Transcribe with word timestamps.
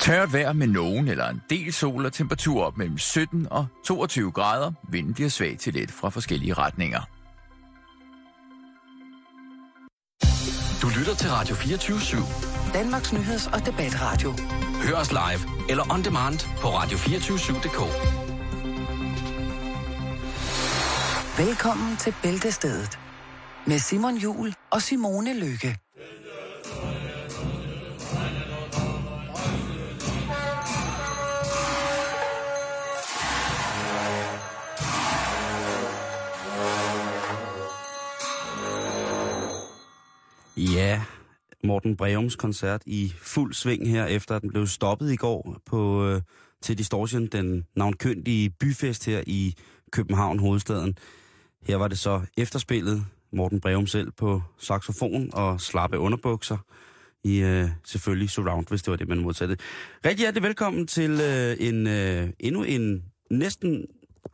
Tørt 0.00 0.32
vejr 0.32 0.52
med 0.52 0.66
nogen 0.66 1.08
eller 1.08 1.28
en 1.28 1.42
del 1.50 1.72
sol 1.72 2.06
og 2.06 2.12
temperatur 2.12 2.64
op 2.64 2.76
mellem 2.78 2.98
17 2.98 3.46
og 3.50 3.66
22 3.84 4.32
grader. 4.32 4.72
Vinden 4.90 5.14
bliver 5.14 5.28
svag 5.30 5.56
til 5.58 5.74
let 5.74 5.90
fra 5.90 6.08
forskellige 6.08 6.54
retninger. 6.54 7.00
Du 10.82 10.88
lytter 10.98 11.14
til 11.14 11.30
Radio 11.30 11.54
24 11.54 11.98
/7. 11.98 12.72
Danmarks 12.74 13.12
Nyheds- 13.12 13.52
og 13.54 13.66
Debatradio. 13.66 14.34
Hør 14.82 14.96
os 14.96 15.10
live 15.12 15.70
eller 15.70 15.92
on 15.92 16.02
demand 16.04 16.38
på 16.60 16.68
radio247.dk. 16.68 17.80
Velkommen 21.38 21.96
til 21.96 22.14
Bæltestedet 22.22 22.98
med 23.66 23.78
Simon 23.78 24.16
Jul 24.16 24.54
og 24.70 24.82
Simone 24.82 25.40
Lykke. 25.40 25.78
Ja, 40.58 41.02
Morten 41.64 41.96
Breums 41.96 42.36
koncert 42.36 42.82
i 42.86 43.12
fuld 43.18 43.54
sving 43.54 43.90
her, 43.90 44.06
efter 44.06 44.36
at 44.36 44.42
den 44.42 44.50
blev 44.50 44.66
stoppet 44.66 45.12
i 45.12 45.16
går 45.16 45.56
på, 45.66 46.06
øh, 46.06 46.22
til 46.62 46.78
Distortion, 46.78 47.26
den 47.26 47.66
navnkyndige 47.76 48.50
byfest 48.50 49.06
her 49.06 49.22
i 49.26 49.54
København, 49.92 50.38
hovedstaden. 50.38 50.98
Her 51.62 51.76
var 51.76 51.88
det 51.88 51.98
så 51.98 52.20
efterspillet, 52.36 53.04
Morten 53.32 53.60
Breum 53.60 53.86
selv 53.86 54.10
på 54.10 54.42
saxofon 54.58 55.30
og 55.32 55.60
slappe 55.60 55.98
underbukser 55.98 56.58
i 57.24 57.38
øh, 57.38 57.68
selvfølgelig 57.84 58.30
surround, 58.30 58.66
hvis 58.68 58.82
det 58.82 58.90
var 58.90 58.96
det, 58.96 59.08
man 59.08 59.18
modsatte. 59.18 59.56
Rigtig 60.04 60.18
hjertelig 60.18 60.42
velkommen 60.42 60.86
til 60.86 61.10
øh, 61.10 61.56
en 61.60 61.86
øh, 61.86 62.30
endnu 62.38 62.62
en 62.62 63.04
næsten 63.30 63.84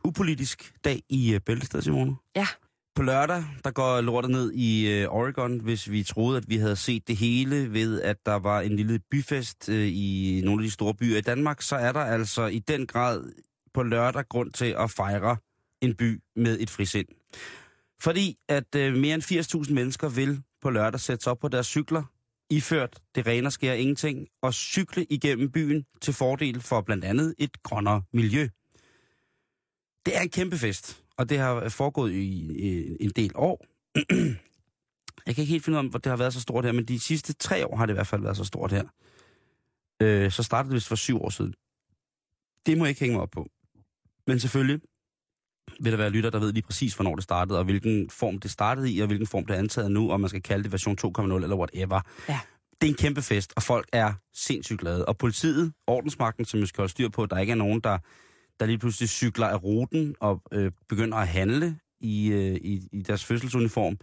upolitisk 0.03 0.73
dag 0.85 1.01
i 1.09 1.33
øh, 1.33 1.39
Bæltested, 1.39 1.81
Simone. 1.81 2.15
Ja. 2.35 2.47
På 2.95 3.03
lørdag, 3.03 3.43
der 3.63 3.71
går 3.71 4.01
lortet 4.01 4.31
ned 4.31 4.51
i 4.51 4.87
øh, 4.87 5.07
Oregon, 5.07 5.59
hvis 5.59 5.91
vi 5.91 6.03
troede, 6.03 6.37
at 6.37 6.49
vi 6.49 6.57
havde 6.57 6.75
set 6.75 7.07
det 7.07 7.17
hele 7.17 7.73
ved, 7.73 8.01
at 8.01 8.25
der 8.25 8.35
var 8.35 8.61
en 8.61 8.75
lille 8.75 8.99
byfest 9.11 9.69
øh, 9.69 9.87
i 9.87 10.41
nogle 10.43 10.63
af 10.63 10.65
de 10.67 10.71
store 10.71 10.93
byer 10.93 11.17
i 11.17 11.21
Danmark, 11.21 11.61
så 11.61 11.75
er 11.75 11.91
der 11.91 11.99
altså 11.99 12.45
i 12.45 12.59
den 12.59 12.87
grad 12.87 13.31
på 13.73 13.83
lørdag 13.83 14.27
grund 14.29 14.51
til 14.51 14.75
at 14.79 14.91
fejre 14.91 15.37
en 15.81 15.95
by 15.95 16.21
med 16.35 16.59
et 16.59 16.69
frisind. 16.69 17.07
Fordi 18.01 18.37
at 18.49 18.75
øh, 18.75 18.95
mere 18.95 19.15
end 19.15 19.65
80.000 19.67 19.73
mennesker 19.73 20.09
vil 20.09 20.41
på 20.61 20.69
lørdag 20.69 20.99
sætte 20.99 21.23
sig 21.23 21.31
op 21.31 21.39
på 21.39 21.47
deres 21.47 21.67
cykler, 21.67 22.03
iført 22.49 22.99
det 23.15 23.27
rene 23.27 23.51
sker 23.51 23.73
ingenting, 23.73 24.27
og 24.41 24.53
cykle 24.53 25.05
igennem 25.09 25.51
byen 25.51 25.85
til 26.01 26.13
fordel 26.13 26.61
for 26.61 26.81
blandt 26.81 27.05
andet 27.05 27.35
et 27.37 27.63
grønnere 27.63 28.01
miljø. 28.13 28.47
Det 30.05 30.17
er 30.17 30.21
en 30.21 30.29
kæmpe 30.29 30.57
fest, 30.57 31.04
og 31.17 31.29
det 31.29 31.37
har 31.37 31.69
foregået 31.69 32.11
i, 32.11 32.17
i 32.69 33.03
en 33.03 33.09
del 33.09 33.31
år. 33.35 33.65
Jeg 35.25 35.35
kan 35.35 35.41
ikke 35.41 35.51
helt 35.51 35.65
finde 35.65 35.79
ud 35.79 35.83
af, 35.83 35.89
hvor 35.89 35.99
det 35.99 36.09
har 36.09 36.17
været 36.17 36.33
så 36.33 36.41
stort 36.41 36.65
her, 36.65 36.71
men 36.71 36.85
de 36.85 36.99
sidste 36.99 37.33
tre 37.33 37.67
år 37.67 37.75
har 37.75 37.85
det 37.85 37.93
i 37.93 37.97
hvert 37.97 38.07
fald 38.07 38.21
været 38.21 38.37
så 38.37 38.43
stort 38.43 38.71
her. 38.71 38.83
Øh, 40.01 40.31
så 40.31 40.43
startede 40.43 40.69
det 40.69 40.75
vist 40.75 40.87
for 40.87 40.95
syv 40.95 41.21
år 41.21 41.29
siden. 41.29 41.53
Det 42.65 42.77
må 42.77 42.85
jeg 42.85 42.89
ikke 42.89 42.99
hænge 42.99 43.13
mig 43.13 43.21
op 43.21 43.31
på. 43.31 43.49
Men 44.27 44.39
selvfølgelig 44.39 44.81
vil 45.79 45.91
der 45.91 45.97
være 45.97 46.09
lytter, 46.09 46.29
der 46.29 46.39
ved 46.39 46.53
lige 46.53 46.63
præcis, 46.63 46.93
hvornår 46.95 47.15
det 47.15 47.23
startede, 47.23 47.59
og 47.59 47.65
hvilken 47.65 48.09
form 48.09 48.39
det 48.39 48.51
startede 48.51 48.91
i, 48.91 48.99
og 48.99 49.07
hvilken 49.07 49.27
form 49.27 49.45
det 49.45 49.53
er 49.53 49.59
antaget 49.59 49.91
nu, 49.91 50.11
og 50.11 50.19
man 50.19 50.29
skal 50.29 50.41
kalde 50.41 50.63
det 50.63 50.71
version 50.71 50.97
2.0 51.01 51.21
eller 51.21 51.55
whatever. 51.55 52.01
Ja. 52.29 52.39
Det 52.81 52.87
er 52.87 52.91
en 52.91 52.97
kæmpe 52.97 53.21
fest, 53.21 53.53
og 53.55 53.63
folk 53.63 53.87
er 53.93 54.13
sindssygt 54.33 54.79
glade. 54.79 55.05
Og 55.05 55.17
politiet, 55.17 55.73
ordensmagten, 55.87 56.45
som 56.45 56.61
vi 56.61 56.65
skal 56.65 56.81
holde 56.81 56.91
styr 56.91 57.09
på, 57.09 57.23
at 57.23 57.29
der 57.29 57.37
ikke 57.37 57.51
er 57.51 57.55
nogen, 57.55 57.79
der, 57.79 57.97
der 58.59 58.65
lige 58.65 58.77
pludselig 58.77 59.09
cykler 59.09 59.47
af 59.47 59.63
ruten 59.63 60.15
og 60.19 60.41
øh, 60.51 60.71
begynder 60.89 61.17
at 61.17 61.27
handle 61.27 61.79
i, 61.99 62.27
øh, 62.27 62.55
i, 62.55 62.87
i 62.91 63.01
deres 63.01 63.25
fødselsuniform, 63.25 63.97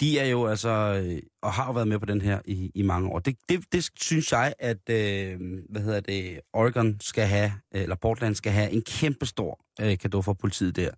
de 0.00 0.18
er 0.18 0.26
jo 0.26 0.46
altså, 0.46 1.02
øh, 1.04 1.22
og 1.42 1.52
har 1.52 1.66
jo 1.66 1.72
været 1.72 1.88
med 1.88 1.98
på 1.98 2.06
den 2.06 2.20
her 2.20 2.40
i, 2.44 2.70
i 2.74 2.82
mange 2.82 3.08
år. 3.08 3.18
Det, 3.18 3.36
det, 3.48 3.72
det 3.72 3.90
synes 3.96 4.32
jeg, 4.32 4.54
at, 4.58 4.90
øh, 4.90 5.40
hvad 5.68 5.82
hedder 5.82 6.00
det, 6.00 6.40
Oregon 6.52 6.96
skal 7.00 7.26
have, 7.26 7.52
eller 7.72 7.96
Portland 7.96 8.34
skal 8.34 8.52
have 8.52 8.70
en 8.70 8.82
kæmpe 8.82 9.26
stor 9.26 9.64
øh, 9.80 9.98
gave 9.98 10.22
for 10.22 10.32
politiet 10.32 10.76
der. 10.76 10.90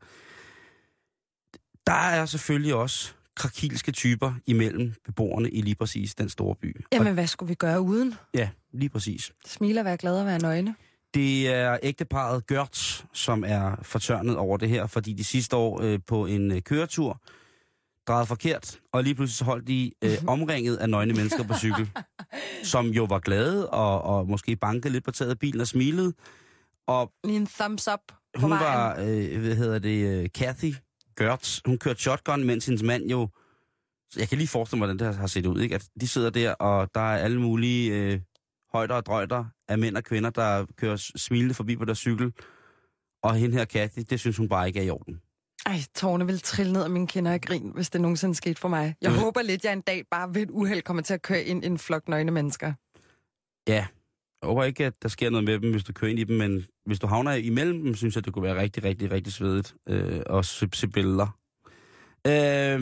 Der 1.87 1.93
er 1.93 2.27
selvfølgelig 2.27 2.75
også 2.75 3.15
krakilske 3.37 3.93
typer 3.93 4.33
imellem 4.47 4.94
beboerne 5.04 5.50
i 5.50 5.60
lige 5.60 5.75
præcis 5.75 6.15
den 6.15 6.28
store 6.28 6.54
by. 6.54 6.84
Jamen, 6.93 7.15
hvad 7.15 7.27
skulle 7.27 7.49
vi 7.49 7.54
gøre 7.54 7.81
uden? 7.81 8.12
Og, 8.12 8.19
ja, 8.34 8.49
lige 8.72 8.88
præcis. 8.88 9.33
Smile 9.47 9.81
og 9.81 9.84
være 9.84 9.97
glad 9.97 10.21
og 10.21 10.27
være 10.27 10.38
nøgne. 10.38 10.75
Det 11.15 11.49
er 11.49 11.79
ægteparet 11.83 12.47
Gørts, 12.47 13.05
som 13.13 13.45
er 13.47 13.77
fortørnet 13.83 14.37
over 14.37 14.57
det 14.57 14.69
her, 14.69 14.87
fordi 14.87 15.13
de 15.13 15.25
sidste 15.25 15.57
år 15.57 15.81
øh, 15.83 15.99
på 16.07 16.27
en 16.27 16.53
øh, 16.53 16.63
køretur 16.63 17.21
drejede 18.09 18.27
forkert, 18.27 18.81
og 18.93 19.03
lige 19.05 19.15
pludselig 19.15 19.47
holdt 19.47 19.69
de 19.69 19.93
øh, 20.05 20.11
omringet 20.27 20.77
af 20.77 20.91
nøgne 20.91 21.13
mennesker 21.15 21.43
på 21.45 21.55
cykel, 21.55 21.91
som 22.73 22.87
jo 22.87 23.05
var 23.05 23.19
glade 23.19 23.71
og, 23.71 24.03
og 24.03 24.29
måske 24.29 24.57
bankede 24.57 24.93
lidt 24.93 25.05
på 25.05 25.11
taget 25.11 25.31
af 25.31 25.39
bilen 25.39 25.61
og 25.61 25.67
smilede. 25.67 26.13
Og 26.87 27.13
Lige 27.25 27.37
en 27.37 27.47
thumbs 27.47 27.89
up 27.89 28.01
på 28.35 28.41
hun 28.41 28.51
vejen. 28.51 28.65
var, 28.65 28.97
øh, 29.01 29.41
hvad 29.41 29.57
hedder 29.57 29.79
det, 29.79 30.23
øh, 30.23 30.29
Kathy 30.35 30.75
Gertz, 31.19 31.61
hun 31.67 31.79
kørte 31.79 32.01
shotgun, 32.03 32.45
mens 32.45 32.67
hendes 32.67 32.83
mand 32.83 33.11
jo, 33.11 33.29
jeg 34.17 34.29
kan 34.29 34.39
lige 34.39 34.49
forestille 34.49 34.79
mig, 34.79 34.87
hvordan 34.95 35.09
det 35.09 35.17
har 35.19 35.27
set 35.27 35.47
ud, 35.47 35.61
ikke? 35.61 35.75
At 35.75 35.89
de 36.01 36.09
sidder 36.09 36.31
der, 36.31 36.55
og 36.55 36.89
der 36.95 37.01
er 37.01 37.19
alle 37.19 37.41
mulige 37.41 37.93
øh, 37.93 38.21
højder 38.73 38.95
og 38.95 39.07
drøjter 39.07 39.45
af 39.69 39.79
mænd 39.79 39.97
og 39.97 40.05
kvinder, 40.05 40.31
der 40.31 40.67
kører 40.77 40.97
smilende 41.17 41.55
forbi 41.55 41.77
på 41.77 41.85
deres 41.85 41.99
cykel. 41.99 42.33
Og 43.23 43.35
hende 43.35 43.57
her, 43.57 43.65
Kathy, 43.65 44.03
det 44.11 44.21
synes 44.21 44.37
hun 44.37 44.49
bare 44.49 44.67
ikke 44.67 44.81
er 44.81 44.85
i 44.85 44.91
orden. 44.91 45.21
Ej, 45.67 45.77
tårne 45.95 46.27
vil 46.27 46.41
trille 46.41 46.73
ned 46.73 46.83
af 46.85 46.91
mine 46.91 47.07
kinder 47.07 47.33
af 47.33 47.41
grin, 47.41 47.71
hvis 47.75 47.91
det 47.91 48.01
nogensinde 48.01 48.35
skete 48.35 48.61
for 48.61 48.69
mig. 48.69 48.95
Jeg 49.03 49.11
Mhm. 49.11 49.21
håber 49.21 49.43
lidt, 49.43 49.65
jeg 49.65 49.73
en 49.73 49.81
dag 49.81 50.05
bare 50.11 50.35
ved 50.35 50.43
et 50.43 50.51
uheld 50.51 50.83
kommer 50.83 51.03
til 51.03 51.15
at 51.15 51.23
køre 51.23 51.43
ind 51.43 51.65
i 51.65 51.67
en 51.67 51.79
flok 51.79 52.09
nøgne 52.09 52.31
mennesker. 52.33 52.73
Ja, 53.69 53.75
jeg 54.43 54.47
håber 54.49 54.65
ikke, 54.65 54.85
at 54.87 55.03
der 55.03 55.09
sker 55.09 55.31
noget 55.31 55.45
med 55.45 55.59
dem, 55.59 55.71
hvis 55.71 55.85
du 55.85 55.93
kører 55.93 56.11
ind 56.11 56.19
i 56.19 56.25
dem, 56.25 56.37
men 56.37 56.67
hvis 56.87 56.99
du 56.99 57.07
havner 57.07 57.33
imellem 57.33 57.83
dem, 57.83 57.95
synes 57.95 58.15
jeg, 58.17 58.25
det 58.25 58.33
kunne 58.33 58.43
være 58.43 58.61
rigtig, 58.61 58.85
rigtig, 58.85 59.11
rigtig 59.11 59.33
svedigt 59.33 59.75
øh, 59.89 60.21
at 60.31 60.45
se, 60.45 60.69
se 60.73 60.89
billeder. 60.89 61.39
Øh, 62.27 62.81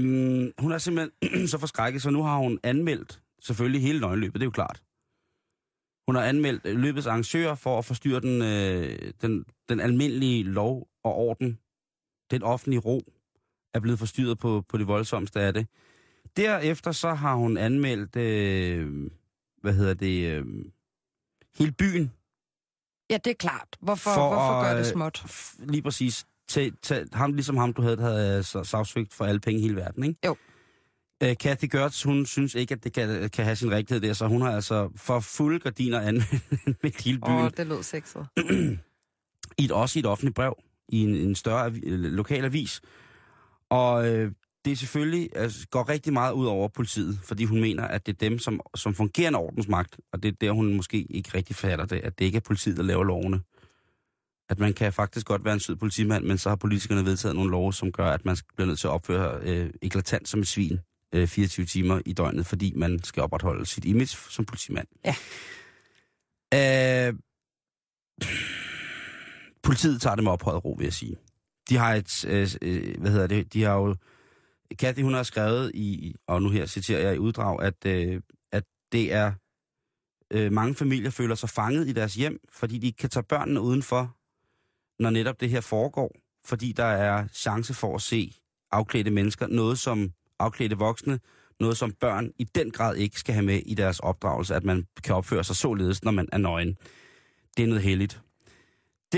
hun 0.59 0.73
er 0.73 0.79
simpelthen 0.79 1.47
så 1.53 1.59
forskrækket, 1.59 2.03
så 2.03 2.11
nu 2.11 2.23
har 2.23 2.37
hun 2.37 2.59
anmeldt 2.63 3.21
selvfølgelig 3.43 3.83
hele 3.83 4.01
nøgenløbet, 4.01 4.35
det 4.35 4.43
er 4.43 4.47
jo 4.47 4.51
klart. 4.51 4.83
Hun 6.13 6.17
har 6.17 6.25
anmeldt 6.29 6.67
øh, 6.67 6.77
løbets 6.79 7.07
arrangører 7.07 7.55
for 7.55 7.79
at 7.79 7.85
forstyrre 7.85 8.21
den, 8.21 8.43
øh, 8.43 9.13
den, 9.23 9.45
den 9.69 9.81
almindelige 9.81 10.45
lov 10.45 10.89
og 11.05 11.15
orden. 11.15 11.59
Den 12.31 12.43
offentlige 12.43 12.81
ro 12.81 13.03
er 13.75 13.81
blevet 13.81 13.99
forstyrret 13.99 14.39
på, 14.39 14.65
på 14.69 14.79
det 14.79 14.87
voldsomste 14.87 15.41
af 15.41 15.55
det. 15.55 15.67
Derefter 16.37 16.93
så 16.93 17.15
har 17.15 17.35
hun 17.35 17.57
anmeldt, 17.57 18.17
øh, 18.17 19.11
hvad 19.63 19.73
hedder 19.75 19.95
det, 19.95 20.31
øh, 20.33 20.45
hele 21.59 21.73
byen. 21.73 22.13
Ja, 23.11 23.17
det 23.17 23.31
er 23.31 23.35
klart. 23.39 23.69
Hvorfor, 23.81 24.11
For 24.11 24.29
hvorfor 24.29 24.53
at, 24.53 24.65
gør 24.67 24.73
det 24.75 24.87
øh, 24.87 24.93
småt? 24.93 25.25
Lige 25.59 25.83
præcis. 25.83 26.27
Til, 26.49 26.77
til, 26.83 27.09
ham, 27.13 27.33
ligesom 27.33 27.57
ham, 27.57 27.73
du 27.73 27.83
havde, 27.83 28.01
havde 28.01 28.39
øh, 28.39 28.41
sa- 28.41 28.65
sagsøgt 28.65 29.15
for 29.15 29.25
alle 29.25 29.41
penge 29.41 29.59
i 29.61 29.63
hele 29.63 29.77
verden, 29.77 30.05
ikke? 30.05 30.21
Jo. 30.27 30.37
Øh, 31.23 31.37
Kathy 31.37 31.65
Gertz, 31.65 32.03
hun 32.03 32.27
synes 32.27 32.55
ikke, 32.55 32.75
at 32.75 32.85
det 32.85 32.93
kan, 32.93 33.31
kan 33.31 33.45
have 33.45 33.57
sin 33.57 33.71
rigtighed 33.71 34.01
der, 34.01 34.13
så 34.13 34.27
hun 34.27 34.43
har 34.43 34.51
altså 34.51 34.91
for 34.97 35.21
fulde 35.21 35.59
gardiner 35.59 36.01
anmeldt 36.01 37.03
hele 37.05 37.19
byen. 37.19 37.35
Åh, 37.35 37.45
oh, 37.45 37.51
det 37.57 37.67
lød 37.67 37.83
sexet. 37.83 38.27
i 39.59 39.65
et, 39.65 39.71
også 39.71 39.99
i 39.99 40.01
et 40.01 40.07
offentligt 40.07 40.35
brev, 40.35 40.57
i 40.89 40.99
en, 40.99 41.15
en 41.15 41.35
større 41.35 41.65
avi, 41.65 41.81
lokal 41.87 42.45
avis. 42.45 42.81
Og 43.71 44.09
øh, 44.09 44.33
det 44.65 44.73
er 44.73 44.77
selvfølgelig 44.77 45.29
altså, 45.35 45.67
går 45.71 45.89
rigtig 45.89 46.13
meget 46.13 46.33
ud 46.33 46.47
over 46.47 46.69
politiet, 46.69 47.19
fordi 47.25 47.45
hun 47.45 47.61
mener, 47.61 47.85
at 47.85 48.07
det 48.07 48.13
er 48.13 48.29
dem, 48.29 48.39
som, 48.39 48.61
som 48.75 48.95
fungerende 48.95 49.39
ordensmagt, 49.39 49.97
og 50.13 50.23
det 50.23 50.29
er 50.29 50.37
der, 50.41 50.51
hun 50.51 50.75
måske 50.75 51.07
ikke 51.11 51.31
rigtig 51.35 51.57
fatter 51.57 51.87
det, 51.87 52.01
at 52.01 52.19
det 52.19 52.25
ikke 52.25 52.37
er 52.37 52.41
politiet, 52.41 52.77
der 52.77 52.83
laver 52.83 53.05
lovene. 53.05 53.41
At 54.49 54.59
man 54.59 54.73
kan 54.73 54.93
faktisk 54.93 55.27
godt 55.27 55.45
være 55.45 55.55
en 55.55 55.61
sød 55.61 55.77
politimand, 55.77 56.25
men 56.25 56.39
så 56.39 56.49
har 56.49 56.57
politikerne 56.57 57.05
vedtaget 57.05 57.37
nogle 57.37 57.51
love, 57.51 57.73
som 57.73 57.93
gør, 57.93 58.07
at 58.07 58.25
man 58.25 58.37
bliver 58.57 58.67
nødt 58.67 58.79
til 58.79 58.87
at 58.87 58.91
opføre 58.91 59.41
øh, 59.43 59.71
eklatant 59.83 60.29
som 60.29 60.41
et 60.41 60.49
svin 60.49 60.79
øh, 61.13 61.29
24 61.29 61.67
timer 61.67 62.01
i 62.07 62.13
døgnet, 62.13 62.47
fordi 62.47 62.73
man 62.77 63.03
skal 63.03 63.23
opretholde 63.23 63.67
sit 63.67 63.85
image 63.85 64.17
som 64.31 64.45
politimand. 64.45 64.89
Ja. 65.05 65.15
Øh, 66.55 67.15
politiet 69.63 70.01
tager 70.01 70.15
det 70.15 70.25
med 70.25 70.33
ophøjet 70.33 70.65
ro, 70.65 70.75
vil 70.79 70.85
jeg 70.85 70.93
sige. 70.93 71.17
De 71.69 71.77
har 71.77 71.95
et, 71.95 72.25
øh, 72.25 72.49
øh, 72.63 73.01
hvad 73.01 73.11
hedder 73.11 73.27
det, 73.27 73.53
de 73.53 73.63
har 73.63 73.75
jo, 73.75 73.97
Kathy 74.79 75.03
hun 75.03 75.15
har 75.15 75.23
skrevet 75.23 75.71
i, 75.75 76.15
og 76.27 76.43
nu 76.43 76.49
her 76.49 76.67
citerer 76.67 77.01
jeg 77.01 77.15
i 77.15 77.19
uddrag, 77.19 77.63
at, 77.63 77.87
øh, 77.87 78.21
at 78.53 78.65
det 78.93 79.13
er, 79.13 79.33
øh, 80.31 80.53
mange 80.53 80.75
familier 80.75 81.11
føler 81.11 81.35
sig 81.35 81.49
fanget 81.49 81.89
i 81.89 81.93
deres 81.93 82.15
hjem, 82.15 82.39
fordi 82.53 82.79
de 82.79 82.87
ikke 82.87 82.97
kan 82.97 83.11
tage 83.11 83.23
børnene 83.23 83.61
udenfor, 83.61 84.17
når 85.03 85.11
netop 85.11 85.41
det 85.41 85.51
her 85.51 85.61
foregår, 85.61 86.13
fordi 86.45 86.73
der 86.73 86.85
er 86.85 87.27
chance 87.27 87.75
for 87.75 87.95
at 87.95 88.03
se 88.03 88.35
afklædte 88.71 89.11
mennesker, 89.11 89.47
noget 89.47 89.79
som 89.79 90.13
afklædte 90.43 90.79
voksne 90.79 91.21
noget, 91.61 91.77
som 91.77 91.93
børn 91.93 92.31
i 92.39 92.45
den 92.45 92.71
grad 92.71 92.97
ikke 92.97 93.19
skal 93.21 93.35
have 93.35 93.45
med 93.47 93.61
i 93.67 93.75
deres 93.75 93.99
opdragelse, 94.01 94.55
at 94.55 94.65
man 94.65 94.87
kan 95.05 95.15
opføre 95.15 95.45
sig 95.45 95.57
således, 95.57 96.05
når 96.05 96.13
man 96.13 96.29
er 96.33 96.39
nøgen. 96.39 96.77
Det 97.57 97.63
er 97.63 97.67
noget 97.67 97.83
heldigt. 97.83 98.21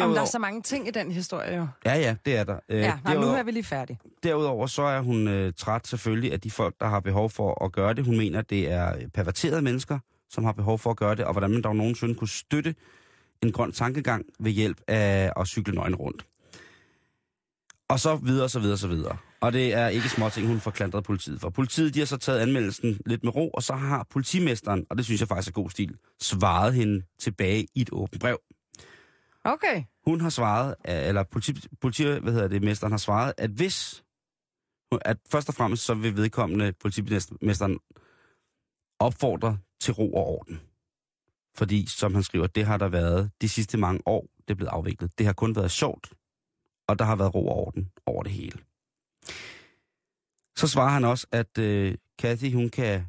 Om 0.01 0.15
der 0.15 0.21
er 0.21 0.25
så 0.25 0.39
mange 0.39 0.63
ting 0.63 0.89
i 0.89 0.91
den 0.91 1.13
historie 1.13 1.57
jo. 1.57 1.67
Ja, 1.85 1.95
ja, 1.95 2.17
det 2.27 2.37
er 2.37 2.45
der. 2.45 2.59
Øh, 2.69 2.79
Ja, 2.81 2.99
nej, 3.05 3.15
nu 3.15 3.27
er 3.27 3.43
vi 3.43 3.51
lige 3.51 3.65
færdige. 3.65 3.99
Derudover 4.23 4.67
så 4.67 4.83
er 4.83 5.01
hun 5.01 5.29
øh, 5.29 5.53
træt 5.57 5.87
selvfølgelig 5.87 6.33
af 6.33 6.41
de 6.41 6.51
folk, 6.51 6.75
der 6.81 6.87
har 6.87 7.01
behov 7.01 7.31
for 7.31 7.65
at 7.65 7.73
gøre 7.73 7.95
det. 7.95 8.05
Hun 8.05 8.17
mener, 8.17 8.43
det 8.43 8.71
er 8.71 9.09
perverterede 9.15 9.63
mennesker, 9.63 9.99
som 10.31 10.45
har 10.45 10.53
behov 10.53 10.79
for 10.79 10.91
at 10.91 10.97
gøre 10.97 11.15
det, 11.15 11.25
og 11.25 11.33
hvordan 11.33 11.51
man 11.51 11.63
dog 11.63 11.77
nogensinde 11.77 12.15
kunne 12.15 12.29
støtte 12.29 12.75
en 13.43 13.53
grøn 13.53 13.73
tankegang 13.73 14.25
ved 14.41 14.51
hjælp 14.53 14.81
af 14.89 15.33
at 15.37 15.47
cykle 15.47 15.75
nøgen 15.75 15.95
rundt. 15.95 16.27
Og 17.89 18.01
så 18.01 18.17
videre, 18.17 18.49
så 18.49 18.61
videre, 18.61 18.77
så 18.79 18.89
videre. 18.89 19.17
Og 19.45 19.53
det 19.53 19.75
er 19.75 19.89
ikke 19.89 20.09
små 20.09 20.29
ting, 20.29 20.47
hun 20.47 20.61
får 20.61 20.71
klandret 20.71 21.05
politiet 21.05 21.41
for. 21.41 21.51
Politiet 21.51 21.95
de 21.95 21.99
har 21.99 22.07
så 22.07 22.17
taget 22.17 22.41
anmeldelsen 22.41 23.01
lidt 23.07 23.25
med 23.25 23.37
ro, 23.37 23.51
og 23.51 23.63
så 23.63 23.75
har 23.75 24.07
politimesteren, 24.11 24.87
og 24.91 24.97
det 24.97 25.05
synes 25.05 25.21
jeg 25.21 25.29
faktisk 25.29 25.49
er 25.49 25.63
god 25.63 25.71
stil, 25.71 25.97
svaret 26.21 26.75
hende 26.75 27.05
tilbage 27.19 27.67
i 27.75 27.81
et 27.81 27.89
åbent 27.93 28.21
brev. 28.21 28.41
Okay. 29.45 29.85
Hun 30.07 30.21
har 30.21 30.31
svaret, 30.31 30.75
eller 30.85 31.23
politi, 31.23 31.69
politi 31.81 32.05
hvad 32.05 32.33
hedder 32.33 32.49
det, 32.49 32.63
mesteren 32.63 32.93
har 32.93 32.99
svaret, 32.99 33.33
at 33.39 33.51
hvis, 33.51 34.05
at 35.01 35.17
først 35.31 35.49
og 35.49 35.55
fremmest 35.55 35.85
så 35.85 35.95
vil 35.95 36.17
vedkommende 36.17 36.73
politimesteren 36.73 37.79
opfordre 38.99 39.59
til 39.81 39.95
ro 39.95 40.15
og 40.15 40.27
orden. 40.27 40.61
Fordi, 41.57 41.87
som 41.87 42.15
han 42.15 42.23
skriver, 42.23 42.47
det 42.47 42.65
har 42.65 42.77
der 42.77 42.89
været 42.89 43.31
de 43.41 43.49
sidste 43.49 43.79
mange 43.79 44.01
år, 44.07 44.27
det 44.49 44.51
er 44.51 44.55
blevet 44.55 44.71
afviklet. 44.71 45.19
Det 45.19 45.27
har 45.27 45.33
kun 45.33 45.57
været 45.57 45.71
sjovt, 45.71 46.13
og 46.89 46.99
der 46.99 47.05
har 47.05 47.17
været 47.17 47.35
ro 47.35 47.49
og 47.49 47.57
orden 47.57 47.91
over 48.07 48.23
det 48.23 48.33
hele. 48.33 48.59
Så 50.57 50.69
svarer 50.69 50.91
han 50.91 51.05
også, 51.05 51.27
at 51.33 51.59
øh, 51.59 51.95
Kathy, 52.19 52.53
hun 52.55 52.69
kan 52.69 53.07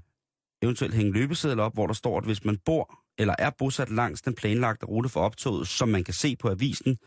eventuelt 0.62 0.94
hænge 0.94 1.14
løbesedler 1.14 1.64
op, 1.64 1.74
hvor 1.74 1.88
der 1.88 1.94
står, 1.94 2.18
at 2.18 2.26
hvis 2.26 2.46
man 2.46 2.58
bor 2.66 3.00
eller 3.18 3.36
er 3.40 3.50
bosat 3.50 3.90
langs 3.90 4.22
den 4.22 4.36
planlagte 4.36 4.86
rute 4.86 5.10
for 5.10 5.20
optoget, 5.20 5.68
som 5.68 5.90
man 5.90 6.04
kan 6.04 6.14
se 6.14 6.36
på 6.36 6.50
avisen, 6.50 6.98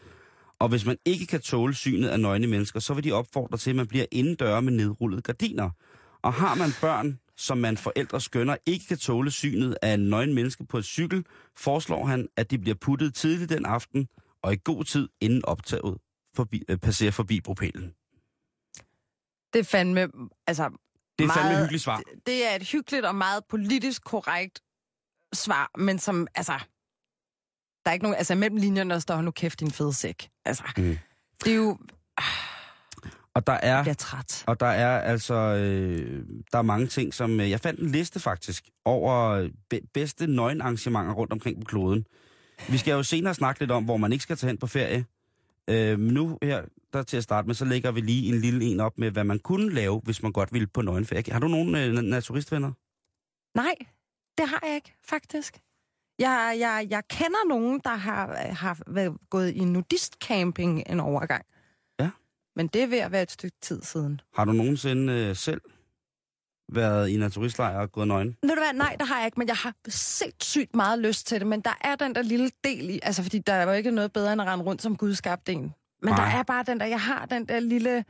og 0.58 0.69
hvis 0.69 0.87
man 0.87 0.96
ikke 1.05 1.26
kan 1.26 1.40
tåle 1.40 1.75
synet 1.75 2.08
af 2.08 2.20
nøgne 2.20 2.46
mennesker, 2.46 2.81
så 2.81 2.94
vil 2.94 3.05
de 3.05 3.12
opfordre 3.12 3.58
til, 3.58 3.70
at 3.70 3.76
man 3.76 3.87
bliver 3.87 4.06
indendør 4.12 4.61
med 4.61 4.73
nedrullede 4.73 5.23
gardiner. 5.23 5.70
Og 6.23 6.32
har 6.32 6.55
man 6.55 6.70
børn, 6.81 7.19
som 7.37 7.58
man 7.58 7.76
forældre 7.76 8.20
skønner 8.20 8.56
ikke 8.67 8.87
kan 8.87 8.99
tåle 8.99 9.31
synet 9.31 9.76
af 9.82 9.94
en 9.94 10.00
nøgen 10.00 10.34
menneske 10.34 10.67
på 10.67 10.79
et 10.79 10.84
cykel, 10.84 11.25
foreslår 11.56 12.06
han, 12.06 12.29
at 12.37 12.50
de 12.50 12.58
bliver 12.58 12.75
puttet 12.75 13.14
tidligt 13.14 13.50
den 13.50 13.67
aften 13.67 14.08
og 14.43 14.52
i 14.52 14.56
god 14.64 14.84
tid 14.84 15.08
inden 15.20 15.44
optaget 15.44 15.99
forbi, 16.34 16.62
øh, 16.69 16.76
passerer 16.76 17.11
forbi 17.11 17.41
propellen. 17.41 17.93
Det 19.53 19.59
er 19.59 19.65
fandme, 19.65 20.09
altså... 20.47 20.69
Det 21.19 21.25
er 21.25 21.27
meget, 21.27 21.41
fandme 21.41 21.59
hyggeligt 21.59 21.83
svar. 21.83 21.97
Det, 21.97 22.06
det 22.27 22.47
er 22.53 22.56
et 22.56 22.62
hyggeligt 22.62 23.05
og 23.06 23.15
meget 23.15 23.45
politisk 23.49 24.05
korrekt 24.05 24.61
svar, 25.33 25.71
men 25.79 25.99
som, 25.99 26.27
altså... 26.35 26.53
Der 27.85 27.91
er 27.91 27.93
ikke 27.93 28.03
nogen... 28.03 28.17
Altså, 28.19 28.35
mellem 28.35 28.56
linjerne, 28.56 28.95
der 28.95 28.99
står 29.00 29.23
nu 29.23 29.31
kæft 29.31 29.61
din 29.61 29.71
fede 29.71 29.93
sæk. 29.93 30.29
Altså, 30.45 30.65
Mm. 30.77 30.99
det 31.45 31.53
er 31.53 31.56
jo... 31.56 31.79
Og 33.35 33.47
der 33.47 33.53
er... 33.53 33.85
Jeg 33.85 33.99
træt. 33.99 34.45
Og 34.47 34.61
der 34.61 34.67
er 34.67 35.00
altså 35.00 35.35
øh, 35.35 36.27
der 36.53 36.59
er 36.59 36.62
mange 36.62 36.87
ting, 36.87 37.15
som... 37.15 37.41
Øh, 37.41 37.51
jeg 37.51 37.61
fandt 37.61 37.81
en 37.81 37.91
liste 37.91 38.21
faktisk 38.21 38.65
over 38.85 39.49
be- 39.71 39.81
bedste 39.94 40.27
nøgenarrangementer 40.27 41.12
rundt 41.12 41.33
omkring 41.33 41.61
på 41.61 41.65
kloden. 41.65 42.05
Vi 42.69 42.79
skal 42.79 42.93
jo 42.93 43.03
senere 43.03 43.35
snakke 43.35 43.61
lidt 43.61 43.71
om, 43.71 43.85
hvor 43.85 43.97
man 43.97 44.12
ikke 44.12 44.23
skal 44.23 44.37
tage 44.37 44.49
hen 44.49 44.59
på 44.59 44.67
ferie. 44.67 45.05
Øh, 45.69 45.99
men 45.99 46.15
nu 46.15 46.39
her, 46.43 46.62
der 46.93 47.02
til 47.02 47.17
at 47.17 47.23
starte 47.23 47.46
med, 47.46 47.55
så 47.55 47.64
lægger 47.64 47.93
vi 47.93 48.00
lige 48.00 48.29
en 48.29 48.40
lille 48.40 48.64
en 48.64 48.81
op 48.81 48.99
med, 48.99 49.11
hvad 49.11 49.25
man 49.25 49.38
kunne 49.38 49.75
lave, 49.75 50.00
hvis 50.05 50.23
man 50.23 50.32
godt 50.32 50.52
ville 50.52 50.67
på 50.67 50.82
nøgenferie. 50.82 51.32
Har 51.32 51.40
du 51.40 51.49
nogen 51.49 51.75
øh, 51.75 51.93
naturistvenner? 51.93 52.73
Nej, 53.55 53.75
det 54.38 54.49
har 54.49 54.61
jeg 54.67 54.75
ikke, 54.75 54.94
faktisk. 55.05 55.58
Jeg, 56.19 56.56
jeg, 56.58 56.87
jeg 56.90 57.02
kender 57.11 57.49
nogen, 57.49 57.81
der 57.85 57.94
har, 57.94 58.37
har 58.37 58.79
været 58.87 59.17
gået 59.31 59.50
i 59.50 59.64
nudistcamping 59.64 60.82
en 60.87 61.00
overgang. 61.00 61.44
Ja. 62.00 62.11
Men 62.56 62.67
det 62.67 62.82
er 62.82 62.87
ved 62.87 62.99
at 62.99 63.12
være 63.12 63.23
et 63.23 63.31
stykke 63.31 63.56
tid 63.61 63.82
siden. 63.82 64.20
Har 64.34 64.44
du 64.44 64.52
nogensinde 64.52 65.12
øh, 65.12 65.37
selv 65.37 65.61
været 66.73 67.08
i 67.08 67.14
en 67.14 67.31
turistlejr 67.31 67.79
og 67.79 67.93
gået 67.93 68.08
nøgen? 68.08 68.37
Ved 68.43 68.50
du 68.50 68.61
hvad, 68.61 68.73
nej, 68.73 68.96
det 68.99 69.08
har 69.08 69.17
jeg 69.17 69.26
ikke, 69.26 69.41
men 69.41 69.49
jeg 69.49 69.56
har 69.56 69.75
sindssygt 69.88 70.75
meget 70.75 70.99
lyst 70.99 71.26
til 71.26 71.41
det. 71.41 71.46
Men 71.46 71.61
der 71.61 71.79
er 71.81 71.96
den 71.96 72.14
der 72.14 72.23
lille 72.23 72.50
del 72.64 72.91
i, 72.91 73.00
altså 73.02 73.23
fordi 73.23 73.38
der 73.38 73.52
er 73.52 73.62
jo 73.62 73.73
ikke 73.73 73.91
noget 73.91 74.12
bedre 74.12 74.32
end 74.32 74.43
at 74.43 74.49
rende 74.49 74.64
rundt 74.64 74.82
som 74.82 74.96
Gud 74.96 75.14
skabte 75.14 75.52
en. 75.52 75.75
Men 76.03 76.15
Nej. 76.15 76.31
der 76.33 76.39
er 76.39 76.43
bare 76.43 76.62
den 76.62 76.81
der, 76.81 76.87
jeg 76.87 77.00
har 77.00 77.27
den 77.27 77.45
der 77.49 77.61
lille, 77.61 78.05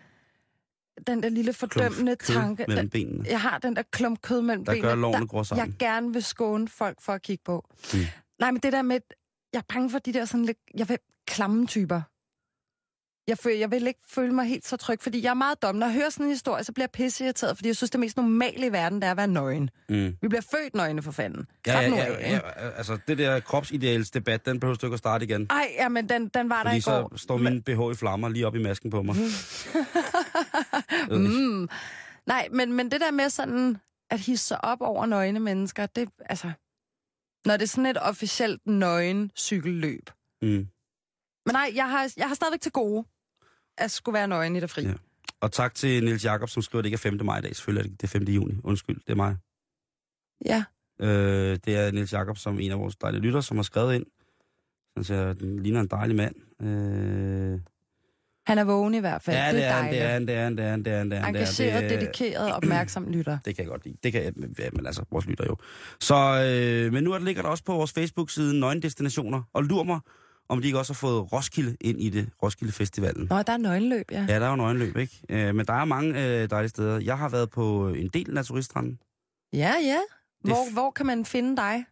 den 1.07 1.23
der 1.23 1.29
lille 1.29 1.53
fordømmende 1.53 2.17
kød 2.17 2.35
tanke. 2.35 2.65
mellem 2.69 2.91
Den, 2.91 2.91
benene. 3.09 3.25
jeg 3.29 3.41
har 3.41 3.59
den 3.59 3.77
der 3.77 3.83
klump 3.83 4.23
kød 4.23 4.43
mellem 4.43 4.65
Der 4.65 4.73
benene. 4.73 4.89
gør 4.89 4.95
lovene 4.95 5.27
gror 5.27 5.43
sammen. 5.43 5.67
jeg 5.67 5.75
gerne 5.79 6.13
vil 6.13 6.23
skåne 6.23 6.69
folk 6.69 7.01
for 7.03 7.13
at 7.13 7.23
kigge 7.23 7.43
på. 7.45 7.69
Mm. 7.95 7.99
Nej, 8.39 8.51
men 8.51 8.61
det 8.63 8.73
der 8.73 8.83
med, 8.83 9.01
jeg 9.53 9.59
er 9.59 9.73
bange 9.75 9.91
for 9.91 9.99
de 9.99 10.13
der 10.13 10.25
sådan 10.25 10.45
lidt, 10.47 10.59
jeg 10.75 10.89
vil, 10.89 10.99
klamme 11.27 11.67
typer. 11.67 12.01
Jeg, 13.29 13.39
føl, 13.39 13.57
jeg 13.59 13.71
vil 13.71 13.87
ikke 13.87 14.01
føle 14.11 14.33
mig 14.35 14.45
helt 14.47 14.67
så 14.67 14.77
tryg, 14.77 15.03
fordi 15.03 15.23
jeg 15.23 15.31
er 15.31 15.35
meget 15.35 15.63
dum. 15.63 15.75
Når 15.75 15.87
jeg 15.87 15.95
hører 15.95 16.11
sådan 16.11 16.27
en 16.27 16.33
historie, 16.33 16.65
så 16.65 16.73
bliver 16.73 16.83
jeg 16.85 16.91
pisseirriteret, 16.91 17.57
fordi 17.57 17.69
jeg 17.69 17.77
synes, 17.77 17.91
det 17.91 18.01
mest 18.01 18.17
normale 18.17 18.67
i 18.67 18.73
verden, 18.73 19.01
det 19.01 19.07
er 19.07 19.11
at 19.11 19.17
være 19.17 19.27
nøgen. 19.29 19.71
Mm. 19.89 20.17
Vi 20.23 20.29
bliver 20.29 20.43
født 20.51 20.75
nøgne 20.75 21.03
for 21.03 21.13
fanden. 21.13 21.47
Ja, 21.67 21.81
ja, 21.81 21.89
ja, 21.97 22.31
ja, 22.35 22.41
altså 22.77 22.99
det 23.09 23.19
der 23.19 23.41
kropsidealsdebat, 23.41 24.47
den 24.47 24.61
behøver 24.61 24.77
du 24.77 24.87
ikke 24.87 24.95
at 24.95 24.99
starte 24.99 25.25
igen. 25.25 25.47
Ej, 25.51 25.69
ja, 25.75 25.89
men 25.89 26.09
den, 26.09 26.29
den 26.29 26.49
var 26.49 26.63
der 26.63 26.71
Fordi 26.71 26.79
i 26.79 26.81
går. 26.81 27.09
så 27.17 27.23
står 27.23 27.37
min 27.37 27.63
BH 27.63 27.93
i 27.93 27.95
flammer 27.95 28.29
lige 28.29 28.47
op 28.47 28.55
i 28.55 28.63
masken 28.63 28.91
på 28.91 29.03
mig. 29.03 29.17
Øh, 31.11 31.21
Mm. 31.21 31.69
Nej, 32.27 32.49
men, 32.53 32.73
men 32.73 32.91
det 32.91 33.01
der 33.01 33.11
med 33.11 33.29
sådan 33.31 33.77
at 34.11 34.21
hisse 34.21 34.47
sig 34.47 34.65
op 34.65 34.81
over 34.81 35.07
nøgne 35.07 35.41
mennesker, 35.41 35.87
det 35.87 36.09
altså... 36.21 36.51
Når 37.47 37.57
det 37.57 37.63
er 37.63 37.67
sådan 37.69 37.87
et 37.87 37.99
officielt 38.03 38.67
nøgen 38.67 39.31
cykelløb. 39.37 40.11
Mm. 40.43 40.49
Men 41.47 41.53
nej, 41.53 41.73
jeg 41.75 41.91
har, 41.91 42.13
jeg 42.17 42.29
har 42.29 42.35
stadigvæk 42.35 42.61
til 42.61 42.73
gode 42.73 43.05
at 43.79 43.91
skulle 43.91 44.15
være 44.15 44.29
nøgen 44.29 44.57
i 44.57 44.61
det 44.61 44.71
fri. 44.71 44.83
Ja. 44.83 44.93
Og 45.41 45.53
tak 45.53 45.75
til 45.75 46.05
Niels 46.05 46.25
Jakob, 46.25 46.49
som 46.49 46.63
skriver, 46.63 46.81
at 46.81 46.85
det 46.85 46.89
ikke 46.89 46.95
er 47.09 47.11
5. 47.11 47.21
maj 47.27 47.39
i 47.39 47.43
dag. 47.43 47.57
Selvfølgelig 47.57 47.81
er 47.81 47.83
det 47.83 47.91
ikke, 47.91 47.97
det 48.01 48.05
er 48.15 48.19
5. 48.19 48.23
juni. 48.35 48.55
Undskyld, 48.65 48.97
det 48.97 49.11
er 49.11 49.15
mig. 49.17 49.37
Ja. 50.45 50.65
Øh, 51.01 51.59
det 51.65 51.77
er 51.77 51.91
Niels 51.93 52.13
Jakob, 52.13 52.39
som 52.39 52.61
en 52.61 52.71
af 52.73 52.79
vores 52.79 52.97
dejlige 52.97 53.23
lytter, 53.23 53.41
som 53.41 53.57
har 53.57 53.63
skrevet 53.63 53.95
ind. 53.95 54.07
Han 54.97 55.05
siger, 55.05 55.33
den 55.33 55.63
ligner 55.63 55.81
en 55.81 55.87
dejlig 55.87 56.17
mand. 56.17 56.35
Øh, 56.63 57.61
Han 58.47 58.59
er 58.59 58.65
vågen 58.65 58.95
i 58.95 58.99
hvert 58.99 59.23
fald. 59.23 59.37
ja, 59.37 59.53
det 59.53 59.65
er 59.65 59.73
han, 59.73 59.93
det 59.93 60.03
er 60.03 60.09
han, 60.09 60.27
det 60.27 60.35
er 60.35 60.43
han, 60.43 60.57
det 60.57 60.65
er 60.65 60.71
han, 60.71 60.85
det 60.85 60.93
er 60.93 60.99
han, 60.99 61.11
det 61.11 61.19
er 61.19 61.23
er- 61.23 61.27
Engageret, 61.29 61.83
det 61.83 61.93
er- 61.93 62.01
dedikeret, 62.01 62.53
opmærksom 62.57 63.09
lytter. 63.09 63.39
Det 63.45 63.57
kan 63.57 63.63
jeg 63.65 63.71
godt 63.71 63.85
lide. 63.85 63.97
Det 64.03 64.13
kan 64.13 64.23
jeg, 64.25 64.33
ja, 64.59 64.69
men 64.73 64.87
altså, 64.87 65.05
vores 65.11 65.27
lytter 65.27 65.45
jo. 65.47 65.57
Så, 66.01 66.15
øh, 66.87 66.93
men 66.93 67.05
nu 67.05 67.13
er 67.13 67.19
det 67.19 67.25
ligger 67.27 67.43
der 67.43 67.49
også 67.49 67.65
på 67.65 67.73
vores 67.73 67.93
Facebook-side 67.93 68.61
Nøgendestinationer, 68.61 69.43
og 69.53 69.65
lur 69.65 69.83
mig, 69.83 70.01
om 70.49 70.61
de 70.61 70.67
ikke 70.67 70.79
også 70.79 70.93
har 70.93 70.99
fået 70.99 71.33
Roskilde 71.33 71.77
ind 71.81 72.01
i 72.03 72.11
det, 72.11 72.29
Roskilde 72.43 72.73
Festivalen. 72.73 73.27
Nå, 73.31 73.43
der 73.43 73.53
er 73.53 73.57
nøgenløb, 73.57 74.11
ja. 74.11 74.27
Ja, 74.29 74.39
der 74.41 74.47
er 74.47 74.51
jo 74.51 74.57
nøgenløb, 74.57 74.97
ikke? 74.97 75.21
Øh, 75.29 75.55
men 75.55 75.67
der 75.67 75.73
er 75.73 75.85
mange 75.85 76.27
øh, 76.27 76.51
dejlige 76.51 76.69
steder. 76.69 77.01
Jeg 77.01 77.19
har 77.19 77.29
været 77.29 77.51
på 77.51 77.89
en 77.89 78.09
del 78.09 78.35
naturiststranden. 78.35 78.99
Ja, 79.53 79.75
ja. 79.85 79.99
Hvor, 80.41 80.65
f- 80.65 80.73
hvor 80.73 80.91
kan 80.91 81.07
man 81.07 81.25
finde 81.25 81.57
dig? 81.57 81.85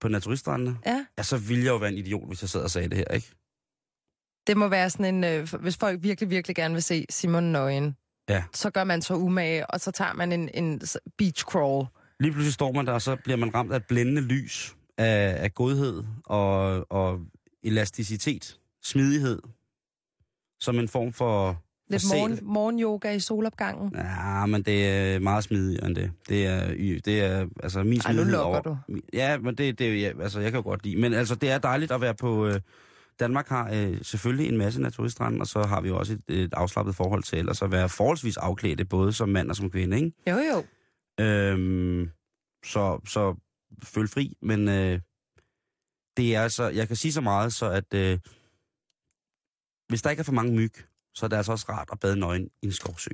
På 0.00 0.08
naturiststrandene. 0.08 0.78
Ja. 0.86 1.06
Ja, 1.18 1.22
så 1.22 1.36
ville 1.38 1.64
jeg 1.64 1.70
jo 1.70 1.76
være 1.76 1.92
en 1.92 1.98
idiot, 1.98 2.26
hvis 2.28 2.42
jeg 2.42 2.48
sad 2.50 2.60
og 2.62 2.70
sagde 2.70 2.88
det 2.88 2.98
her, 2.98 3.04
ikke? 3.14 3.30
Det 4.46 4.56
må 4.56 4.68
være 4.68 4.90
sådan 4.90 5.14
en, 5.14 5.24
øh, 5.24 5.54
hvis 5.60 5.76
folk 5.76 6.02
virkelig, 6.02 6.30
virkelig 6.30 6.56
gerne 6.56 6.74
vil 6.74 6.82
se 6.82 7.06
Simon 7.10 7.44
Nøgen, 7.44 7.96
Ja. 8.28 8.44
så 8.52 8.70
gør 8.70 8.84
man 8.84 9.02
så 9.02 9.14
umage, 9.14 9.66
og 9.70 9.80
så 9.80 9.90
tager 9.90 10.12
man 10.12 10.32
en, 10.32 10.50
en 10.54 10.80
beach 11.18 11.44
crawl. 11.44 11.86
Lige 12.20 12.32
pludselig 12.32 12.54
står 12.54 12.72
man 12.72 12.86
der, 12.86 12.92
og 12.92 13.02
så 13.02 13.16
bliver 13.16 13.36
man 13.36 13.54
ramt 13.54 13.72
af 13.72 13.76
et 13.76 13.86
blændende 13.86 14.22
lys 14.22 14.76
af, 14.98 15.36
af 15.44 15.54
godhed 15.54 16.04
og, 16.24 16.86
og 16.92 17.20
elasticitet, 17.64 18.58
smidighed, 18.82 19.38
som 20.60 20.78
en 20.78 20.88
form 20.88 21.12
for... 21.12 21.62
Lidt 21.90 22.02
for 22.02 22.16
morgen, 22.16 22.38
morgenyoga 22.42 23.12
i 23.12 23.20
solopgangen. 23.20 23.92
Ja, 23.94 24.46
men 24.46 24.62
det 24.62 24.88
er 24.88 25.18
meget 25.18 25.44
smidigere 25.44 25.86
end 25.86 25.96
det. 25.96 26.12
Det 26.28 26.46
er, 26.46 26.66
det 27.04 27.20
er 27.20 27.46
altså 27.62 27.82
min 27.82 28.00
Ej, 28.04 28.12
smidighed 28.12 28.38
over... 28.38 28.60
du. 28.60 28.76
Ja, 29.12 29.38
men 29.38 29.54
det, 29.54 29.78
det 29.78 30.00
ja, 30.00 30.12
altså, 30.20 30.40
jeg 30.40 30.52
kan 30.52 30.58
jo 30.58 30.68
godt 30.68 30.84
lide. 30.84 31.00
Men 31.00 31.12
altså, 31.14 31.34
det 31.34 31.50
er 31.50 31.58
dejligt 31.58 31.92
at 31.92 32.00
være 32.00 32.14
på... 32.14 32.46
Øh, 32.46 32.60
Danmark 33.20 33.48
har 33.48 33.70
øh, 33.74 33.98
selvfølgelig 34.02 34.48
en 34.48 34.56
masse 34.58 34.82
naturiststrande, 34.82 35.40
og 35.40 35.46
så 35.46 35.62
har 35.62 35.80
vi 35.80 35.88
jo 35.88 35.98
også 35.98 36.12
et, 36.12 36.42
et 36.42 36.54
afslappet 36.54 36.94
forhold 36.94 37.22
til 37.22 37.38
ellers 37.38 37.62
at 37.62 37.72
være 37.72 37.88
forholdsvis 37.88 38.36
afklædte, 38.36 38.84
både 38.84 39.12
som 39.12 39.28
mand 39.28 39.50
og 39.50 39.56
som 39.56 39.70
kvinde, 39.70 39.96
ikke? 39.96 40.12
Jo, 40.30 40.36
jo. 40.36 40.64
Øhm, 41.24 42.10
så, 42.64 43.00
så 43.08 43.34
følg 43.82 44.08
fri, 44.08 44.36
men 44.42 44.68
øh, 44.68 45.00
det 46.16 46.34
er 46.34 46.42
altså, 46.42 46.68
jeg 46.68 46.86
kan 46.86 46.96
sige 46.96 47.12
så 47.12 47.20
meget, 47.20 47.52
så 47.52 47.70
at 47.70 47.94
øh, 47.94 48.18
hvis 49.88 50.02
der 50.02 50.10
ikke 50.10 50.20
er 50.20 50.24
for 50.24 50.32
mange 50.32 50.52
myg, 50.52 50.72
så 51.14 51.26
er 51.26 51.28
det 51.28 51.36
altså 51.36 51.52
også 51.52 51.66
rart 51.68 51.88
at 51.92 52.00
bade 52.00 52.16
nøgen 52.16 52.50
i 52.62 52.66
en 52.66 52.72
skovsø. 52.72 53.10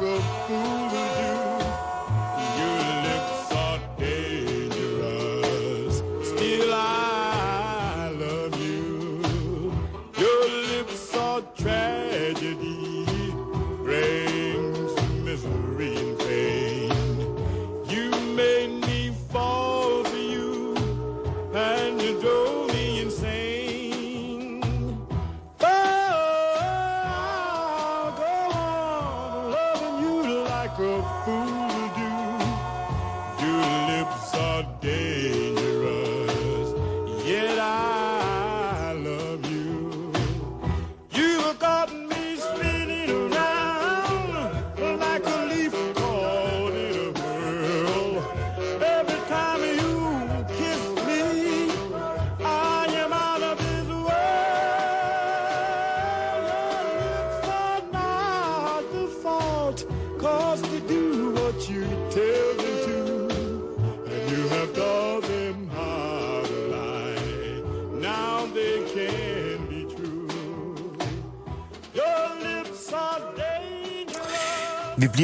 Like 0.00 0.24
a 0.48 0.87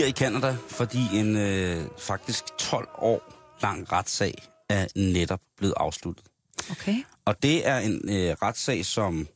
bliver 0.05 0.27
i 0.27 0.31
Kanada, 0.31 0.57
fordi 0.69 1.19
en 1.19 1.37
øh, 1.37 1.89
faktisk 1.99 2.45
12 2.59 2.89
år 2.99 3.23
lang 3.63 3.93
retssag 3.93 4.35
er 4.69 4.87
netop 4.97 5.41
blevet 5.57 5.75
afsluttet. 5.77 6.25
Okay. 6.71 7.05
Og 7.25 7.43
det 7.43 7.67
er 7.67 7.79
en 7.79 7.95
øh, 8.09 8.37
retssag, 8.43 8.87
som, 8.87 9.29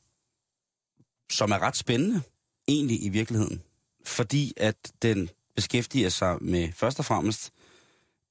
som 1.31 1.51
er 1.51 1.59
ret 1.59 1.77
spændende, 1.77 2.23
egentlig 2.69 3.05
i 3.05 3.09
virkeligheden. 3.09 3.63
Fordi 4.05 4.53
at 4.57 4.93
den 5.03 5.31
beskæftiger 5.57 6.09
sig 6.09 6.37
med 6.41 6.73
først 6.73 6.99
og 6.99 7.05
fremmest 7.05 7.53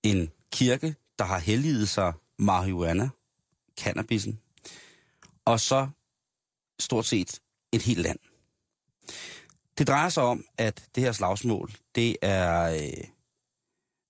en 0.03 0.31
kirke, 0.51 0.95
der 1.19 1.25
har 1.25 1.39
helliget 1.39 1.89
sig 1.89 2.13
marihuana, 2.39 3.09
cannabisen, 3.79 4.39
og 5.45 5.59
så 5.59 5.87
stort 6.79 7.05
set 7.05 7.39
et 7.71 7.81
helt 7.81 7.99
land. 7.99 8.19
Det 9.77 9.87
drejer 9.87 10.09
sig 10.09 10.23
om, 10.23 10.45
at 10.57 10.89
det 10.95 11.03
her 11.03 11.11
slagsmål, 11.11 11.71
det 11.95 12.17
er, 12.21 12.73
øh, 12.73 13.03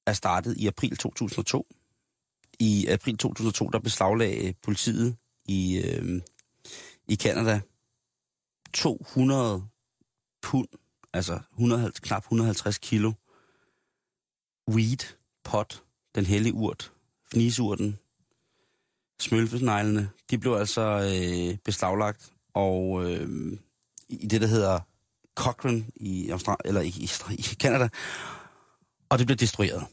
er 0.05 0.13
startet 0.13 0.57
i 0.57 0.67
april 0.67 0.97
2002. 0.97 1.67
I 2.59 2.87
april 2.87 3.17
2002, 3.17 3.69
der 3.69 3.79
beslaglagde 3.79 4.53
politiet 4.63 5.17
i, 5.45 5.77
øh, 5.77 6.21
i 7.07 7.15
Canada 7.15 7.61
200 8.73 9.67
pund, 10.41 10.67
altså 11.13 11.39
150, 11.51 11.99
knap 11.99 12.23
150 12.23 12.77
kilo 12.77 13.13
weed, 14.69 15.15
pot, 15.43 15.83
den 16.15 16.25
hellige 16.25 16.53
urt, 16.53 16.93
fnisurten, 17.31 17.99
smølfesneglene, 19.19 20.09
de 20.29 20.37
blev 20.37 20.53
altså 20.53 20.81
øh, 20.81 21.57
beslaglagt, 21.57 22.33
og 22.53 23.03
øh, 23.03 23.57
i 24.09 24.27
det, 24.27 24.41
der 24.41 24.47
hedder 24.47 24.79
Cochrane 25.37 25.85
i, 25.95 26.29
Austral- 26.29 26.61
eller 26.65 26.81
i, 26.81 26.87
i, 26.87 27.09
i 27.29 27.41
Canada, 27.41 27.89
og 29.09 29.19
det 29.19 29.27
blev 29.27 29.37
destrueret. 29.37 29.85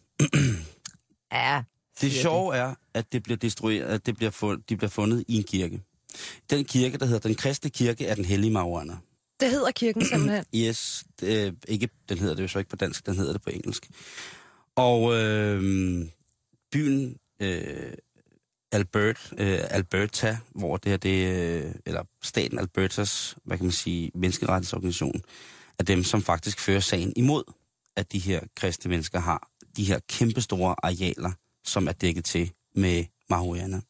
Ja. 1.32 1.62
Det 2.00 2.12
sjove 2.12 2.56
er, 2.56 2.74
at 2.94 3.12
det 3.12 3.22
bliver 3.22 3.36
destrueret, 3.36 3.86
at 3.86 4.06
det 4.06 4.16
bliver 4.16 4.30
fundet, 4.30 4.68
de 4.68 4.76
bliver 4.76 4.90
fundet 4.90 5.24
i 5.28 5.36
en 5.36 5.44
kirke. 5.44 5.80
Den 6.50 6.64
kirke, 6.64 6.98
der 6.98 7.06
hedder 7.06 7.28
Den 7.28 7.34
Kristne 7.34 7.70
Kirke, 7.70 8.06
er 8.06 8.14
den 8.14 8.24
hellige 8.24 8.50
marihuana. 8.50 8.96
Det 9.40 9.50
hedder 9.50 9.70
kirken 9.70 10.04
simpelthen. 10.12 10.44
Yes, 10.54 11.04
det, 11.20 11.56
ikke, 11.68 11.88
den 12.08 12.18
hedder 12.18 12.34
det 12.34 12.42
jo 12.42 12.48
så 12.48 12.58
ikke 12.58 12.68
på 12.70 12.76
dansk, 12.76 13.06
den 13.06 13.16
hedder 13.16 13.32
det 13.32 13.42
på 13.42 13.50
engelsk. 13.50 13.90
Og 14.76 15.14
øh, 15.14 15.62
byen 16.72 17.16
øh, 17.40 17.92
Albert, 18.74 19.32
øh, 19.38 19.58
Alberta, 19.70 20.38
hvor 20.54 20.76
det 20.76 20.90
her, 20.90 20.96
det, 20.96 21.26
øh, 21.28 21.74
eller 21.86 22.02
staten 22.22 22.58
Albertas, 22.58 23.36
hvad 23.44 23.56
kan 23.56 23.66
man 23.66 23.72
sige, 23.72 24.10
menneskerettighedsorganisation, 24.14 25.22
er 25.78 25.84
dem, 25.84 26.04
som 26.04 26.22
faktisk 26.22 26.60
fører 26.60 26.80
sagen 26.80 27.12
imod, 27.16 27.44
at 27.96 28.12
de 28.12 28.18
her 28.18 28.40
kristne 28.56 28.88
mennesker 28.88 29.20
har 29.20 29.50
de 29.76 29.84
her 29.84 29.98
kæmpestore 30.08 30.76
arealer, 30.82 31.32
som 31.64 31.88
er 31.88 31.92
dækket 31.92 32.24
til 32.24 32.52
med 32.74 33.04
marihuana. 33.30 33.80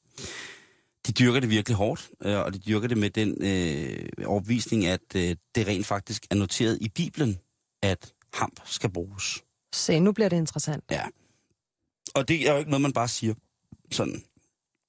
De 1.06 1.12
dyrker 1.12 1.40
det 1.40 1.50
virkelig 1.50 1.76
hårdt, 1.76 2.10
øh, 2.22 2.38
og 2.38 2.54
de 2.54 2.58
dyrker 2.58 2.88
det 2.88 2.98
med 2.98 3.10
den 3.10 3.36
øh, 3.42 4.26
overbevisning, 4.26 4.86
at 4.86 5.00
øh, 5.16 5.36
det 5.54 5.66
rent 5.66 5.86
faktisk 5.86 6.26
er 6.30 6.34
noteret 6.34 6.78
i 6.80 6.88
Bibelen, 6.88 7.38
at 7.82 8.12
hamp 8.34 8.60
skal 8.64 8.90
bruges. 8.90 9.44
Se, 9.74 10.00
nu 10.00 10.12
bliver 10.12 10.28
det 10.28 10.36
interessant. 10.36 10.84
Ja. 10.90 11.04
Og 12.14 12.28
det 12.28 12.48
er 12.48 12.52
jo 12.52 12.58
ikke 12.58 12.70
noget, 12.70 12.82
man 12.82 12.92
bare 12.92 13.08
siger 13.08 13.34
sådan. 13.90 14.24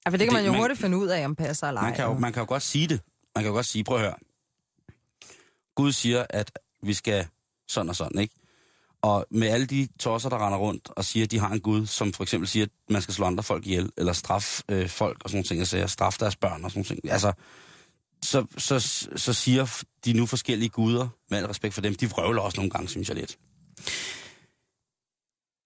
Ja, 0.05 0.09
for 0.11 0.17
det 0.17 0.27
kan 0.27 0.33
man 0.33 0.45
jo 0.45 0.51
man- 0.51 0.61
hurtigt 0.61 0.79
finde 0.79 0.97
ud 0.97 1.07
af, 1.07 1.25
om 1.25 1.35
passer 1.35 1.67
eller 1.67 1.81
ej. 1.81 1.87
Man 1.87 1.95
kan, 1.95 2.05
jo, 2.05 2.13
man 2.13 2.33
kan 2.33 2.41
jo 2.41 2.45
godt 2.47 2.63
sige 2.63 2.87
det. 2.87 3.01
Man 3.35 3.43
kan 3.43 3.49
jo 3.49 3.53
godt 3.55 3.65
sige, 3.65 3.83
prøv 3.83 3.97
at 3.97 4.03
høre. 4.03 4.15
Gud 5.75 5.91
siger, 5.91 6.25
at 6.29 6.51
vi 6.83 6.93
skal 6.93 7.27
sådan 7.67 7.89
og 7.89 7.95
sådan, 7.95 8.19
ikke? 8.21 8.35
Og 9.01 9.25
med 9.31 9.47
alle 9.47 9.65
de 9.65 9.87
tosser, 9.99 10.29
der 10.29 10.45
render 10.45 10.57
rundt 10.59 10.89
og 10.95 11.05
siger, 11.05 11.23
at 11.23 11.31
de 11.31 11.39
har 11.39 11.49
en 11.49 11.59
Gud, 11.59 11.85
som 11.85 12.13
for 12.13 12.23
eksempel 12.23 12.47
siger, 12.47 12.65
at 12.65 12.71
man 12.89 13.01
skal 13.01 13.13
slå 13.13 13.25
andre 13.25 13.43
folk 13.43 13.65
ihjel, 13.65 13.89
eller 13.97 14.13
straffe 14.13 14.63
øh, 14.69 14.89
folk 14.89 15.17
og 15.23 15.29
sådan 15.29 15.37
nogle 15.37 15.47
ting, 15.47 15.59
jeg 15.59 15.67
siger, 15.67 15.87
straffe 15.87 16.19
deres 16.19 16.35
børn 16.35 16.63
og 16.65 16.71
sådan 16.71 16.79
nogle 16.79 17.01
ting. 17.01 17.11
Altså, 17.11 17.33
så, 18.23 18.45
så, 18.57 18.79
så 19.15 19.33
siger 19.33 19.83
de 20.05 20.13
nu 20.13 20.25
forskellige 20.25 20.69
guder, 20.69 21.07
med 21.29 21.37
al 21.37 21.45
respekt 21.45 21.73
for 21.73 21.81
dem, 21.81 21.95
de 21.95 22.09
vrøvler 22.09 22.41
også 22.41 22.57
nogle 22.57 22.71
gange, 22.71 22.87
synes 22.89 23.09
jeg 23.09 23.17
lidt. 23.17 23.37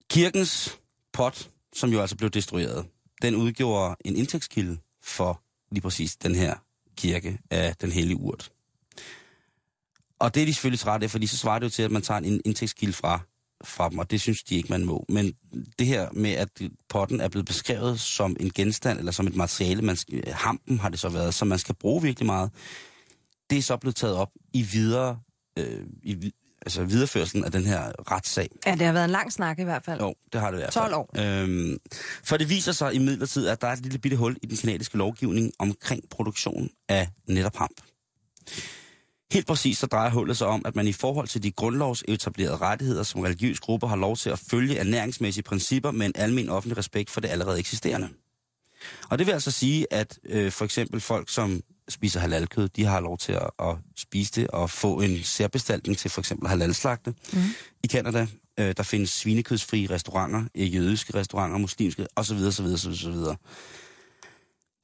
Kirkens 0.10 0.77
pot, 1.13 1.50
som 1.75 1.89
jo 1.89 2.01
altså 2.01 2.15
blev 2.15 2.29
destrueret, 2.29 2.86
den 3.22 3.36
udgjorde 3.36 3.96
en 4.06 4.16
indtægtskilde 4.16 4.78
for 5.04 5.42
lige 5.72 5.82
præcis 5.82 6.16
den 6.16 6.36
her 6.36 6.56
kirke 6.98 7.40
af 7.52 7.76
den 7.76 7.92
hellige 7.92 8.18
urt. 8.18 8.52
Og 10.20 10.36
det 10.36 10.42
er 10.42 10.46
de 10.46 10.54
selvfølgelig 10.54 10.80
trætte 10.80 11.04
af, 11.04 11.12
fordi 11.12 11.28
så 11.28 11.38
svarer 11.38 11.60
det 11.60 11.66
jo 11.66 11.70
til, 11.70 11.84
at 11.84 11.92
man 11.92 12.02
tager 12.02 12.18
en 12.18 12.42
indtægtskilde 12.46 12.94
fra, 12.94 13.20
fra 13.64 13.90
dem, 13.90 13.98
og 13.98 14.12
det 14.12 14.22
synes 14.22 14.44
de 14.44 14.56
ikke, 14.56 14.70
man 14.70 14.86
må. 14.86 15.06
Men 15.10 15.34
det 15.80 15.88
her 15.88 16.10
med, 16.12 16.32
at 16.32 16.50
potten 16.90 17.22
er 17.22 17.28
blevet 17.28 17.46
beskrevet 17.46 18.00
som 18.00 18.36
en 18.40 18.52
genstand, 18.52 19.00
eller 19.00 19.12
som 19.12 19.28
et 19.28 19.36
materiale, 19.36 19.82
man 19.82 19.96
skal, 19.96 20.18
øh, 20.28 20.34
hampen 20.34 20.80
har 20.80 20.90
det 20.90 21.00
så 21.00 21.10
været, 21.10 21.34
som 21.34 21.48
man 21.48 21.60
skal 21.60 21.76
bruge 21.76 22.02
virkelig 22.02 22.26
meget, 22.26 22.52
det 23.50 23.58
er 23.58 23.62
så 23.62 23.78
blevet 23.78 23.96
taget 23.96 24.16
op 24.16 24.32
i 24.54 24.62
videre, 24.62 25.20
øh, 25.58 25.86
i, 26.04 26.34
altså 26.62 26.84
videreførelsen 26.84 27.44
af 27.44 27.51
den 27.51 27.66
her 27.66 28.12
retssag. 28.12 28.50
Ja, 28.66 28.72
det 28.72 28.82
har 28.82 28.94
været 28.94 29.06
en 29.06 29.12
lang 29.12 29.34
snak 29.34 29.60
i 29.60 29.63
hvert 29.63 29.86
fald. 29.86 30.01
Jo, 30.01 30.16
det 30.34 30.42
har 30.42 30.51
det 30.51 30.60
hvert 30.60 30.74
12 30.74 30.86
fald. 30.86 30.94
år. 30.94 31.10
Øhm, 31.18 31.78
for 32.24 32.38
det 32.38 32.50
viser 32.50 32.72
sig 32.72 32.94
imidlertid, 32.94 33.48
at 33.48 33.62
der 33.62 33.68
er 33.68 33.74
et 33.74 33.80
lille 33.80 34.00
bitte 34.00 34.18
hul 34.18 34.38
i 34.44 34.46
den 34.46 34.58
kanadiske 34.58 34.98
lovgivning 34.98 35.51
omkring 35.60 36.04
produktion 36.10 36.70
af 36.89 37.08
netop 37.28 37.56
hamp. 37.56 37.82
Helt 39.34 39.48
præcis 39.48 39.78
så 39.78 39.88
drejer 39.88 40.10
hullet 40.10 40.38
sig 40.38 40.48
om, 40.48 40.62
at 40.66 40.75
man 40.75 40.88
i 40.88 40.94
forhold 40.94 41.28
til 41.28 41.44
de 41.44 41.51
grundlovsetablerede 41.51 42.58
rettigheder, 42.58 43.04
som 43.04 43.22
religiøse 43.22 43.62
grupper 43.62 43.88
har 43.88 43.96
lov 43.96 44.18
til 44.18 44.30
at 44.30 44.39
følge 44.51 44.78
ernæringsmæssige 44.78 45.44
principper 45.44 45.92
med 45.92 46.06
en 46.06 46.13
almen 46.16 46.50
offentlig 46.50 46.78
respekt 46.78 47.10
for 47.10 47.22
det 47.22 47.30
allerede 47.30 47.60
eksisterende. 47.60 48.10
Og 49.10 49.18
det 49.20 49.28
vil 49.28 49.34
altså 49.34 49.52
sige, 49.52 49.94
at 49.94 50.20
øh, 50.26 50.52
for 50.52 50.66
eksempel 50.66 51.00
folk, 51.00 51.30
som 51.30 51.62
spiser 51.90 52.20
halalkød, 52.20 52.70
de 52.70 52.86
har 52.86 53.00
lov 53.00 53.18
til 53.18 53.32
at, 53.32 53.50
at 53.60 53.76
spise 53.96 54.32
det 54.42 54.48
og 54.48 54.70
få 54.70 55.02
en 55.02 55.24
særbestaltning 55.24 55.98
til 55.98 56.12
for 56.12 56.22
eksempel 56.22 56.48
halalslagte. 56.48 57.14
Mm. 57.34 57.40
I 57.84 57.88
Canada, 57.88 58.28
øh, 58.60 58.74
der 58.78 58.84
findes 58.84 59.10
svinekødsfrie 59.10 59.90
restauranter, 59.90 60.44
øh, 60.56 60.76
jødiske 60.76 61.16
restauranter, 61.16 61.58
muslimske 61.58 62.08
osv. 62.16 62.38
osv., 62.38 62.66
osv., 62.66 62.90
osv. 62.90 63.16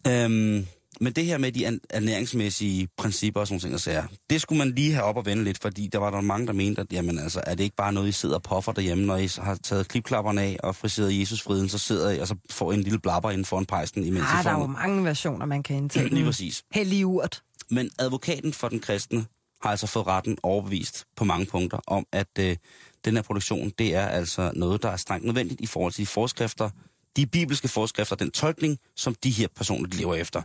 Øhm, 0.07 0.67
men 1.01 1.13
det 1.13 1.25
her 1.25 1.37
med 1.37 1.51
de 1.51 1.79
ernæringsmæssige 1.89 2.87
principper 2.97 3.41
og 3.41 3.47
sådan 3.47 3.59
ting, 3.59 3.73
og 3.73 3.79
sager, 3.79 4.03
det 4.29 4.41
skulle 4.41 4.59
man 4.59 4.71
lige 4.71 4.93
have 4.93 5.03
op 5.03 5.17
og 5.17 5.25
vende 5.25 5.43
lidt, 5.43 5.61
fordi 5.61 5.87
der 5.87 5.99
var 5.99 6.11
der 6.11 6.21
mange, 6.21 6.47
der 6.47 6.53
mente, 6.53 6.81
at 6.81 6.87
jamen, 6.93 7.19
altså, 7.19 7.41
er 7.47 7.55
det 7.55 7.63
ikke 7.63 7.75
bare 7.75 7.93
noget, 7.93 8.07
I 8.07 8.11
sidder 8.11 8.35
og 8.35 8.43
poffer 8.43 8.71
derhjemme, 8.71 9.05
når 9.05 9.17
I 9.17 9.29
har 9.37 9.55
taget 9.55 9.87
klipklapperne 9.87 10.41
af 10.41 10.57
og 10.63 10.75
friseret 10.75 11.19
Jesusfriden, 11.19 11.69
så 11.69 11.77
sidder 11.77 12.11
I 12.11 12.19
og 12.19 12.27
så 12.27 12.35
får 12.49 12.71
I 12.71 12.75
en 12.75 12.81
lille 12.81 12.99
blabber 12.99 13.31
inden 13.31 13.45
foran 13.45 13.65
pejsen, 13.65 14.03
imens 14.03 14.23
I 14.23 14.25
Ah, 14.27 14.43
der 14.43 14.49
er 14.49 14.59
jo 14.59 14.65
mange 14.65 15.03
versioner, 15.05 15.45
man 15.45 15.63
kan 15.63 15.75
indtage. 15.75 16.09
Lige 16.15 16.25
præcis. 16.25 16.63
Hellig 16.73 17.05
urt. 17.05 17.41
Men 17.69 17.89
advokaten 17.99 18.53
for 18.53 18.69
den 18.69 18.79
kristne 18.79 19.25
har 19.61 19.69
altså 19.69 19.87
fået 19.87 20.07
retten 20.07 20.37
overbevist 20.43 21.05
på 21.15 21.23
mange 21.23 21.45
punkter 21.45 21.79
om, 21.87 22.05
at 22.11 22.27
øh, 22.39 22.57
den 23.05 23.15
her 23.15 23.21
produktion, 23.21 23.71
det 23.79 23.95
er 23.95 24.07
altså 24.07 24.51
noget, 24.55 24.83
der 24.83 24.89
er 24.89 24.97
strengt 24.97 25.25
nødvendigt 25.25 25.61
i 25.61 25.65
forhold 25.65 25.93
til 25.93 26.01
de 26.01 26.07
forskrifter, 26.07 26.69
de 27.15 27.25
bibelske 27.27 27.67
forskrifter, 27.67 28.15
den 28.15 28.31
tolkning, 28.31 28.79
som 28.95 29.15
de 29.15 29.31
her 29.31 29.47
personer 29.55 29.89
de 29.89 29.97
lever 29.97 30.15
efter. 30.15 30.41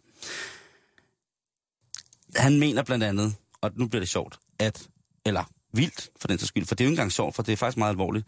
Han 2.39 2.59
mener 2.59 2.83
blandt 2.83 3.05
andet, 3.05 3.35
og 3.61 3.71
nu 3.75 3.87
bliver 3.87 4.01
det 4.01 4.09
sjovt, 4.09 4.39
at, 4.59 4.89
eller 5.27 5.45
vildt 5.73 6.11
for 6.21 6.29
den 6.29 6.39
sags 6.39 6.49
skyld, 6.49 6.67
for 6.67 6.75
det 6.75 6.85
er 6.85 6.87
jo 6.87 6.91
ikke 6.91 6.95
engang 7.01 7.13
sjovt, 7.13 7.35
for 7.35 7.43
det 7.43 7.53
er 7.53 7.57
faktisk 7.57 7.77
meget 7.79 7.91
alvorligt, 7.91 8.27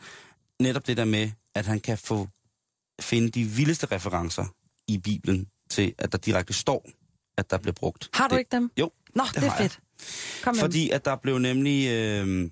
netop 0.60 0.86
det 0.86 0.96
der 0.96 1.04
med, 1.04 1.30
at 1.54 1.66
han 1.66 1.80
kan 1.80 1.98
få 1.98 2.28
finde 3.00 3.30
de 3.30 3.44
vildeste 3.44 3.86
referencer 3.86 4.44
i 4.88 4.98
Bibelen 4.98 5.48
til, 5.70 5.94
at 5.98 6.12
der 6.12 6.18
direkte 6.18 6.52
står, 6.52 6.90
at 7.36 7.50
der 7.50 7.58
bliver 7.58 7.72
brugt. 7.74 8.10
Har 8.14 8.28
du 8.28 8.34
det. 8.34 8.38
ikke 8.40 8.56
dem? 8.56 8.70
Jo, 8.78 8.90
Nå, 9.14 9.24
det 9.24 9.34
det, 9.34 9.44
er 9.44 9.48
har 9.50 9.60
jeg. 9.62 9.70
fedt. 9.70 10.42
Kom 10.44 10.56
fordi 10.56 10.90
at 10.90 11.04
der 11.04 11.16
blev 11.16 11.38
nemlig 11.38 11.88
øh, 11.90 12.50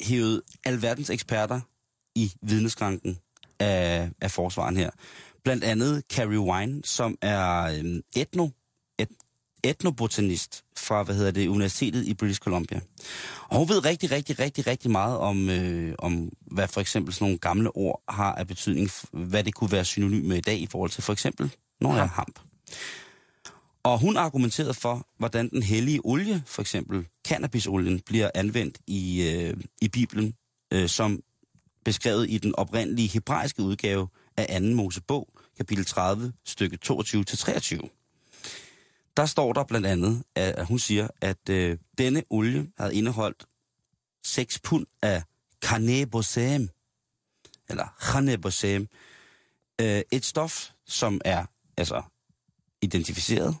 hævet 0.00 0.42
alverdens 0.64 1.10
eksperter 1.10 1.60
i 2.14 2.32
vidneskranken 2.42 3.18
af, 3.60 4.10
af 4.20 4.30
forsvaren 4.30 4.76
her. 4.76 4.90
Blandt 5.44 5.64
andet 5.64 6.02
Carrie 6.12 6.40
Wine, 6.40 6.80
som 6.84 7.16
er 7.22 7.62
øh, 7.62 8.02
etno, 8.16 8.48
et, 8.98 9.08
etnobotanist 9.64 10.64
fra, 10.76 11.02
hvad 11.02 11.14
hedder 11.14 11.30
det, 11.30 11.48
Universitetet 11.48 12.06
i 12.06 12.14
British 12.14 12.40
Columbia. 12.40 12.80
Og 13.48 13.58
hun 13.58 13.68
ved 13.68 13.84
rigtig, 13.84 14.10
rigtig, 14.10 14.38
rigtig, 14.38 14.66
rigtig 14.66 14.90
meget 14.90 15.18
om, 15.18 15.48
øh, 15.48 15.94
om 15.98 16.30
hvad 16.40 16.68
for 16.68 16.80
eksempel 16.80 17.14
sådan 17.14 17.24
nogle 17.24 17.38
gamle 17.38 17.76
ord 17.76 18.02
har 18.08 18.34
af 18.34 18.46
betydning, 18.46 18.90
hvad 19.12 19.44
det 19.44 19.54
kunne 19.54 19.72
være 19.72 19.84
synonym 19.84 20.24
med 20.24 20.36
i 20.36 20.40
dag 20.40 20.58
i 20.58 20.66
forhold 20.66 20.90
til 20.90 21.02
for 21.02 21.12
eksempel, 21.12 21.54
når 21.80 21.94
jeg 21.96 22.08
hamp. 22.08 22.40
Og 23.82 23.98
hun 23.98 24.16
argumenterede 24.16 24.74
for, 24.74 25.06
hvordan 25.18 25.50
den 25.50 25.62
hellige 25.62 26.00
olie, 26.04 26.42
for 26.46 26.62
eksempel 26.62 27.06
cannabisolien, 27.28 28.00
bliver 28.06 28.30
anvendt 28.34 28.78
i, 28.86 29.30
øh, 29.30 29.56
i 29.80 29.88
Bibelen, 29.88 30.34
øh, 30.72 30.88
som 30.88 31.20
beskrevet 31.84 32.30
i 32.30 32.38
den 32.38 32.54
oprindelige 32.54 33.08
hebraiske 33.08 33.62
udgave 33.62 34.08
af 34.36 34.60
2. 34.60 34.66
Mosebog, 34.66 35.28
kapitel 35.56 35.84
30, 35.84 36.32
stykke 36.44 36.78
22-23. 36.86 37.88
Der 39.16 39.26
står 39.26 39.52
der 39.52 39.64
blandt 39.64 39.86
andet, 39.86 40.22
at, 40.34 40.54
at 40.54 40.66
hun 40.66 40.78
siger, 40.78 41.08
at 41.20 41.48
øh, 41.50 41.78
denne 41.98 42.22
olie 42.30 42.70
havde 42.78 42.94
indeholdt 42.94 43.46
6 44.24 44.58
pund 44.58 44.86
af 45.02 45.22
kanebosem, 45.62 46.68
eller 47.68 47.96
carnebosam, 48.00 48.88
øh, 49.80 50.02
et 50.12 50.24
stof, 50.24 50.70
som 50.86 51.20
er 51.24 51.46
altså 51.76 52.02
identificeret 52.82 53.56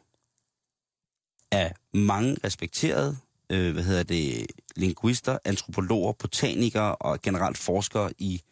af 1.50 1.74
mange 1.94 2.36
respekterede, 2.44 3.16
øh, 3.50 3.72
hvad 3.72 3.82
hedder 3.82 4.02
det, 4.02 4.46
linguister, 4.76 5.38
antropologer, 5.44 6.12
botanikere 6.12 6.96
og 6.96 7.22
generelt 7.22 7.58
forskere 7.58 8.12
i 8.18 8.42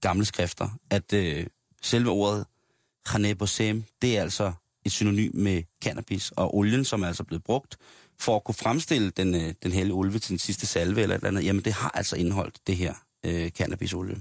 gamle 0.00 0.24
skrifter, 0.24 0.68
at 0.90 1.12
øh, 1.12 1.46
selve 1.82 2.10
ordet 2.10 2.46
Hanebosem, 3.06 3.84
det 4.02 4.18
er 4.18 4.22
altså 4.22 4.52
et 4.84 4.92
synonym 4.92 5.30
med 5.34 5.62
cannabis, 5.84 6.30
og 6.30 6.56
olien, 6.56 6.84
som 6.84 7.02
er 7.02 7.06
altså 7.06 7.24
blevet 7.24 7.44
brugt 7.44 7.76
for 8.18 8.36
at 8.36 8.44
kunne 8.44 8.54
fremstille 8.54 9.10
den, 9.10 9.34
øh, 9.34 9.54
den 9.62 9.72
hellige 9.72 9.94
ulve 9.94 10.18
til 10.18 10.30
den 10.30 10.38
sidste 10.38 10.66
salve 10.66 11.02
eller 11.02 11.14
et 11.14 11.18
eller 11.18 11.28
andet, 11.28 11.44
jamen 11.44 11.64
det 11.64 11.72
har 11.72 11.90
altså 11.94 12.16
indeholdt 12.16 12.58
det 12.66 12.76
her 12.76 12.94
øh, 13.24 13.50
cannabisolie. 13.50 14.20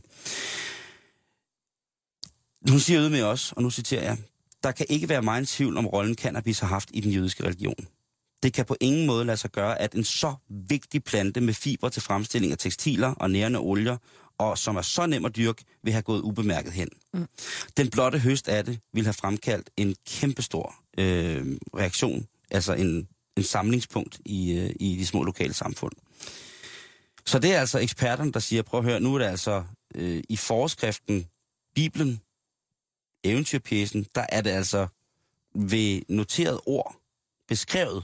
Hun 2.69 2.79
siger 2.79 2.99
ud 2.99 3.09
med 3.09 3.23
os, 3.23 3.51
og 3.51 3.63
nu 3.63 3.69
citerer 3.69 4.03
jeg, 4.03 4.17
der 4.63 4.71
kan 4.71 4.85
ikke 4.89 5.09
være 5.09 5.21
meget 5.21 5.47
tvivl 5.47 5.77
om 5.77 5.87
rollen 5.87 6.15
cannabis 6.15 6.59
har 6.59 6.67
haft 6.67 6.89
i 6.93 7.01
den 7.01 7.11
jødiske 7.11 7.43
religion. 7.43 7.87
Det 8.43 8.53
kan 8.53 8.65
på 8.65 8.75
ingen 8.79 9.05
måde 9.05 9.25
lade 9.25 9.37
sig 9.37 9.51
gøre, 9.51 9.81
at 9.81 9.95
en 9.95 10.03
så 10.03 10.35
vigtig 10.49 11.03
plante 11.03 11.41
med 11.41 11.53
fiber 11.53 11.89
til 11.89 12.01
fremstilling 12.01 12.51
af 12.51 12.57
tekstiler 12.57 13.13
og 13.13 13.31
nærende 13.31 13.59
olier, 13.59 13.97
og 14.37 14.57
som 14.57 14.75
er 14.75 14.81
så 14.81 15.05
nem 15.05 15.25
at 15.25 15.35
dyrke, 15.35 15.63
vil 15.83 15.93
have 15.93 16.01
gået 16.01 16.21
ubemærket 16.21 16.73
hen. 16.73 16.89
Mm. 17.13 17.27
Den 17.77 17.89
blotte 17.89 18.19
høst 18.19 18.47
af 18.47 18.65
det 18.65 18.79
vil 18.93 19.03
have 19.03 19.13
fremkaldt 19.13 19.69
en 19.77 19.95
kæmpestor 20.07 20.75
øh, 20.97 21.57
reaktion, 21.75 22.25
altså 22.51 22.73
en, 22.73 23.07
en 23.37 23.43
samlingspunkt 23.43 24.21
i, 24.25 24.51
øh, 24.51 24.75
i 24.79 24.95
de 24.99 25.05
små 25.05 25.23
lokale 25.23 25.53
samfund. 25.53 25.93
Så 27.25 27.39
det 27.39 27.53
er 27.53 27.59
altså 27.59 27.79
eksperterne, 27.79 28.31
der 28.31 28.39
siger, 28.39 28.61
prøv 28.61 28.79
at 28.79 28.85
høre, 28.85 28.99
nu 28.99 29.15
er 29.15 29.19
det 29.19 29.25
altså 29.25 29.63
øh, 29.95 30.23
i 30.29 30.35
forskriften, 30.35 31.25
Bibelen, 31.75 32.21
eventyrpjæsen, 33.23 34.05
der 34.15 34.25
er 34.29 34.41
det 34.41 34.49
altså 34.49 34.87
ved 35.55 36.01
noteret 36.09 36.59
ord 36.65 36.95
beskrevet, 37.47 38.03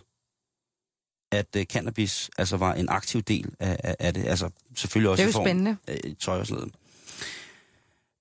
at 1.32 1.56
uh, 1.56 1.64
cannabis 1.64 2.30
altså 2.38 2.58
var 2.58 2.74
en 2.74 2.90
aktiv 2.90 3.22
del 3.22 3.50
af, 3.60 3.78
af, 3.84 3.96
af 4.00 4.14
det. 4.14 4.26
Altså 4.28 4.50
selvfølgelig 4.76 5.10
også 5.12 5.24
Det 5.24 5.26
er 5.26 5.28
i 5.28 5.32
jo 5.32 5.38
form 5.38 5.46
spændende. 5.46 5.78
af 5.88 6.16
tøj 6.20 6.40
og 6.40 6.48
sådan 6.48 6.70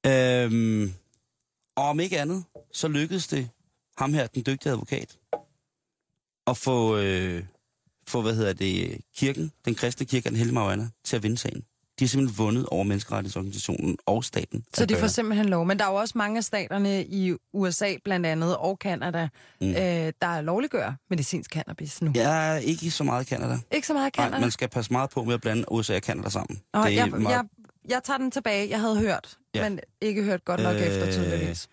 noget. 0.07 0.53
Øhm, 0.53 0.93
og 1.77 1.85
om 1.85 2.01
ikke 2.01 2.21
andet, 2.21 2.45
så 2.73 2.89
lykkedes 2.89 3.27
det 3.27 3.49
ham 3.99 4.15
her, 4.15 4.27
den 4.27 4.43
dygtige 4.47 4.73
advokat, 4.73 5.19
at 6.47 6.57
få, 6.57 6.97
øh, 6.99 7.45
få 8.09 8.23
hvad 8.23 8.35
hedder 8.35 8.53
det, 8.53 9.01
kirken, 9.17 9.53
den 9.65 9.75
kristne 9.75 10.07
kirke, 10.07 10.29
den 10.29 10.37
hellige 10.37 10.55
Mariana, 10.55 10.89
til 11.05 11.17
at 11.17 11.23
vinde 11.23 11.39
sagen. 11.39 11.65
De 11.99 12.05
har 12.05 12.09
simpelthen 12.09 12.39
vundet 12.39 12.67
over 12.67 12.85
menneskerettighedsorganisationen 12.85 13.97
og 14.07 14.25
staten. 14.25 14.65
Så 14.75 14.87
de 14.87 14.97
får 14.97 15.07
simpelthen 15.07 15.49
lov. 15.49 15.65
Men 15.67 15.79
der 15.79 15.85
er 15.85 15.89
jo 15.91 15.95
også 15.95 16.19
mange 16.19 16.37
af 16.39 16.45
staterne 16.45 17.05
i 17.07 17.35
USA 17.53 17.95
blandt 18.05 18.27
andet, 18.27 18.57
og 18.57 18.79
Kanada, 18.79 19.29
mm. 19.61 19.69
øh, 19.69 19.75
der 20.23 20.41
lovliggør 20.41 20.93
medicinsk 21.11 21.51
cannabis 21.51 22.03
nu. 22.03 22.13
Ja. 22.15 22.55
Ikke 22.57 22.91
så 22.91 23.05
meget 23.05 23.25
i 23.25 23.29
Canada. 23.29 23.59
Ikke 23.73 23.87
så 23.87 23.93
meget 23.93 24.17
Nej, 24.17 24.25
Kanada. 24.27 24.41
man 24.41 24.51
skal 24.51 24.69
passe 24.69 24.93
meget 24.93 25.11
på 25.11 25.25
med 25.25 25.35
at 25.35 25.41
blande 25.41 25.73
USA 25.73 25.95
og 25.97 26.01
Canada 26.03 26.29
sammen. 26.29 26.61
Nå, 26.75 26.81
det 26.81 26.87
er 26.87 26.91
jeg, 26.93 27.09
meget, 27.11 27.35
jeg, 27.35 27.45
jeg 27.89 28.01
tager 28.05 28.19
den 28.19 28.31
tilbage. 28.31 28.71
Jeg 28.71 28.81
havde 28.81 28.99
hørt, 28.99 29.37
Ja. 29.55 29.69
men 29.69 29.81
ikke 30.01 30.23
hørt 30.25 30.45
godt 30.45 30.63
nok 30.63 30.75
øh... 30.77 30.83
Efter 30.83 31.13
tydeligvis. 31.13 31.69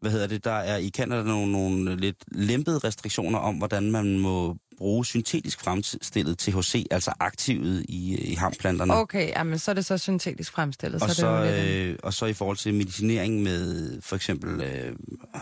hvad 0.00 0.10
hedder 0.10 0.26
det, 0.26 0.44
der 0.44 0.52
er 0.52 0.76
i 0.76 0.90
Canada 0.90 1.22
nogle, 1.22 1.52
nogle 1.52 1.96
lidt 1.96 2.24
lempede 2.32 2.78
restriktioner 2.78 3.38
om, 3.38 3.54
hvordan 3.54 3.90
man 3.90 4.18
må 4.18 4.56
bruge 4.78 5.06
syntetisk 5.06 5.60
fremstillet 5.60 6.38
THC, 6.38 6.86
altså 6.90 7.12
aktivet 7.20 7.84
i, 7.88 8.16
i 8.16 8.34
hamplanterne. 8.34 8.94
Okay, 8.94 9.28
jamen, 9.28 9.58
så 9.58 9.70
er 9.70 9.74
det 9.74 9.84
så 9.84 9.98
syntetisk 9.98 10.52
fremstillet. 10.52 11.02
og, 11.02 11.08
så, 11.08 11.14
så, 11.14 11.26
er 11.26 11.44
det 11.44 11.58
jo 11.58 11.64
lidt, 11.64 11.88
øh, 11.88 11.96
og 12.02 12.14
så 12.14 12.26
i 12.26 12.32
forhold 12.32 12.56
til 12.56 12.74
medicinering 12.74 13.42
med 13.42 14.00
for 14.02 14.16
eksempel 14.16 14.60
øh, 14.60 14.96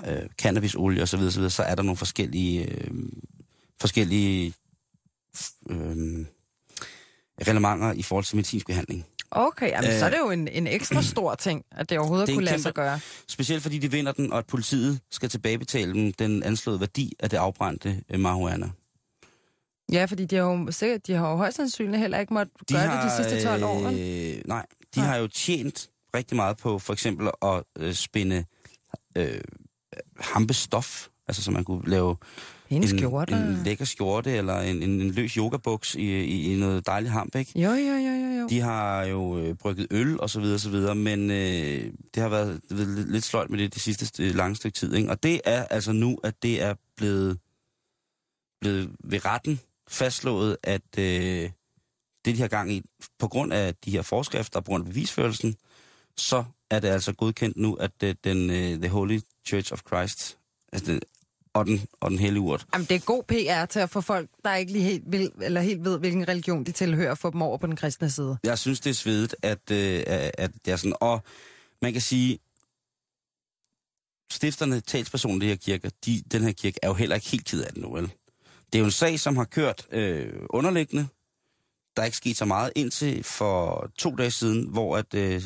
øh, 0.06 0.22
cannabisolie 0.38 1.02
osv., 1.02 1.06
så, 1.06 1.16
videre, 1.16 1.32
så, 1.32 1.38
videre, 1.38 1.50
så 1.50 1.62
er 1.62 1.74
der 1.74 1.82
nogle 1.82 1.96
forskellige, 1.96 2.64
øh, 2.64 2.90
forskellige 3.80 4.52
øh, 5.70 6.26
reglementer 7.40 7.92
i 7.92 8.02
forhold 8.02 8.24
til 8.24 8.36
medicinsk 8.36 8.66
behandling. 8.66 9.06
okay, 9.30 9.68
jamen, 9.70 9.90
øh, 9.90 9.98
så 9.98 10.06
er 10.06 10.10
det 10.10 10.18
jo 10.18 10.30
en, 10.30 10.48
en 10.48 10.66
ekstra 10.66 11.02
stor 11.12 11.34
ting, 11.34 11.64
at 11.70 11.90
det 11.90 11.98
overhovedet 11.98 12.26
det 12.26 12.34
kunne 12.34 12.44
lade 12.44 12.54
kæmpe- 12.54 12.62
sig 12.62 12.74
gøre. 12.74 13.00
Specielt 13.28 13.62
fordi 13.62 13.78
de 13.78 13.90
vinder 13.90 14.12
den, 14.12 14.32
og 14.32 14.38
at 14.38 14.46
politiet 14.46 15.00
skal 15.10 15.28
tilbagebetale 15.28 15.94
dem 15.94 16.12
den 16.12 16.42
anslåede 16.42 16.80
værdi 16.80 17.12
af 17.20 17.30
det 17.30 17.36
afbrændte 17.36 18.02
øh, 18.10 18.20
marihuana. 18.20 18.70
Ja, 19.92 20.04
fordi 20.04 20.24
de 20.24 20.36
har 20.36 20.42
jo, 20.42 20.66
sikkert, 20.70 21.06
de 21.06 21.12
har 21.12 21.30
jo 21.30 21.36
højst 21.36 21.56
sandsynligt 21.56 22.00
heller 22.00 22.18
ikke 22.18 22.34
måttet 22.34 22.54
De 22.68 22.74
gøre 22.74 22.82
har, 22.86 23.02
det 23.02 23.10
de 23.18 23.30
sidste 23.30 23.48
12 23.48 23.64
år. 23.64 23.86
Øh, 23.86 24.42
nej, 24.46 24.66
de 24.94 25.00
Nej. 25.00 25.06
har 25.08 25.16
jo 25.16 25.26
tjent 25.26 25.88
rigtig 26.14 26.36
meget 26.36 26.56
på 26.56 26.78
for 26.78 26.92
eksempel 26.92 27.28
at 27.42 27.62
øh, 27.78 27.94
spænde 27.94 28.44
øh, 29.18 29.40
hampestof, 30.20 31.06
altså 31.28 31.42
så 31.42 31.50
man 31.50 31.64
kunne 31.64 31.82
lave 31.90 32.16
Hendes 32.68 32.92
en, 32.92 32.98
skjorte. 32.98 33.32
en 33.34 33.60
lækker 33.64 33.84
skjorte 33.84 34.30
eller 34.30 34.60
en, 34.60 34.82
en, 34.82 35.00
en 35.00 35.10
løs 35.10 35.32
yogabuks 35.34 35.94
i, 35.94 36.00
i, 36.24 36.52
i 36.54 36.60
noget 36.60 36.86
dejligt 36.86 37.12
hamp, 37.12 37.34
ikke? 37.36 37.60
Jo, 37.60 37.70
jo, 37.70 37.76
jo, 37.76 38.10
jo, 38.10 38.40
jo. 38.40 38.46
De 38.48 38.60
har 38.60 39.04
jo 39.04 39.38
øh, 39.38 39.54
brygget 39.54 39.86
øl 39.90 40.20
og 40.20 40.30
så 40.30 40.40
videre, 40.40 40.58
så 40.58 40.70
videre, 40.70 40.94
men 40.94 41.30
øh, 41.30 41.92
det 42.14 42.22
har 42.22 42.28
været, 42.28 42.60
lidt- 42.70 43.12
lidt 43.12 43.24
sløjt 43.24 43.50
med 43.50 43.58
det 43.58 43.74
det 43.74 43.82
sidste 43.82 44.24
øh, 44.24 44.34
lange 44.34 44.56
stykke 44.56 44.76
tid, 44.76 44.94
ikke? 44.94 45.10
Og 45.10 45.22
det 45.22 45.40
er 45.44 45.64
altså 45.64 45.92
nu, 45.92 46.18
at 46.24 46.34
det 46.42 46.62
er 46.62 46.74
blevet, 46.96 47.38
blevet 48.60 48.90
ved 49.04 49.24
retten 49.24 49.60
fastslået, 49.88 50.56
at 50.62 50.98
øh, 50.98 51.50
det, 52.24 52.36
de 52.36 52.40
har 52.40 52.48
gang 52.48 52.72
i, 52.72 52.82
på 53.18 53.28
grund 53.28 53.52
af 53.52 53.74
de 53.74 53.90
her 53.90 54.02
forskrifter 54.02 54.58
og 54.58 54.64
på 54.64 54.68
grund 54.68 54.86
af 54.86 54.88
bevisførelsen, 54.88 55.56
så 56.16 56.44
er 56.70 56.80
det 56.80 56.88
altså 56.88 57.12
godkendt 57.12 57.56
nu, 57.56 57.74
at 57.74 58.02
øh, 58.04 58.14
den 58.24 58.50
øh, 58.50 58.78
The 58.78 58.88
Holy 58.88 59.20
Church 59.46 59.72
of 59.72 59.80
Christ, 59.86 60.38
altså 60.72 60.92
den, 60.92 61.00
og, 61.54 61.66
den, 61.66 61.86
og 62.00 62.10
den 62.10 62.18
hellige 62.18 62.40
urt, 62.40 62.66
Jamen, 62.74 62.86
det 62.86 62.94
er 62.94 63.00
god 63.00 63.22
PR 63.22 63.64
til 63.66 63.80
at 63.80 63.90
få 63.90 64.00
folk, 64.00 64.30
der 64.44 64.54
ikke 64.54 64.72
lige 64.72 64.84
helt, 64.84 65.04
vil, 65.06 65.32
eller 65.42 65.60
helt 65.60 65.84
ved, 65.84 65.98
hvilken 65.98 66.28
religion 66.28 66.64
de 66.64 66.72
tilhører, 66.72 67.14
få 67.14 67.30
dem 67.30 67.42
over 67.42 67.58
på 67.58 67.66
den 67.66 67.76
kristne 67.76 68.10
side. 68.10 68.38
jeg 68.44 68.58
synes, 68.58 68.80
det 68.80 68.90
er 68.90 68.94
svedigt, 68.94 69.36
at, 69.42 69.70
øh, 69.70 70.02
at 70.06 70.30
at 70.38 70.50
det 70.64 70.72
er 70.72 70.76
sådan. 70.76 70.96
Og 71.00 71.22
man 71.82 71.92
kan 71.92 72.02
sige, 72.02 72.38
stifterne, 74.32 74.80
talspersonen 74.80 75.36
i 75.36 75.40
det 75.40 75.48
her 75.48 75.56
kirke, 75.56 75.90
de, 76.06 76.22
den 76.32 76.42
her 76.42 76.52
kirke, 76.52 76.78
er 76.82 76.88
jo 76.88 76.94
heller 76.94 77.14
ikke 77.14 77.28
helt 77.28 77.44
ked 77.44 77.62
af 77.62 77.72
det 77.72 77.82
nu, 77.82 77.94
vel? 77.94 78.12
Det 78.66 78.74
er 78.74 78.78
jo 78.78 78.84
en 78.84 78.90
sag, 78.90 79.20
som 79.20 79.36
har 79.36 79.44
kørt 79.44 79.86
øh, 79.92 80.32
underliggende. 80.50 81.08
Der 81.96 82.02
er 82.02 82.06
ikke 82.06 82.16
sket 82.16 82.36
så 82.36 82.44
meget 82.44 82.72
indtil 82.76 83.24
for 83.24 83.90
to 83.98 84.14
dage 84.16 84.30
siden, 84.30 84.68
hvor 84.68 84.96
at, 84.96 85.14
øh, 85.14 85.42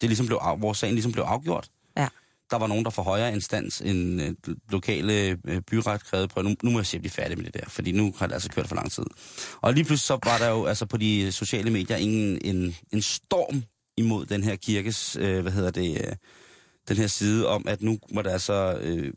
det 0.00 0.08
ligesom 0.08 0.26
blev 0.26 0.38
af, 0.42 0.58
hvor 0.58 0.72
sagen 0.72 0.94
ligesom 0.94 1.12
blev 1.12 1.24
afgjort. 1.24 1.70
Ja. 1.96 2.08
Der 2.50 2.56
var 2.56 2.66
nogen, 2.66 2.84
der 2.84 2.90
for 2.90 3.02
højere 3.02 3.32
instans 3.32 3.80
end 3.80 4.22
øh, 4.22 4.56
lokale 4.68 5.38
øh, 5.44 5.60
byret 5.60 6.04
krævede 6.04 6.28
på. 6.28 6.42
Nu, 6.42 6.54
nu 6.62 6.70
må 6.70 6.78
jeg 6.78 6.86
se, 6.86 6.96
at 6.96 7.00
blive 7.00 7.10
færdig 7.10 7.38
med 7.38 7.44
det 7.44 7.54
der, 7.54 7.68
fordi 7.68 7.92
nu 7.92 8.14
har 8.18 8.26
det 8.26 8.34
altså 8.34 8.50
kørt 8.50 8.68
for 8.68 8.74
lang 8.74 8.92
tid. 8.92 9.04
Og 9.60 9.74
lige 9.74 9.84
pludselig 9.84 10.06
så 10.06 10.18
var 10.24 10.38
der 10.38 10.48
jo 10.48 10.66
altså 10.66 10.86
på 10.86 10.96
de 10.96 11.32
sociale 11.32 11.70
medier 11.70 11.96
ingen, 11.96 12.38
en, 12.44 12.76
en 12.92 13.02
storm 13.02 13.62
imod 13.96 14.26
den 14.26 14.44
her 14.44 14.56
kirkes, 14.56 15.16
øh, 15.20 15.42
hvad 15.42 15.52
hedder 15.52 15.70
det, 15.70 16.06
øh, 16.06 16.16
den 16.88 16.96
her 16.96 17.06
side 17.06 17.48
om, 17.48 17.68
at 17.68 17.82
nu 17.82 17.98
må 18.10 18.22
der 18.22 18.32
altså, 18.32 18.78
øh, 18.80 19.12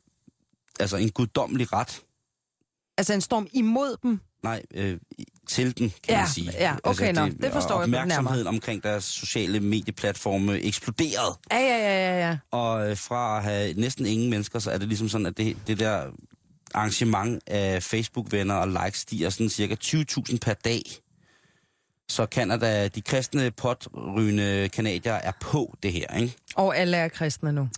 altså 0.79 0.97
en 0.97 1.09
guddommelig 1.09 1.73
ret, 1.73 2.01
Altså 2.99 3.13
en 3.13 3.21
storm 3.21 3.47
imod 3.53 3.95
dem. 4.03 4.19
nej, 4.43 4.61
øh, 4.73 4.97
til 5.47 5.77
den, 5.77 5.89
kan 5.89 5.97
Ja, 6.09 6.17
man 6.17 6.27
sige. 6.27 6.51
ja, 6.51 6.75
okay, 6.83 7.13
nå, 7.13 7.25
det 7.25 7.51
forstår 7.51 7.75
jeg. 7.75 7.83
Opmærksomheden 7.83 8.47
omkring 8.47 8.83
deres 8.83 9.03
sociale 9.03 9.59
medieplatforme 9.59 10.59
eksploderede. 10.59 11.37
Ja, 11.51 11.57
ja, 11.59 11.77
ja, 11.77 12.09
ja, 12.11 12.27
ja. 12.29 12.37
Og 12.51 12.89
øh, 12.89 12.97
fra 12.97 13.37
at 13.37 13.43
have 13.43 13.73
næsten 13.73 14.05
ingen 14.05 14.29
mennesker, 14.29 14.59
så 14.59 14.71
er 14.71 14.77
det 14.77 14.87
ligesom 14.87 15.09
sådan, 15.09 15.25
at 15.25 15.37
det, 15.37 15.57
det 15.67 15.79
der 15.79 16.03
arrangement 16.73 17.43
af 17.47 17.83
Facebook-venner 17.83 18.55
og 18.55 18.67
likes 18.67 18.99
stiger 18.99 19.29
sådan 19.29 19.49
cirka 19.49 19.75
20.000 19.83 20.37
per 20.41 20.53
dag. 20.53 20.81
Så 22.09 22.25
Canada, 22.31 22.87
de 22.87 23.01
kristne 23.01 23.51
potrygende 23.51 24.69
kanadier 24.73 25.13
er 25.13 25.31
på 25.39 25.75
det 25.83 25.93
her, 25.93 26.17
ikke? 26.17 26.35
Og 26.55 26.77
alle 26.77 26.97
er 26.97 27.07
kristne 27.07 27.51
nu. 27.51 27.69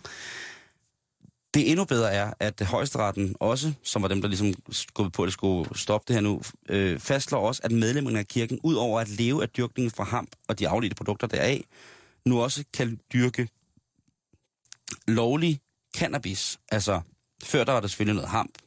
Det 1.54 1.70
endnu 1.70 1.84
bedre 1.84 2.12
er, 2.12 2.32
at 2.40 2.60
højesteretten 2.60 3.34
også, 3.40 3.72
som 3.82 4.02
var 4.02 4.08
dem, 4.08 4.20
der 4.20 4.28
ligesom 4.28 4.54
skubbede 4.70 5.12
på, 5.12 5.22
at 5.22 5.26
det 5.26 5.32
skulle 5.32 5.78
stoppe 5.78 6.04
det 6.08 6.16
her 6.16 6.20
nu, 6.20 6.42
øh, 6.68 6.98
fastslår 6.98 7.48
også, 7.48 7.60
at 7.64 7.72
medlemmerne 7.72 8.18
af 8.18 8.28
kirken, 8.28 8.60
ud 8.62 8.74
over 8.74 9.00
at 9.00 9.08
leve 9.08 9.42
af 9.42 9.48
dyrkningen 9.48 9.90
fra 9.90 10.04
hamp 10.04 10.30
og 10.48 10.58
de 10.58 10.68
afledte 10.68 10.96
produkter 10.96 11.26
deraf, 11.26 11.64
nu 12.26 12.42
også 12.42 12.64
kan 12.74 13.00
dyrke 13.12 13.48
lovlig 15.08 15.60
cannabis. 15.96 16.58
Altså, 16.70 17.00
før 17.44 17.64
der 17.64 17.72
var 17.72 17.80
der 17.80 17.88
selvfølgelig 17.88 18.14
noget 18.14 18.30
hamp, 18.30 18.58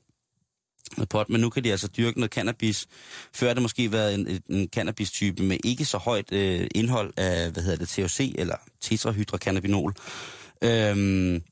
noget 0.97 1.09
pot, 1.09 1.29
men 1.29 1.41
nu 1.41 1.49
kan 1.49 1.63
de 1.63 1.71
altså 1.71 1.87
dyrke 1.87 2.19
noget 2.19 2.31
cannabis. 2.31 2.87
Før 3.33 3.47
har 3.47 3.53
det 3.53 3.61
måske 3.61 3.91
været 3.91 4.13
en, 4.13 4.27
en, 4.27 4.41
en 4.49 4.67
cannabis-type 4.67 5.43
med 5.43 5.57
ikke 5.63 5.85
så 5.85 5.97
højt 5.97 6.31
øh, 6.31 6.67
indhold 6.75 7.13
af, 7.17 7.51
hvad 7.51 7.63
hedder 7.63 7.77
det, 7.77 7.89
THC 7.89 8.35
eller 8.37 8.55
tetrahydrocannabinol. 8.81 9.93
Øhm, 10.61 11.43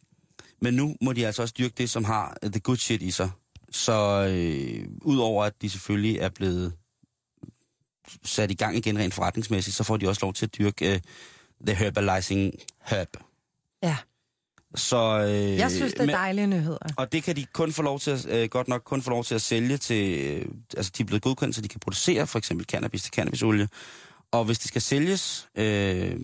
men 0.63 0.73
nu 0.73 0.95
må 1.01 1.13
de 1.13 1.25
altså 1.27 1.41
også 1.41 1.53
dyrke 1.57 1.73
det, 1.77 1.89
som 1.89 2.03
har 2.03 2.37
the 2.43 2.59
good 2.59 2.77
shit 2.77 3.01
i 3.01 3.11
sig. 3.11 3.29
Så 3.71 4.27
øh, 4.31 4.87
udover 5.01 5.43
at 5.45 5.61
de 5.61 5.69
selvfølgelig 5.69 6.17
er 6.17 6.29
blevet 6.29 6.73
sat 8.25 8.51
i 8.51 8.53
gang 8.53 8.77
igen 8.77 8.99
rent 8.99 9.13
forretningsmæssigt, 9.13 9.75
så 9.75 9.83
får 9.83 9.97
de 9.97 10.07
også 10.09 10.21
lov 10.25 10.33
til 10.33 10.45
at 10.45 10.57
dyrke 10.57 10.93
øh, 10.93 10.99
the 11.67 11.75
herbalizing 11.75 12.53
herb. 12.81 13.07
Ja. 13.83 13.97
Så, 14.75 15.19
øh, 15.27 15.57
Jeg 15.57 15.71
synes, 15.71 15.93
det 15.93 16.01
er 16.01 16.05
men- 16.05 16.15
dejlige 16.15 16.47
nyheder. 16.47 16.77
og 16.97 17.11
det 17.11 17.23
kan 17.23 17.35
de 17.35 17.45
kun 17.53 17.71
få 17.73 17.81
lov 17.81 17.99
til 17.99 18.11
at, 18.11 18.25
øh, 18.29 18.49
godt 18.49 18.67
nok 18.67 18.81
kun 18.85 19.01
få 19.01 19.09
lov 19.09 19.23
til 19.23 19.35
at 19.35 19.41
sælge 19.41 19.77
til, 19.77 20.19
øh, 20.19 20.45
altså 20.77 20.91
de 20.97 21.03
er 21.03 21.07
blevet 21.07 21.21
godkendt, 21.23 21.55
så 21.55 21.61
de 21.61 21.67
kan 21.67 21.79
producere 21.79 22.27
for 22.27 22.37
eksempel 22.39 22.65
cannabis 22.65 23.03
til 23.03 23.13
cannabisolie. 23.13 23.67
Og 24.31 24.45
hvis 24.45 24.59
det 24.59 24.67
skal 24.67 24.81
sælges 24.81 25.47
øh, 25.55 26.15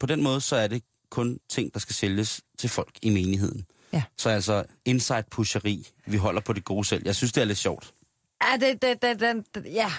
på 0.00 0.06
den 0.06 0.22
måde, 0.22 0.40
så 0.40 0.56
er 0.56 0.66
det 0.66 0.82
kun 1.10 1.38
ting, 1.48 1.74
der 1.74 1.80
skal 1.80 1.94
sælges 1.94 2.40
til 2.58 2.70
folk 2.70 2.92
i 3.02 3.10
menigheden. 3.10 3.64
Ja. 3.92 4.02
Så 4.18 4.28
altså 4.30 4.64
inside 4.84 5.24
pusheri, 5.30 5.88
vi 6.06 6.16
holder 6.16 6.40
på 6.40 6.52
det 6.52 6.64
gode 6.64 6.84
selv. 6.84 7.02
Jeg 7.04 7.16
synes, 7.16 7.32
det 7.32 7.40
er 7.40 7.44
lidt 7.44 7.58
sjovt. 7.58 7.94
Ja, 8.42 8.66
det, 8.66 8.82
det, 8.82 9.02
det, 9.02 9.20
den, 9.20 9.44
ja. 9.64 9.92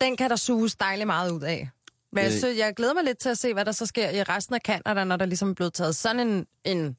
den 0.00 0.16
kan 0.16 0.30
der 0.30 0.36
suges 0.36 0.76
dejligt 0.76 1.06
meget 1.06 1.30
ud 1.30 1.42
af. 1.42 1.68
Men 2.12 2.24
jeg, 2.24 2.32
Øh. 2.32 2.38
synes, 2.38 2.58
jeg 2.58 2.74
glæder 2.74 2.94
mig 2.94 3.04
lidt 3.04 3.18
til 3.18 3.28
at 3.28 3.38
se, 3.38 3.52
hvad 3.54 3.64
der 3.64 3.72
så 3.72 3.86
sker 3.86 4.10
i 4.10 4.22
resten 4.22 4.54
af 4.54 4.60
Canada, 4.64 5.04
når 5.04 5.16
der 5.16 5.26
ligesom 5.26 5.50
er 5.50 5.54
blevet 5.54 5.72
taget 5.74 5.96
sådan 5.96 6.28
en, 6.28 6.46
en 6.64 6.96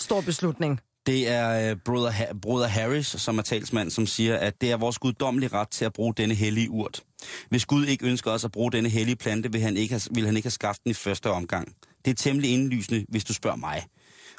stor 0.00 0.20
beslutning. 0.20 0.80
Det 1.06 1.28
er 1.28 1.70
øh, 1.70 1.76
Brother, 1.84 2.10
ha- 2.10 2.32
Brother 2.42 2.66
Harris, 2.68 3.06
som 3.06 3.38
er 3.38 3.42
talsmand, 3.42 3.90
som 3.90 4.06
siger, 4.06 4.36
at 4.36 4.60
det 4.60 4.70
er 4.72 4.76
vores 4.76 4.98
guddommelige 4.98 5.50
ret 5.52 5.68
til 5.68 5.84
at 5.84 5.92
bruge 5.92 6.14
denne 6.16 6.34
hellige 6.34 6.70
urt. 6.70 7.02
Hvis 7.48 7.66
Gud 7.66 7.86
ikke 7.86 8.06
ønsker 8.06 8.30
os 8.30 8.44
at 8.44 8.52
bruge 8.52 8.72
denne 8.72 8.88
hellige 8.88 9.16
plante, 9.16 9.52
vil 9.52 9.60
han 9.60 9.76
ikke 9.76 9.94
have, 9.94 10.02
vil 10.14 10.26
han 10.26 10.36
ikke 10.36 10.46
have 10.46 10.50
skaffet 10.50 10.84
den 10.84 10.90
i 10.90 10.94
første 10.94 11.30
omgang. 11.30 11.76
Det 12.04 12.10
er 12.10 12.14
temmelig 12.14 12.50
indlysende, 12.50 13.04
hvis 13.08 13.24
du 13.24 13.34
spørger 13.34 13.56
mig. 13.56 13.84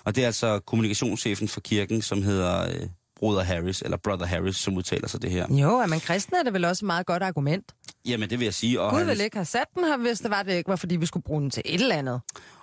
Og 0.05 0.15
det 0.15 0.21
er 0.23 0.25
altså 0.27 0.59
kommunikationschefen 0.59 1.47
for 1.47 1.59
kirken, 1.61 2.01
som 2.01 2.23
hedder 2.23 2.67
øh, 2.69 2.87
Brother 3.19 3.43
Harris, 3.43 3.81
eller 3.81 3.97
Brother 3.97 4.25
Harris, 4.25 4.55
som 4.55 4.77
udtaler 4.77 5.07
sig 5.07 5.21
det 5.21 5.31
her. 5.31 5.55
Jo, 5.55 5.77
er 5.79 5.87
man 5.87 5.99
kristen, 5.99 6.35
er 6.35 6.43
det 6.43 6.53
vel 6.53 6.65
også 6.65 6.85
et 6.85 6.87
meget 6.87 7.05
godt 7.05 7.23
argument. 7.23 7.71
Jamen, 8.05 8.29
det 8.29 8.39
vil 8.39 8.45
jeg 8.45 8.53
sige. 8.53 8.81
Og, 8.81 8.89
Gud 8.91 8.97
han- 8.99 9.07
ville 9.07 9.23
ikke 9.23 9.37
have 9.37 9.45
sat 9.45 9.65
den 9.75 9.83
her, 9.83 9.97
hvis 9.97 10.19
det 10.19 10.31
var, 10.31 10.43
det 10.43 10.53
ikke 10.53 10.69
var, 10.69 10.75
fordi 10.75 10.95
vi 10.95 11.05
skulle 11.05 11.23
bruge 11.23 11.41
den 11.41 11.49
til 11.49 11.61
et 11.65 11.81
eller 11.81 11.95
andet. 11.95 12.21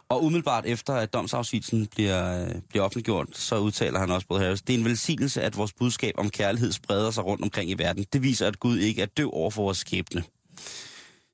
Og 0.08 0.24
umiddelbart 0.24 0.66
efter, 0.66 0.94
at 0.94 1.12
domsafsigelsen 1.12 1.86
bliver, 1.86 2.48
bliver 2.68 2.84
offentliggjort, 2.84 3.28
så 3.32 3.58
udtaler 3.58 3.98
han 4.00 4.10
også, 4.10 4.26
Brother 4.26 4.44
Harris, 4.46 4.62
det 4.62 4.74
er 4.74 4.78
en 4.78 4.84
velsignelse, 4.84 5.42
at 5.42 5.56
vores 5.56 5.72
budskab 5.72 6.14
om 6.18 6.30
kærlighed 6.30 6.72
spreder 6.72 7.10
sig 7.10 7.24
rundt 7.24 7.42
omkring 7.42 7.70
i 7.70 7.74
verden. 7.74 8.06
Det 8.12 8.22
viser, 8.22 8.46
at 8.46 8.60
Gud 8.60 8.78
ikke 8.78 9.02
er 9.02 9.06
døv 9.06 9.30
over 9.32 9.50
for 9.50 9.62
vores 9.62 9.78
skæbne. 9.78 10.22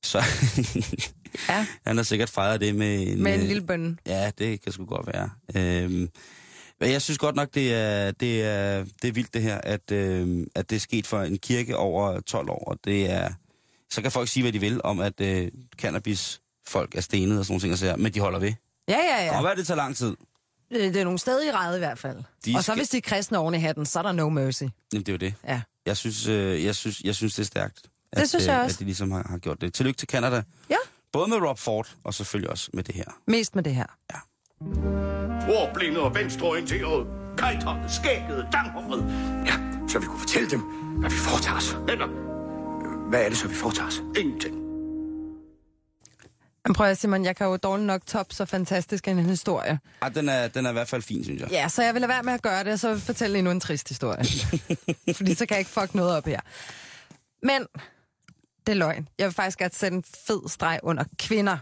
Så 0.07 0.19
Ja, 1.49 1.67
han 1.87 1.97
har 1.97 2.05
sikkert 2.05 2.31
fejret 2.31 2.61
det 2.61 2.75
med 2.75 3.09
en... 3.09 3.23
med 3.23 3.35
en 3.35 3.41
øh, 3.41 3.47
lille 3.47 3.63
bønne. 3.67 3.97
Ja, 4.07 4.31
det 4.39 4.61
kan 4.63 4.73
sgu 4.73 4.85
godt 4.85 5.07
være. 5.07 5.31
Øhm, 5.57 6.09
men 6.81 6.91
jeg 6.91 7.03
synes 7.03 7.19
godt 7.19 7.37
nok, 7.37 7.55
det 7.55 7.75
er, 7.75 8.11
det 8.11 8.43
er, 8.43 8.85
det 9.03 9.09
er 9.09 9.13
vildt 9.13 9.35
det 9.35 9.43
her, 9.43 9.59
at, 9.61 9.91
øh, 9.93 10.47
at 10.55 10.71
det 10.71 10.77
er 10.77 10.81
sket 10.81 11.07
for 11.07 11.21
en 11.23 11.39
kirke 11.39 11.77
over 11.77 12.21
12 12.21 12.51
år. 12.51 12.65
Og 12.71 12.79
det 12.85 13.11
er, 13.11 13.33
så 13.91 14.03
kan 14.03 14.13
folk 14.13 14.29
sige, 14.29 14.43
hvad 14.45 14.53
de 14.53 14.59
vil 14.61 14.81
om, 14.85 15.01
at 15.01 15.21
øh, 15.21 15.49
cannabis 15.79 16.41
folk 16.69 16.95
er 16.95 17.01
stenet 17.01 17.39
og 17.39 17.45
sådan 17.47 17.61
nogle 17.67 17.77
ting, 17.79 18.03
men 18.03 18.15
de 18.15 18.21
holder 18.21 18.39
ved. 18.39 18.53
Ja, 18.89 18.99
ja, 18.99 19.25
Ja. 19.25 19.37
Og 19.37 19.41
hvad 19.43 19.57
det 19.57 19.67
tager 19.67 19.77
lang 19.77 19.97
tid. 19.97 20.17
Det 20.71 20.95
det 20.95 21.01
er 21.01 21.05
nogle 21.05 21.19
steder 21.19 21.43
i 21.49 21.51
ræde 21.51 21.77
i 21.77 21.79
hvert 21.79 21.99
fald. 21.99 22.17
De 22.47 22.53
Og 22.57 22.59
så 22.59 22.63
skal- 22.63 22.77
hvis 22.77 22.89
de 22.89 22.97
er 22.97 23.01
kristne 23.01 23.39
oven 23.39 23.55
i 23.55 23.59
hatten, 23.59 23.87
så 23.87 23.99
er 23.99 24.03
der 24.03 24.13
no 24.13 24.29
mercy. 24.29 24.63
Jamen, 24.63 24.73
det 24.93 25.09
er 25.09 25.13
jo 25.13 25.17
det. 25.17 25.35
Ja. 25.49 25.61
Jeg 25.87 25.97
synes, 25.97 26.27
øh, 26.27 26.65
jeg 26.65 26.75
synes, 26.75 27.01
jeg 27.05 27.15
synes 27.15 27.35
det 27.35 27.43
er 27.43 27.47
stærkt. 27.47 27.83
Det 28.17 28.29
synes 28.29 28.47
jeg 28.47 28.59
øh, 28.59 28.65
også. 28.65 28.75
At 28.75 28.79
de 28.79 28.85
ligesom 28.85 29.11
har, 29.11 29.27
har 29.31 29.39
gjort 29.39 29.61
det. 29.61 29.75
Tillykke 29.75 29.99
til 29.99 30.09
Canada. 30.09 30.43
Ja. 30.71 30.77
Både 31.13 31.29
med 31.29 31.37
Rob 31.37 31.59
Ford, 31.59 31.89
og 32.05 32.15
selvfølgelig 32.15 32.51
også 32.51 32.71
med 32.75 32.83
det 32.85 32.95
her. 32.95 33.05
Mest 33.27 33.55
med 33.55 33.63
det 33.63 33.75
her. 33.75 33.87
Ordblinde 35.49 36.01
og 36.01 36.15
venstreorienteret. 36.15 37.07
Kajterne, 37.39 37.89
skægget, 37.91 38.47
danghåret. 38.53 39.05
Ja, 39.47 39.53
så 39.89 39.99
vi 39.99 40.07
kunne 40.07 40.19
fortælle 40.21 40.51
dem, 40.51 40.61
hvad 41.01 41.11
vi 41.11 41.17
foretager 41.17 41.57
os. 41.57 41.77
Eller 41.89 42.07
Hvad 43.09 43.25
er 43.25 43.29
det 43.29 43.39
så, 43.39 43.49
vi 43.49 43.55
foretager 43.55 43.87
os? 43.89 44.03
ingenting. 44.19 44.55
Men 46.67 46.75
prøv 46.75 46.87
at 46.87 46.99
Simon, 46.99 47.25
jeg 47.25 47.37
kan 47.37 47.47
jo 47.47 47.57
dårligt 47.57 47.87
nok 47.87 48.07
top 48.07 48.33
så 48.33 48.45
fantastisk 48.45 49.09
en 49.09 49.19
historie. 49.19 49.79
Ah, 50.01 50.15
den, 50.15 50.29
er, 50.29 50.49
den 50.49 50.67
er 50.67 50.71
i 50.71 50.73
hvert 50.73 50.89
fald 50.89 51.03
fin, 51.03 51.25
synes 51.25 51.41
jeg. 51.41 51.51
Ja, 51.51 51.69
så 51.69 51.83
jeg 51.83 51.95
vil 51.95 52.01
lade 52.01 52.09
være 52.09 52.23
med 52.23 52.33
at 52.33 52.43
gøre 52.43 52.65
det, 52.65 52.73
og 52.73 52.79
så 52.79 52.99
fortælle 52.99 53.39
endnu 53.39 53.51
en 53.51 53.61
trist 53.61 53.89
historie. 53.89 54.25
Fordi 55.17 55.35
så 55.35 55.47
kan 55.47 55.55
jeg 55.55 55.59
ikke 55.59 55.71
fuck 55.71 55.95
noget 55.95 56.17
op 56.17 56.27
her. 56.27 56.41
Men 57.43 57.67
det 58.67 58.73
er 58.73 58.77
løgn. 58.77 59.09
Jeg 59.19 59.27
vil 59.27 59.35
faktisk 59.35 59.59
gerne 59.59 59.75
sætte 59.75 59.97
en 59.97 60.05
fed 60.27 60.49
streg 60.49 60.81
under 60.83 61.05
kvinder. 61.19 61.59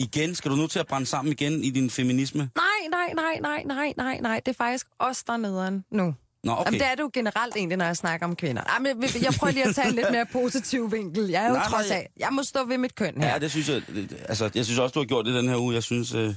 Igen, 0.00 0.34
skal 0.34 0.50
du 0.50 0.56
nu 0.56 0.66
til 0.66 0.78
at 0.78 0.86
brænde 0.86 1.06
sammen 1.06 1.32
igen 1.32 1.64
i 1.64 1.70
din 1.70 1.90
feminisme? 1.90 2.50
Nej, 2.56 2.64
nej, 2.90 3.12
nej, 3.14 3.38
nej, 3.40 3.62
nej, 3.66 3.92
nej, 3.96 4.18
nej. 4.20 4.40
Det 4.46 4.52
er 4.52 4.56
faktisk 4.56 4.86
os, 4.98 5.24
der 5.24 5.32
er 5.32 5.36
nederen 5.36 5.84
nu. 5.92 6.14
Nå, 6.44 6.52
okay. 6.52 6.64
Jamen, 6.66 6.80
det 6.80 6.86
er 6.88 6.94
det 6.94 7.02
jo 7.02 7.10
generelt 7.14 7.56
egentlig, 7.56 7.78
når 7.78 7.84
jeg 7.84 7.96
snakker 7.96 8.26
om 8.26 8.36
kvinder. 8.36 8.62
Jamen, 8.74 9.02
jeg- 9.02 9.22
jeg 9.22 9.32
prøver 9.38 9.52
lige 9.52 9.68
at 9.68 9.74
tage 9.74 9.88
en 9.88 9.94
lidt 9.94 10.10
mere 10.10 10.26
positiv 10.26 10.92
vinkel. 10.92 11.28
Jeg 11.28 11.42
er 11.44 11.48
jo 11.48 11.54
Nej, 11.54 11.68
trods 11.68 11.90
af, 11.90 12.10
jeg 12.16 12.28
må 12.32 12.42
stå 12.42 12.64
ved 12.64 12.78
mit 12.78 12.94
køn 12.94 13.20
her. 13.22 13.28
Ja, 13.32 13.38
det 13.38 13.50
synes 13.50 13.68
jeg. 13.68 13.82
det- 13.86 14.24
Altså, 14.28 14.50
jeg 14.54 14.64
synes 14.64 14.78
også, 14.78 14.92
du 14.92 14.98
har 15.00 15.06
gjort 15.06 15.26
det 15.26 15.34
den 15.34 15.48
her 15.48 15.56
uge. 15.56 15.74
Jeg 15.74 15.82
synes, 15.82 16.14
øh, 16.14 16.34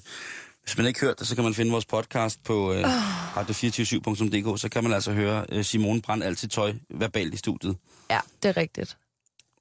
hvis 0.64 0.78
man 0.78 0.86
ikke 0.86 1.00
hørt 1.00 1.20
det, 1.20 1.28
så 1.28 1.36
kan 1.36 1.44
man 1.44 1.54
finde 1.54 1.72
vores 1.72 1.86
podcast 1.86 2.44
på 2.44 2.74
øh, 2.74 2.84
radio247.dk. 3.38 4.62
Så 4.62 4.70
kan 4.72 4.84
man 4.84 4.94
altså 4.94 5.12
høre 5.12 5.46
øh, 5.52 5.64
Simone 5.66 6.02
brænde 6.02 6.26
altid 6.26 6.48
tøj 6.48 6.74
verbalt 6.90 7.34
i 7.34 7.38
studiet. 7.38 7.78
Ja, 8.10 8.20
det 8.44 8.50
er 8.50 8.58
rigtigt. 8.58 8.98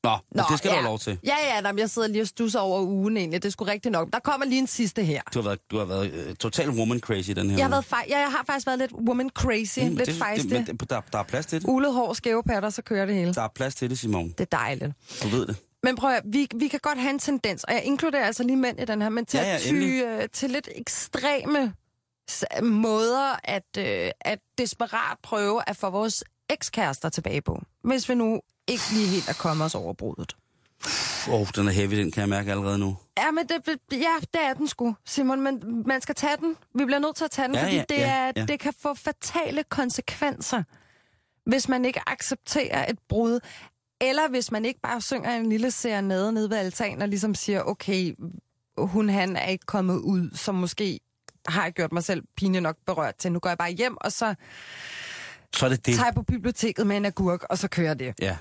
Nå, 0.05 0.17
Nå 0.35 0.43
det 0.51 0.59
skal 0.59 0.69
ja. 0.69 0.73
du 0.75 0.77
have 0.81 0.85
lov 0.85 0.99
til. 0.99 1.19
Ja, 1.25 1.35
ja, 1.49 1.61
jamen, 1.67 1.79
jeg 1.79 1.91
sidder 1.91 2.09
lige 2.09 2.23
og 2.23 2.27
stusser 2.29 2.61
over 2.61 2.81
ugen 2.83 3.17
egentlig. 3.17 3.43
Det 3.43 3.49
er 3.49 3.53
sgu 3.53 3.65
rigtigt 3.65 3.93
nok. 3.93 4.09
Der 4.13 4.19
kommer 4.19 4.47
lige 4.47 4.59
en 4.59 4.67
sidste 4.67 5.05
her. 5.05 5.23
Du 5.35 5.39
har 5.41 5.49
været, 5.49 5.71
du 5.71 5.79
har 5.79 5.85
været 5.85 6.11
øh, 6.13 6.35
total 6.35 6.71
woman 6.71 7.01
crazy 7.01 7.31
den 7.31 7.51
her 7.51 7.57
Jeg 7.57 7.65
har, 7.65 7.71
været 7.71 7.85
fej- 7.85 8.07
ja, 8.09 8.19
jeg 8.19 8.31
har 8.31 8.45
faktisk 8.47 8.67
været 8.67 8.79
lidt 8.79 8.93
woman 8.93 9.31
crazy, 9.35 9.79
Mm, 9.79 9.87
lidt 9.97 10.07
det, 10.07 10.15
fejstig. 10.15 10.51
det, 10.51 10.69
men 10.69 10.77
der, 10.91 11.01
der 11.13 11.19
er 11.19 11.23
plads 11.23 11.47
til 11.47 11.61
det. 11.61 11.69
Ulet 11.69 11.95
hår, 11.95 12.13
skæve 12.13 12.43
patter, 12.43 12.71
så 12.71 12.83
kører 12.83 13.07
det 13.07 13.15
hele. 13.15 13.35
Der 13.35 13.43
er 13.43 13.49
plads 13.55 13.75
til 13.75 13.91
det, 13.91 13.99
Simone. 13.99 14.29
Det 14.29 14.41
er 14.41 14.57
dejligt. 14.57 14.93
Du 15.23 15.29
ved 15.29 15.47
det. 15.47 15.57
Men 15.83 15.97
prøv 15.97 16.11
at, 16.11 16.23
vi, 16.27 16.49
vi 16.57 16.69
kan 16.69 16.81
godt 16.83 16.99
have 16.99 17.11
en 17.11 17.19
tendens, 17.19 17.65
og 17.65 17.73
jeg 17.75 17.83
inkluderer 17.85 18.25
altså 18.27 18.43
lige 18.43 18.57
mænd 18.57 18.81
i 18.81 18.85
den 18.85 19.03
her, 19.03 19.09
men 19.09 19.27
til 19.27 19.39
Ja, 19.39 19.45
ja, 19.49 19.55
at 19.55 19.61
ty 19.61 19.75
øh, 19.75 20.29
til 20.33 20.51
lidt 20.51 20.69
ekstreme 20.75 21.73
måder 22.63 23.37
at, 23.45 23.63
øh, 23.79 24.11
at 24.21 24.39
desperat 24.59 25.17
prøve 25.23 25.63
at 25.67 25.77
få 25.77 25.91
vores 25.91 26.25
ekskærester 26.51 27.09
tilbage 27.09 27.43
på. 27.43 27.63
Hvis 27.85 28.09
vi 28.09 28.15
nu 28.15 28.41
ikke 28.67 28.83
lige 28.93 29.07
helt 29.09 29.29
er 29.29 29.33
kommet 29.33 29.65
os 29.65 29.75
over 29.75 29.93
brudet. 29.93 30.37
Åh, 31.29 31.35
oh, 31.35 31.47
den 31.57 31.69
er 31.69 31.73
heavy, 31.73 31.97
den 31.97 32.11
kan 32.11 32.21
jeg 32.21 32.29
mærke 32.29 32.51
allerede 32.51 32.79
nu. 32.79 32.97
Ja, 33.19 33.31
men 33.31 33.47
det, 33.49 33.79
ja, 33.93 34.15
det 34.35 34.41
er 34.43 34.55
den 34.55 34.69
sgu, 34.69 34.95
Simon, 35.07 35.41
men 35.41 35.83
man 35.87 36.01
skal 36.01 36.15
tage 36.15 36.37
den. 36.37 36.57
Vi 36.75 36.85
bliver 36.85 36.99
nødt 36.99 37.17
til 37.17 37.25
at 37.25 37.31
tage 37.31 37.49
den, 37.49 37.55
Ja, 37.55 37.63
fordi 37.63 37.77
ja, 37.77 37.85
det, 37.89 37.97
ja, 37.99 38.11
er, 38.11 38.33
ja. 38.37 38.45
det 38.45 38.61
kan 38.61 38.73
få 38.83 38.95
fatale 38.95 39.63
konsekvenser, 39.63 40.63
hvis 41.47 41.69
man 41.69 41.85
ikke 41.85 42.01
accepterer 42.07 42.91
et 42.91 42.99
brud, 43.09 43.41
eller 44.01 44.29
hvis 44.29 44.51
man 44.53 44.65
ikke 44.65 44.81
bare 44.81 45.01
synger 45.01 45.31
en 45.31 45.49
lille 45.49 45.71
serenade 45.71 46.33
nede 46.33 46.51
ved 46.51 46.57
altanen 46.57 47.03
og 47.03 47.09
ligesom 47.09 47.35
siger, 47.35 47.63
okay, 47.63 48.15
hun 48.79 49.09
han 49.09 49.37
er 49.37 49.47
ikke 49.47 49.67
kommet 49.67 49.97
ud, 49.97 50.31
som 50.35 50.55
måske 50.55 51.01
har 51.49 51.63
jeg 51.65 51.73
gjort 51.73 51.93
mig 51.93 52.05
selv 52.05 52.23
pinligt 52.37 52.63
nok 52.63 52.77
berørt 52.87 53.17
til. 53.17 53.33
Nu 53.33 53.39
går 53.39 53.51
jeg 53.51 53.59
bare 53.59 53.71
hjem, 53.73 53.97
og 54.01 54.13
så 54.13 54.35
Så 55.57 55.65
er 55.67 55.69
det 55.71 55.87
det. 55.87 55.95
tager 55.95 56.07
jeg 56.07 56.15
på 56.15 56.23
biblioteket 56.23 56.87
med 56.87 56.97
en 56.97 57.05
agurk, 57.05 57.43
og 57.51 57.59
så 57.59 57.69
kører 57.69 57.95
det. 57.95 58.15
Ja. 58.21 58.37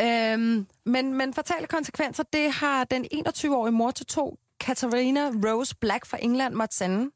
Øhm, 0.00 0.66
men, 0.86 1.14
men 1.14 1.34
fatale 1.34 1.66
konsekvenser, 1.66 2.22
det 2.32 2.52
har 2.52 2.84
den 2.84 3.06
21-årige 3.14 3.72
mor 3.72 3.90
til 3.90 4.06
to, 4.06 4.38
Katarina 4.60 5.20
Rose 5.20 5.76
Black 5.80 6.06
fra 6.06 6.18
England, 6.22 6.54
måtte 6.54 6.76
sende, 6.76 7.10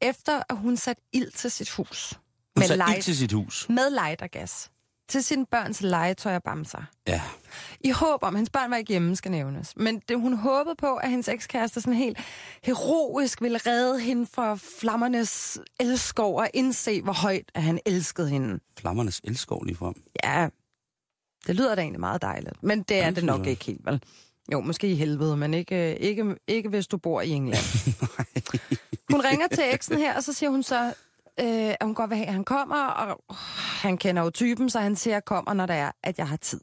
efter 0.00 0.42
at 0.48 0.56
hun 0.56 0.76
satte 0.76 1.02
ild 1.12 1.30
til 1.32 1.50
sit 1.50 1.70
hus. 1.70 2.12
Hun 2.12 2.20
Med, 2.56 2.66
satte 2.66 2.84
ild 2.96 3.02
til 3.02 3.16
sit 3.16 3.32
hus. 3.32 3.66
med 3.68 3.90
lightergas. 3.90 4.70
Til 5.10 5.22
sine 5.24 5.46
børns 5.46 5.80
legetøj 5.82 6.34
og 6.36 6.42
bamser. 6.42 6.82
Ja. 7.08 7.20
I 7.80 7.90
håb 7.90 8.22
om, 8.22 8.34
at 8.34 8.38
hendes 8.38 8.50
børn 8.50 8.70
var 8.70 8.76
ikke 8.76 8.88
hjemme, 8.88 9.16
skal 9.16 9.30
nævnes. 9.30 9.72
Men 9.76 10.02
det, 10.08 10.20
hun 10.20 10.36
håbede 10.36 10.74
på, 10.78 10.94
at 10.96 11.10
hendes 11.10 11.28
ekskæreste 11.28 11.80
sådan 11.80 11.94
helt 11.94 12.18
heroisk 12.64 13.42
ville 13.42 13.58
redde 13.66 14.00
hende 14.00 14.26
fra 14.34 14.58
flammernes 14.80 15.58
elskov 15.80 16.36
og 16.38 16.48
indse, 16.54 17.02
hvor 17.02 17.12
højt 17.12 17.50
at 17.54 17.62
han 17.62 17.78
elskede 17.86 18.28
hende. 18.28 18.60
Flammernes 18.78 19.20
elskov 19.24 19.64
lige 19.64 19.76
frem. 19.76 19.94
Ja, 20.24 20.48
det 21.46 21.56
lyder 21.56 21.74
da 21.74 21.80
egentlig 21.80 22.00
meget 22.00 22.22
dejligt. 22.22 22.62
Men 22.62 22.82
det 22.82 22.96
er 22.96 23.04
Ja, 23.04 23.10
det 23.10 23.24
nok 23.24 23.40
jeg. 23.40 23.50
ikke 23.50 23.64
helt, 23.64 23.86
vel? 23.86 24.02
Jo, 24.52 24.60
måske 24.60 24.88
i 24.88 24.94
helvede, 24.94 25.36
men 25.36 25.54
ikke, 25.54 25.96
ikke, 25.98 26.36
ikke 26.48 26.68
hvis 26.68 26.86
du 26.86 26.96
bor 26.96 27.20
i 27.20 27.30
England. 27.30 27.64
hun 29.12 29.20
ringer 29.24 29.46
til 29.46 29.64
eksen 29.72 29.98
her, 29.98 30.16
og 30.16 30.22
så 30.22 30.32
siger 30.32 30.50
hun 30.50 30.62
så, 30.62 30.84
øh, 31.40 31.46
at 31.70 31.76
hun 31.82 31.94
godt 31.94 32.10
vil 32.10 32.16
have, 32.18 32.26
at 32.26 32.32
han 32.32 32.44
kommer, 32.44 32.76
og 32.86 33.24
han 33.80 33.98
kender 33.98 34.22
jo 34.22 34.30
typen, 34.30 34.70
så 34.70 34.78
han 34.80 34.96
siger, 34.96 35.14
at 35.14 35.14
jeg 35.14 35.24
kommer, 35.24 35.54
når 35.54 35.66
der 35.66 35.74
er, 35.74 35.90
at 36.02 36.18
jeg 36.18 36.28
har 36.28 36.36
tid. 36.36 36.60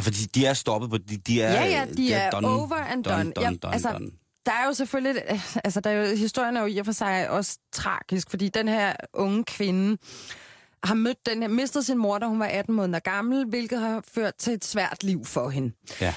Fordi 0.00 0.18
de 0.24 0.46
er 0.46 0.54
stoppet 0.54 0.90
på... 0.90 0.98
De, 0.98 1.16
de 1.16 1.42
er, 1.42 1.52
Ja, 1.52 1.64
ja, 1.64 1.86
de 1.96 2.12
er 2.12 2.30
done, 2.30 2.48
over 2.48 2.74
and 2.76 3.04
done. 3.04 3.16
done, 3.16 3.32
Ja, 3.40 3.46
done, 3.46 3.56
done, 3.56 3.74
altså, 3.74 3.92
done. 3.92 4.10
Der 4.46 4.52
er 4.52 4.66
jo 4.66 4.72
selvfølgelig, 4.72 5.22
altså 5.64 5.80
der 5.80 5.90
er 5.90 6.08
jo, 6.08 6.16
historien 6.16 6.56
er 6.56 6.60
jo 6.60 6.66
i 6.66 6.78
og 6.78 6.84
for 6.84 6.92
sig 6.92 7.30
også 7.30 7.58
tragisk, 7.72 8.30
fordi 8.30 8.48
den 8.48 8.68
her 8.68 8.92
unge 9.14 9.44
kvinde 9.44 9.98
har 10.84 10.94
mødt 10.94 11.26
den 11.26 11.42
her, 11.42 11.48
mistet 11.48 11.86
sin 11.86 11.98
mor, 11.98 12.18
da 12.18 12.26
hun 12.26 12.38
var 12.40 12.46
18 12.46 12.74
måneder 12.74 12.98
gammel, 12.98 13.46
hvilket 13.46 13.80
har 13.80 14.04
ført 14.14 14.34
til 14.34 14.52
et 14.52 14.64
svært 14.64 15.02
liv 15.04 15.24
for 15.24 15.48
hende. 15.50 15.72
Ja. 16.00 16.14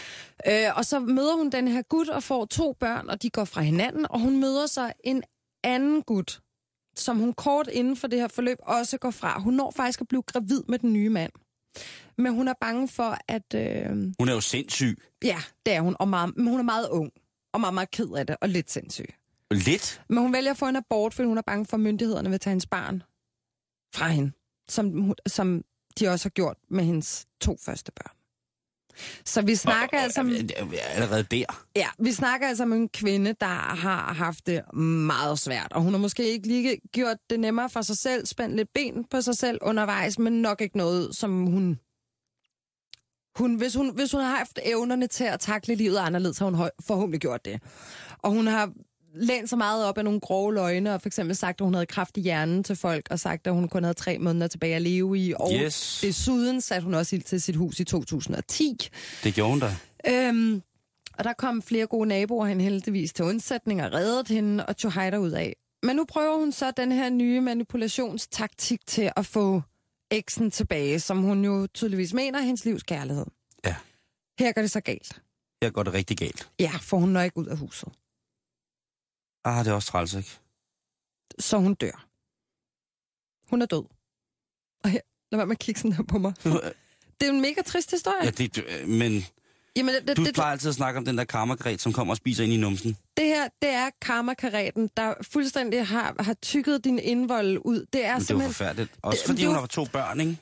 Øh, 0.48 0.78
og 0.78 0.86
så 0.86 1.00
møder 1.00 1.36
hun 1.38 1.50
den 1.50 1.68
her 1.68 1.82
gut 1.82 2.10
og 2.10 2.24
får 2.24 2.46
to 2.46 2.76
børn, 2.80 3.10
og 3.10 3.22
de 3.22 3.30
går 3.30 3.46
fra 3.46 3.62
hinanden, 3.62 4.06
og 4.10 4.20
hun 4.20 4.40
møder 4.40 4.68
så 4.68 4.92
en 5.04 5.24
anden 5.64 6.02
gut, 6.02 6.40
som 6.98 7.18
hun 7.20 7.34
kort 7.34 7.68
inden 7.68 7.98
for 7.98 8.08
det 8.08 8.20
her 8.20 8.28
forløb 8.28 8.58
også 8.62 8.98
går 8.98 9.12
fra. 9.12 9.40
Hun 9.40 9.54
når 9.54 9.72
faktisk 9.72 10.02
at 10.02 10.08
blive 10.08 10.22
gravid 10.24 10.62
med 10.68 10.80
den 10.80 10.94
nye 10.94 11.10
mand. 11.10 11.32
Men 12.18 12.34
hun 12.34 12.48
er 12.48 12.54
bange 12.62 12.88
for, 12.88 13.18
at... 13.28 13.54
Øh, 13.56 13.90
Hun 14.20 14.30
er 14.30 14.34
jo 14.34 14.42
sindssyg. 14.42 14.98
ja, 15.24 15.38
det 15.66 15.74
er 15.74 15.82
hun, 15.82 15.96
og 16.00 16.08
meget, 16.08 16.38
men 16.38 16.48
hun 16.48 16.60
er 16.60 16.64
meget 16.64 16.90
ung, 16.90 17.12
og 17.54 17.60
meget, 17.60 17.74
meget 17.74 17.92
ked 17.92 18.08
af 18.18 18.28
det, 18.28 18.36
og 18.42 18.50
lidt 18.50 18.72
sindssyg. 18.72 19.14
Lidt. 19.52 20.02
Men 20.10 20.18
hun 20.18 20.34
vælger 20.34 20.52
at 20.52 20.58
få 20.58 20.66
en 20.68 20.76
abort, 20.76 21.14
fordi 21.14 21.28
hun 21.28 21.38
er 21.38 21.42
bange 21.42 21.66
for, 21.66 21.78
at 21.78 21.82
myndighederne 21.82 22.30
vil 22.30 22.40
tage 22.40 22.52
hendes 22.52 22.66
barn 22.68 23.04
fra 23.96 24.08
hende, 24.08 24.32
som, 24.70 25.14
som 25.28 25.64
de 26.00 26.08
også 26.08 26.26
har 26.26 26.30
gjort 26.30 26.58
med 26.70 26.84
hendes 26.84 27.28
to 27.42 27.58
første 27.66 27.92
børn. 27.92 28.16
Så 29.26 29.42
vi 29.42 29.56
snakker 29.56 30.00
altså 30.00 30.22
om... 30.22 30.32
Allerede 30.94 31.24
der. 31.24 31.68
Ja, 31.76 31.88
vi 32.00 32.12
snakker 32.12 32.48
altså 32.48 32.64
om 32.64 32.74
en 32.74 32.90
kvinde, 32.90 33.36
der 33.40 33.76
har 33.76 34.14
haft 34.14 34.48
det 34.48 34.74
meget 34.76 35.40
svært, 35.40 35.74
og 35.74 35.82
hun 35.82 35.94
har 35.94 36.00
måske 36.00 36.24
ikke 36.24 36.48
lige 36.48 36.78
gjort 36.94 37.18
det 37.30 37.40
nemmere 37.40 37.70
for 37.70 37.82
sig 37.82 37.98
selv, 37.98 38.26
spændt 38.26 38.56
lidt 38.56 38.70
ben 38.74 39.06
på 39.12 39.22
sig 39.22 39.36
selv 39.36 39.60
undervejs, 39.62 40.20
men 40.20 40.42
nok 40.42 40.62
ikke 40.62 40.78
noget, 40.78 41.16
som 41.16 41.46
hun... 41.46 41.80
hun 43.38 43.56
hvis, 43.56 43.76
hun 43.76 43.96
hvis 43.96 44.12
hun 44.12 44.22
har 44.22 44.38
haft 44.38 44.60
evnerne 44.64 45.08
til 45.08 45.24
at 45.24 45.40
takle 45.40 45.76
livet 45.76 45.98
anderledes, 45.98 46.40
har 46.40 46.46
hun 46.46 46.70
forhåbentlig 46.88 47.22
gjort 47.22 47.46
det. 47.46 47.62
Og 48.24 48.32
hun 48.32 48.48
har 48.48 48.72
lænt 49.16 49.50
sig 49.50 49.58
meget 49.58 49.86
op 49.86 49.98
af 49.98 50.04
nogle 50.04 50.20
grove 50.20 50.54
løgne, 50.54 50.94
og 50.94 51.02
for 51.02 51.08
eksempel 51.10 51.36
sagt, 51.36 51.62
at 51.62 51.66
hun 51.66 51.74
havde 51.74 51.86
kraft 51.86 52.18
i 52.18 52.22
hjernen 52.22 52.64
til 52.64 52.76
folk, 52.76 53.08
og 53.10 53.20
sagt, 53.20 53.48
at 53.48 53.54
hun 53.54 53.68
kun 53.70 53.84
havde 53.84 53.94
tre 53.94 54.18
måneder 54.18 54.48
tilbage 54.48 54.76
at 54.76 54.82
leve 54.82 55.18
i. 55.20 55.34
Og 55.40 55.52
Yes. 55.64 56.00
desuden 56.02 56.62
satte 56.62 56.84
hun 56.86 56.94
også 56.94 57.16
ild 57.16 57.24
til 57.24 57.42
sit 57.42 57.56
hus 57.56 57.80
i 57.80 57.84
2010. 57.84 58.90
Det 59.24 59.34
gjorde 59.34 59.50
hun 59.52 59.60
da. 59.60 59.76
Øhm, 60.08 60.62
og 61.18 61.24
der 61.24 61.34
kom 61.34 61.62
flere 61.62 61.88
gode 61.88 62.08
naboer 62.10 62.46
hen 62.46 62.62
heldigvis 62.62 63.14
til 63.14 63.26
undsætning 63.26 63.84
og 63.84 63.94
reddede 63.94 64.34
hende 64.34 64.66
og 64.66 64.78
tog 64.78 64.94
hejder 64.94 65.18
ud 65.18 65.32
af. 65.32 65.56
Men 65.84 65.96
nu 65.96 66.06
prøver 66.06 66.38
hun 66.40 66.52
så 66.52 66.72
den 66.72 66.92
her 66.92 67.10
nye 67.10 67.42
manipulationstaktik 67.42 68.80
til 68.88 69.12
at 69.16 69.26
få 69.26 69.62
eksen 70.12 70.52
tilbage, 70.52 71.00
som 71.00 71.18
hun 71.24 71.46
jo 71.46 71.68
tydeligvis 71.74 72.14
mener 72.14 72.40
er 72.40 72.44
hendes 72.44 72.66
livs 72.66 72.84
kærlighed. 72.84 73.26
Ja. 73.66 73.76
Her 74.40 74.52
går 74.52 74.62
det 74.62 74.72
så 74.72 74.80
galt. 74.80 75.22
Her 75.64 75.70
går 75.70 75.84
det 75.84 75.94
rigtig 75.94 76.18
galt. 76.18 76.50
Ja, 76.60 76.72
for 76.82 76.98
hun 76.98 77.10
når 77.10 77.22
ikke 77.22 77.38
ud 77.38 77.46
af 77.46 77.58
huset. 77.58 77.90
Ah, 79.46 79.66
det 79.66 79.72
er 79.72 79.76
også 79.76 79.92
træls, 79.92 80.14
ikke? 80.14 80.30
Så 81.40 81.58
hun 81.58 81.74
dør. 81.74 82.06
Hun 83.50 83.62
er 83.62 83.66
død. 83.66 83.84
Og 84.84 84.90
her, 84.90 85.00
lad 85.32 85.38
være 85.38 85.46
med 85.48 85.56
at 85.56 85.60
kigge 85.60 85.80
sådan 85.82 85.94
her 85.94 86.04
på 86.04 86.18
mig. 86.18 86.34
Det 87.22 87.28
er 87.28 87.30
en 87.30 87.42
mega 87.42 87.62
trist 87.66 87.92
historie. 87.92 88.18
Ja, 88.24 88.30
det, 88.30 88.56
det- 88.56 88.88
men 88.88 89.26
Jamen, 89.78 89.96
det, 90.08 90.18
du 90.18 90.26
det, 90.26 90.34
plejer 90.34 90.52
altid 90.52 90.70
at 90.70 90.76
snakke 90.76 90.98
om 90.98 91.06
den 91.06 91.18
der 91.18 91.24
karmakret, 91.24 91.82
som 91.82 91.94
kommer 91.94 92.14
og 92.14 92.18
spiser 92.18 92.44
ind 92.44 92.54
i 92.54 92.58
numsen. 92.58 92.98
Det 93.18 93.26
her, 93.26 93.48
det 93.62 93.70
er 93.70 93.90
karmakaraten, 94.02 94.90
der 94.98 95.14
fuldstændig 95.22 95.88
har, 95.88 96.16
har 96.24 96.34
tykket 96.34 96.84
din 96.84 97.00
indvold 97.00 97.58
ud. 97.66 97.86
Det 97.94 98.06
er 98.06 98.14
Men 98.14 98.22
det 98.22 98.30
er 98.32 98.34
jo 98.36 98.40
forfærdeligt. 98.42 98.92
Også 99.02 99.18
Det- 99.22 99.28
fordi 99.28 99.42
det 99.42 99.48
hun 99.48 99.56
har 99.56 99.66
to 99.66 99.86
børn, 99.86 100.20
ikke? 100.20 100.38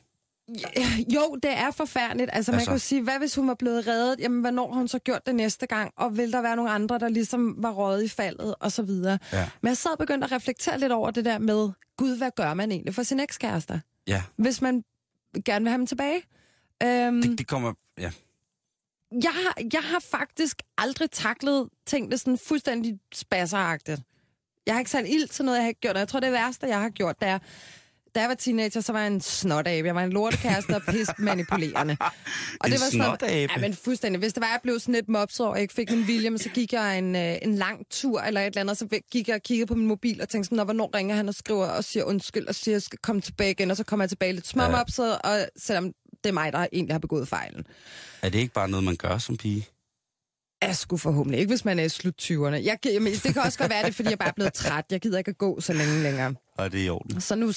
Jo, 1.14 1.36
det 1.44 1.52
er 1.58 1.72
forfærdeligt. 1.72 2.30
Altså, 2.34 2.52
man 2.52 2.58
Altså. 2.60 2.70
kan 2.72 2.76
jo 2.76 2.80
sige, 2.80 3.02
hvad 3.02 3.20
hvis 3.20 3.36
hun 3.36 3.48
var 3.48 3.54
blevet 3.54 3.88
reddet? 3.88 4.20
Jamen, 4.20 4.42
hvornår 4.42 4.72
har 4.72 4.78
hun 4.78 4.88
så 4.88 5.00
gjort 5.00 5.26
det 5.26 5.36
næste 5.36 5.68
gang? 5.68 5.92
Og 5.96 6.18
vil 6.18 6.32
der 6.32 6.42
være 6.42 6.56
nogle 6.56 6.72
andre, 6.72 7.00
der 7.00 7.10
ligesom 7.10 7.56
var 7.58 7.72
røget 7.72 8.04
i 8.04 8.08
faldet, 8.08 8.56
og 8.60 8.72
så 8.72 8.82
videre? 8.84 9.20
Ja. 9.34 9.50
Men 9.62 9.68
jeg 9.68 9.78
sad 9.78 9.92
og 9.92 9.98
begyndte 9.98 10.26
at 10.26 10.32
reflektere 10.32 10.80
lidt 10.80 10.92
over 10.92 11.12
det 11.12 11.26
der 11.26 11.38
med, 11.40 11.70
gud, 11.98 12.18
hvad 12.18 12.32
gør 12.36 12.54
man 12.54 12.72
egentlig 12.72 12.96
for 12.96 13.04
sin 13.04 13.20
ekskærester? 13.20 13.80
Ja, 14.08 14.24
Hvis 14.36 14.62
man 14.62 14.84
gerne 15.46 15.64
vil 15.64 15.70
have 15.70 15.78
dem 15.78 15.88
tilbage? 15.88 16.22
Øhm, 16.84 17.22
det, 17.22 17.38
det 17.38 17.48
kommer... 17.48 17.74
Ja. 17.98 18.12
jeg, 19.12 19.32
har, 19.32 19.54
jeg 19.74 19.82
har 19.82 20.00
faktisk 20.00 20.62
aldrig 20.78 21.12
taklet 21.12 21.70
tingene 21.86 22.18
sådan 22.18 22.38
fuldstændig 22.38 23.00
spasseragtigt. 23.14 24.02
Jeg 24.66 24.74
har 24.76 24.80
ikke 24.80 24.92
sat 24.92 25.06
ild 25.08 25.28
til 25.28 25.46
noget, 25.46 25.58
jeg 25.58 25.66
har 25.66 25.72
gjort. 25.74 25.96
og 25.96 26.00
Jeg 26.00 26.08
tror, 26.08 26.20
det 26.20 26.32
værste, 26.32 26.68
jeg 26.68 26.82
har 26.82 26.90
gjort, 26.90 27.20
det 27.22 27.28
er, 27.28 27.40
da 28.16 28.20
jeg 28.20 28.30
var 28.30 28.36
teenager, 28.36 28.82
så 28.82 28.92
var 28.92 29.00
jeg 29.00 29.08
en 29.08 29.22
snotabe. 29.22 29.88
Jeg 29.88 29.96
var 29.96 30.04
en 30.04 30.10
lortekæreste 30.14 30.76
og 30.76 30.82
pis 30.82 31.08
manipulerende. 31.18 31.98
Og 32.60 32.68
En 32.68 32.72
det 32.72 32.72
var 32.72 32.78
sådan, 32.78 32.92
snotabe? 32.92 33.54
Ja, 33.56 33.62
men 33.62 33.74
fuldstændig. 33.74 34.20
Hvis 34.20 34.34
det 34.34 34.42
var, 34.42 34.48
jeg 34.48 34.60
blev 34.64 34.80
sådan 34.80 34.94
lidt 34.94 35.10
mopset 35.10 35.46
og 35.46 35.56
jeg 35.56 35.62
ikke 35.62 35.74
fik 35.74 35.92
min 35.92 36.08
vilje, 36.08 36.30
men 36.30 36.40
så 36.40 36.50
gik 36.50 36.74
jeg 36.74 36.98
en, 36.98 37.16
øh, 37.16 37.36
en 37.42 37.56
lang 37.56 37.86
tur 37.92 38.22
eller 38.22 38.42
et 38.42 38.46
eller 38.46 38.62
andet, 38.62 38.72
og 38.72 38.78
så 38.78 39.00
gik 39.12 39.28
jeg 39.28 39.36
og 39.36 39.42
kiggede 39.42 39.68
på 39.68 39.76
min 39.76 39.88
mobil 39.88 40.22
og 40.22 40.30
tænkte 40.30 40.46
sådan, 40.46 40.56
"Nå, 40.58 40.64
hvornår 40.64 40.96
ringer 40.96 41.16
han 41.16 41.30
og 41.30 41.36
skriver 41.36 41.66
og 41.66 41.84
siger 41.84 42.04
undskyld 42.04 42.48
og 42.48 42.56
siger, 42.56 42.76
jeg 42.76 42.82
skal 42.82 43.00
komme 43.00 43.22
tilbage 43.22 43.52
igen, 43.52 43.72
og 43.72 43.78
så 43.78 43.84
kommer 43.84 44.04
jeg 44.04 44.10
tilbage 44.10 44.34
lidt 44.34 44.48
småmopset, 44.48 45.18
og 45.22 45.48
selvom 45.58 45.86
det 46.24 46.30
er 46.30 46.34
mig, 46.34 46.54
der 46.54 46.68
egentlig 46.74 46.94
har 46.94 47.00
begået 47.00 47.28
fejlen. 47.28 47.64
Er 48.22 48.30
det 48.30 48.40
ikke 48.40 48.54
bare 48.54 48.70
noget, 48.70 48.84
man 48.84 48.96
gør 48.96 49.18
som 49.18 49.38
pige? 49.38 49.68
Jeg 50.62 50.76
skulle 50.76 51.00
forhåbentlig 51.00 51.40
ikke, 51.40 51.52
hvis 51.52 51.66
man 51.66 51.80
er 51.80 51.84
i 51.84 51.90
slut 51.90 52.14
20'erne. 52.22 52.56
Jeg, 52.66 52.78
jamen, 52.86 53.14
det 53.14 53.34
kan 53.34 53.42
også 53.42 53.58
godt 53.58 53.70
være 53.72 53.86
det, 53.86 53.96
fordi 53.96 54.10
jeg 54.10 54.18
bare 54.20 54.30
er 54.30 54.34
blevet 54.34 54.54
træt. 54.54 54.86
Jeg 54.92 55.02
gider 55.02 55.18
ikke 55.18 55.30
at 55.30 55.38
gå 55.38 55.62
så 55.62 55.74
længe 55.74 56.04
længere. 56.04 56.34
Og 56.58 56.72
det 56.72 56.82
er 56.82 56.86
i 56.86 56.90
orden. 56.90 57.22
Så 57.22 57.36
nu, 57.36 57.52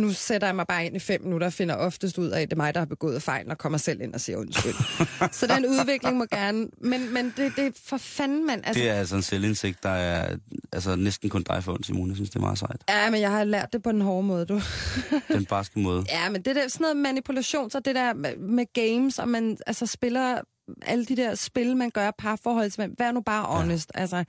nu 0.00 0.12
sætter 0.12 0.48
jeg 0.48 0.56
mig 0.56 0.66
bare 0.66 0.86
ind 0.86 0.96
i 0.96 0.98
fem 0.98 1.22
minutter 1.22 1.46
og 1.46 1.52
finder 1.52 1.74
oftest 1.74 2.18
ud 2.18 2.28
af, 2.28 2.40
at 2.40 2.50
det 2.50 2.52
er 2.52 2.56
mig, 2.56 2.74
der 2.74 2.80
har 2.80 2.86
begået 2.86 3.22
fejl, 3.22 3.50
og 3.50 3.58
kommer 3.58 3.78
selv 3.78 4.00
ind 4.00 4.14
og 4.14 4.20
siger 4.20 4.36
undskyld. 4.36 4.74
så 5.32 5.46
den 5.46 5.66
udvikling 5.66 6.16
må 6.16 6.26
gerne... 6.30 6.68
Men, 6.80 7.14
men 7.14 7.34
det, 7.36 7.52
det 7.56 7.66
er 7.66 7.70
for 7.84 7.96
fanden, 7.96 8.46
mand. 8.46 8.62
Altså, 8.64 8.82
Det 8.82 8.90
er 8.90 8.94
altså 8.94 9.16
en 9.16 9.22
selvindsigt, 9.22 9.82
der 9.82 9.88
er 9.88 10.36
altså, 10.72 10.96
næsten 10.96 11.30
kun 11.30 11.42
dig 11.42 11.64
for 11.64 11.72
ondt, 11.72 11.86
Simone. 11.86 12.10
Jeg 12.10 12.16
synes, 12.16 12.30
det 12.30 12.36
er 12.36 12.40
meget 12.40 12.58
sejt. 12.58 12.84
Ja, 12.88 13.10
men 13.10 13.20
jeg 13.20 13.30
har 13.30 13.44
lært 13.44 13.72
det 13.72 13.82
på 13.82 13.92
den 13.92 14.00
hårde 14.00 14.26
måde, 14.26 14.46
du. 14.46 14.60
Den 15.28 15.44
barske 15.44 15.80
måde. 15.80 16.04
Ja, 16.08 16.30
men 16.30 16.42
det 16.42 16.56
der 16.56 16.68
sådan 16.68 16.84
noget 16.84 16.96
manipulation, 16.96 17.70
så 17.70 17.80
det 17.80 17.94
der 17.94 18.14
med, 18.14 18.36
med 18.36 18.66
games, 18.72 19.18
og 19.18 19.28
man 19.28 19.58
altså 19.66 19.86
spiller 19.86 20.40
alle 20.86 21.04
de 21.04 21.16
der 21.16 21.34
spil, 21.34 21.76
man 21.76 21.90
gør 21.90 22.10
parforholdsmænd. 22.18 22.94
Vær 22.98 23.12
nu 23.12 23.20
bare 23.20 23.44
honest, 23.44 23.92
ja. 23.94 24.00
altså. 24.00 24.24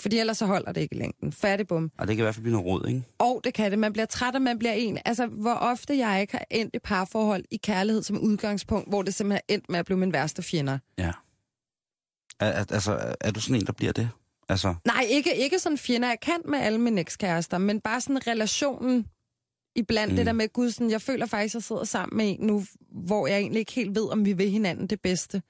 Fordi 0.00 0.18
ellers 0.18 0.38
så 0.38 0.46
holder 0.46 0.72
det 0.72 0.80
ikke 0.80 0.94
i 0.94 0.98
længden. 0.98 1.32
Færdig 1.32 1.66
bum. 1.66 1.90
Og 1.98 2.08
det 2.08 2.16
kan 2.16 2.22
i 2.22 2.24
hvert 2.24 2.34
fald 2.34 2.42
blive 2.42 2.52
noget 2.52 2.66
råd, 2.66 2.88
ikke? 2.88 3.02
Og 3.18 3.40
det 3.44 3.54
kan 3.54 3.70
det. 3.70 3.78
Man 3.78 3.92
bliver 3.92 4.06
træt, 4.06 4.34
og 4.34 4.42
man 4.42 4.58
bliver 4.58 4.72
en. 4.72 4.98
Altså, 5.04 5.26
hvor 5.26 5.54
ofte 5.54 5.98
jeg 5.98 6.20
ikke 6.20 6.32
har 6.32 6.44
endt 6.50 6.74
i 6.74 6.78
parforhold 6.78 7.44
i 7.50 7.56
kærlighed 7.56 8.02
som 8.02 8.18
udgangspunkt, 8.18 8.88
hvor 8.88 9.02
det 9.02 9.14
simpelthen 9.14 9.40
er 9.48 9.54
endt 9.54 9.70
med 9.70 9.78
at 9.78 9.84
blive 9.84 9.98
min 9.98 10.12
værste 10.12 10.42
fjender. 10.42 10.78
Ja. 10.98 11.12
Er, 12.40 12.46
er, 12.46 12.64
altså, 12.70 13.14
er- 13.20 13.30
du 13.30 13.40
sådan 13.40 13.56
en, 13.56 13.66
der 13.66 13.72
bliver 13.72 13.92
det? 13.92 14.08
Altså, 14.48 14.74
Nej, 14.84 15.06
ikke, 15.08 15.36
ikke 15.36 15.58
sådan 15.58 15.78
fjender. 15.78 16.08
Jeg 16.08 16.20
kan 16.22 16.40
med 16.48 16.58
alle 16.58 16.78
mine 16.80 17.00
ekskærester, 17.00 17.58
men 17.58 17.80
bare 17.80 18.00
sådan 18.00 18.26
relationen 18.26 19.06
iblandt 19.76 20.12
mm. 20.12 20.16
det 20.16 20.26
der 20.26 20.32
med, 20.32 20.48
gud, 20.52 20.70
sådan, 20.70 20.90
jeg 20.90 21.02
føler 21.02 21.26
faktisk, 21.26 21.52
at 21.52 21.54
jeg 21.54 21.62
sidder 21.62 21.84
sammen 21.84 22.16
med 22.16 22.28
en 22.28 22.46
nu, 22.46 22.64
hvor 22.90 23.26
jeg 23.26 23.38
egentlig 23.38 23.58
ikke 23.60 23.72
helt 23.72 23.94
ved, 23.94 24.08
om 24.12 24.24
vi 24.24 24.32
vil 24.32 24.50
hinanden 24.50 24.86
det 24.86 25.00
bedste. 25.00 25.42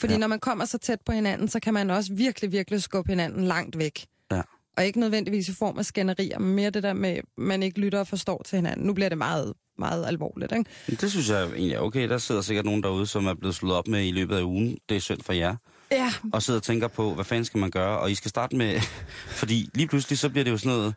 Fordi 0.00 0.12
Ja. 0.12 0.18
når 0.18 0.26
man 0.26 0.40
kommer 0.40 0.64
så 0.64 0.78
tæt 0.78 1.00
på 1.06 1.12
hinanden, 1.12 1.48
så 1.48 1.60
kan 1.60 1.74
man 1.74 1.90
også 1.90 2.14
virkelig, 2.14 2.52
virkelig 2.52 2.82
skubbe 2.82 3.12
hinanden 3.12 3.44
langt 3.44 3.78
væk. 3.78 4.06
Ja. 4.32 4.42
Og 4.76 4.84
ikke 4.86 5.00
nødvendigvis 5.00 5.48
i 5.48 5.54
form 5.54 5.78
af 5.78 5.84
skænderier, 5.84 6.38
men 6.38 6.54
mere 6.54 6.70
det 6.70 6.82
der 6.82 6.92
med, 6.92 7.10
at 7.10 7.24
man 7.36 7.62
ikke 7.62 7.80
lytter 7.80 8.00
og 8.00 8.08
forstår 8.08 8.42
til 8.42 8.56
hinanden. 8.56 8.86
Nu 8.86 8.92
bliver 8.94 9.08
det 9.08 9.18
meget, 9.18 9.52
meget 9.78 10.06
alvorligt, 10.06 10.52
ikke? 10.52 10.70
Det 11.00 11.10
synes 11.10 11.28
jeg 11.30 11.42
egentlig 11.44 11.72
er 11.74 11.80
okay. 11.80 12.08
Der 12.08 12.18
sidder 12.18 12.40
sikkert 12.40 12.64
nogen 12.64 12.82
derude, 12.82 13.06
som 13.06 13.26
er 13.26 13.34
blevet 13.34 13.54
slået 13.54 13.74
op 13.76 13.88
med 13.88 14.06
i 14.06 14.10
løbet 14.10 14.36
af 14.36 14.42
ugen. 14.42 14.78
Det 14.88 14.96
er 14.96 15.00
synd 15.00 15.20
for 15.22 15.32
jer. 15.32 15.56
Ja, 15.92 16.12
Og 16.32 16.42
sidder 16.42 16.60
og 16.60 16.64
tænker 16.64 16.88
på, 16.88 17.14
hvad 17.14 17.24
fanden 17.24 17.44
skal 17.44 17.58
man 17.60 17.70
gøre? 17.70 17.98
Og 17.98 18.10
I 18.10 18.14
skal 18.14 18.28
starte 18.28 18.56
med... 18.56 18.80
Fordi 19.40 19.68
lige 19.74 19.86
pludselig, 19.86 20.18
så 20.18 20.28
bliver 20.28 20.44
det 20.44 20.50
jo 20.50 20.58
sådan 20.58 20.76
noget... 20.78 20.94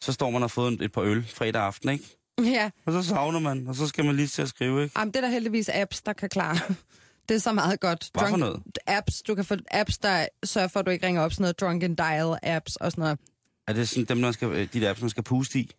Så 0.00 0.12
står 0.12 0.26
man 0.30 0.36
og 0.36 0.42
har 0.42 0.48
fået 0.48 0.82
et 0.82 0.92
par 0.92 1.02
øl 1.02 1.24
fredag 1.34 1.62
aften, 1.62 1.88
ikke? 1.88 2.04
ja. 2.44 2.70
Og 2.86 2.92
så 2.92 3.02
savner 3.02 3.38
man, 3.40 3.66
og 3.68 3.74
så 3.74 3.86
skal 3.88 4.04
man 4.04 4.16
lige 4.16 4.28
til 4.28 4.42
at 4.42 4.48
skrive, 4.48 4.82
ikke? 4.82 4.98
Jamen, 4.98 5.12
det 5.12 5.16
er 5.16 5.20
der 5.20 5.28
heldigvis 5.32 5.68
apps, 5.68 6.02
der 6.02 6.12
kan 6.12 6.28
klare. 6.28 6.58
Det 7.28 7.34
er 7.34 7.38
så 7.38 7.52
meget 7.52 7.80
godt. 7.80 8.10
Hvad 8.14 8.28
for 8.28 8.36
noget? 8.36 8.62
Apps, 8.86 9.22
du 9.22 9.34
kan 9.34 9.44
få 9.44 9.54
apps, 9.70 9.98
der 9.98 10.26
sørger 10.44 10.68
for, 10.68 10.80
at 10.80 10.86
du 10.86 10.90
ikke 10.90 11.06
ringer 11.06 11.22
op 11.22 11.32
sådan 11.32 11.42
noget 11.42 11.60
drunken 11.60 11.94
dial 11.94 12.38
apps 12.42 12.76
og 12.76 12.92
sådan 12.92 13.02
noget. 13.02 13.18
Er 13.68 13.72
det 13.72 13.88
sådan 13.88 14.04
dem, 14.04 14.22
der 14.22 14.32
skal, 14.32 14.48
øh, 14.48 14.68
de 14.72 14.80
der 14.80 14.90
apps, 14.90 15.00
man 15.00 15.10
skal 15.10 15.22
puste 15.22 15.58
i? 15.58 15.70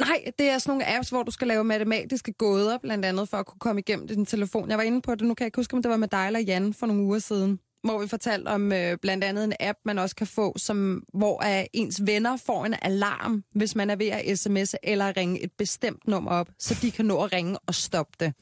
Nej, 0.00 0.24
det 0.38 0.48
er 0.48 0.58
sådan 0.58 0.70
nogle 0.70 0.96
apps, 0.96 1.08
hvor 1.08 1.22
du 1.22 1.30
skal 1.30 1.48
lave 1.48 1.64
matematiske 1.64 2.32
gåder, 2.32 2.78
blandt 2.78 3.04
andet 3.04 3.28
for 3.28 3.36
at 3.36 3.46
kunne 3.46 3.58
komme 3.58 3.80
igennem 3.80 4.08
din 4.08 4.26
telefon. 4.26 4.70
Jeg 4.70 4.78
var 4.78 4.84
inde 4.84 5.02
på 5.02 5.14
det, 5.14 5.22
nu 5.22 5.34
kan 5.34 5.44
jeg 5.44 5.46
ikke 5.46 5.56
huske, 5.58 5.74
om 5.74 5.82
det 5.82 5.90
var 5.90 5.96
med 5.96 6.08
dig 6.08 6.26
eller 6.26 6.40
Jan 6.40 6.74
for 6.74 6.86
nogle 6.86 7.02
uger 7.02 7.18
siden, 7.18 7.58
hvor 7.84 7.98
vi 7.98 8.08
fortalte 8.08 8.48
om 8.48 8.72
øh, 8.72 8.98
blandt 9.02 9.24
andet 9.24 9.44
en 9.44 9.52
app, 9.60 9.78
man 9.84 9.98
også 9.98 10.16
kan 10.16 10.26
få, 10.26 10.54
som, 10.58 11.02
hvor 11.14 11.58
øh, 11.58 11.64
ens 11.72 12.06
venner 12.06 12.36
får 12.36 12.64
en 12.64 12.74
alarm, 12.82 13.44
hvis 13.54 13.74
man 13.74 13.90
er 13.90 13.96
ved 13.96 14.06
at 14.06 14.20
sms'e 14.38 14.76
eller 14.82 15.16
ringe 15.16 15.42
et 15.42 15.50
bestemt 15.58 16.08
nummer 16.08 16.30
op, 16.30 16.48
så 16.58 16.78
de 16.82 16.90
kan 16.90 17.04
nå 17.04 17.22
at 17.22 17.32
ringe 17.32 17.58
og 17.66 17.74
stoppe 17.74 18.12
det. 18.20 18.32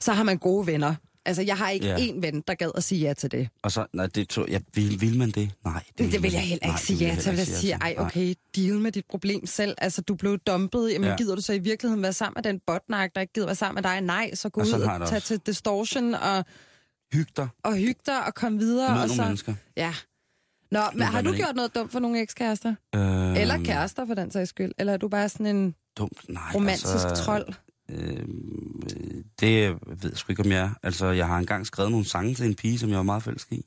Så 0.00 0.12
har 0.12 0.22
man 0.22 0.38
gode 0.38 0.66
venner. 0.66 0.94
Altså, 1.26 1.42
jeg 1.42 1.56
har 1.56 1.70
ikke 1.70 1.86
Ja. 1.86 1.96
én 1.96 2.20
ven, 2.20 2.40
der 2.48 2.54
gad 2.54 2.70
at 2.74 2.84
sige 2.84 3.00
ja 3.00 3.12
til 3.12 3.30
det. 3.30 3.48
Og 3.62 3.72
så, 3.72 3.86
nej, 3.92 4.06
det 4.06 4.28
tror 4.28 4.46
jeg, 4.50 4.62
vil, 4.74 5.00
vil 5.00 5.18
man 5.18 5.30
det? 5.30 5.50
Nej. 5.64 5.82
Det, 5.98 6.12
det 6.12 6.22
vil 6.22 6.32
jeg 6.32 6.40
heller 6.40 6.66
ikke 6.66 6.80
sige 6.80 7.06
ja 7.06 7.14
til. 7.20 7.30
Jeg 7.30 7.36
vil 7.38 7.46
sige, 7.46 7.72
ej, 7.72 7.94
Nej. 7.94 8.04
okay, 8.06 8.34
deal 8.56 8.74
med 8.78 8.92
dit 8.92 9.04
problem 9.10 9.46
selv. 9.46 9.74
Altså, 9.78 10.02
du 10.02 10.14
blev 10.14 10.38
dumpet. 10.38 10.92
Jamen, 10.92 11.08
Ja. 11.08 11.16
gider 11.16 11.34
du 11.34 11.40
så 11.42 11.52
i 11.52 11.58
virkeligheden 11.58 12.02
være 12.02 12.12
sammen 12.12 12.34
med 12.44 12.52
den 12.52 12.60
botnak, 12.66 13.10
der 13.14 13.20
ikke 13.20 13.32
gider 13.32 13.46
være 13.46 13.54
sammen 13.54 13.74
med 13.82 13.90
dig? 13.90 14.00
Nej, 14.00 14.34
så 14.34 14.48
gå 14.48 14.60
Og 14.60 14.66
ud 14.66 14.72
og 14.72 15.08
tage 15.08 15.20
til 15.20 15.38
distortion 15.46 16.14
og, 16.14 16.44
Hyg 17.12 17.26
dig. 17.36 17.48
og 17.62 17.74
hygge 17.76 18.00
dig 18.06 18.26
og 18.26 18.34
komme 18.34 18.58
videre. 18.58 18.90
Mød 18.94 19.00
og 19.02 19.06
nogle 19.08 19.16
så, 19.16 19.22
mennesker. 19.24 19.54
Ja. 19.76 19.94
Nå, 20.70 20.80
men 20.94 21.02
har 21.02 21.22
du 21.22 21.32
gjort 21.32 21.56
noget 21.56 21.74
dumt 21.74 21.92
for 21.92 21.98
nogle 22.00 22.20
ekskærester? 22.20 22.74
Øh, 22.94 23.40
Eller 23.40 23.64
kærester, 23.64 24.06
for 24.06 24.14
den 24.14 24.30
sags 24.30 24.50
skyld? 24.50 24.72
Eller 24.78 24.92
er 24.92 24.96
du 24.96 25.08
bare 25.08 25.28
sådan 25.28 25.46
en 25.56 25.74
Dumt. 25.98 26.28
Nej, 26.28 26.42
romantisk 26.54 26.86
altså, 26.94 27.24
trold? 27.24 27.54
Øh, 27.90 28.24
det 29.40 29.78
ved 29.86 30.10
jeg 30.10 30.16
sgu 30.18 30.32
ikke, 30.32 30.42
om 30.42 30.50
jeg 30.52 30.60
er. 30.60 30.70
Altså, 30.82 31.06
jeg 31.06 31.26
har 31.26 31.38
engang 31.38 31.66
skrevet 31.66 31.90
nogle 31.90 32.06
sange 32.06 32.34
til 32.34 32.46
en 32.46 32.54
pige, 32.54 32.78
som 32.78 32.88
jeg 32.90 32.96
var 32.96 33.02
meget 33.02 33.22
forelsket 33.22 33.56
i. 33.56 33.62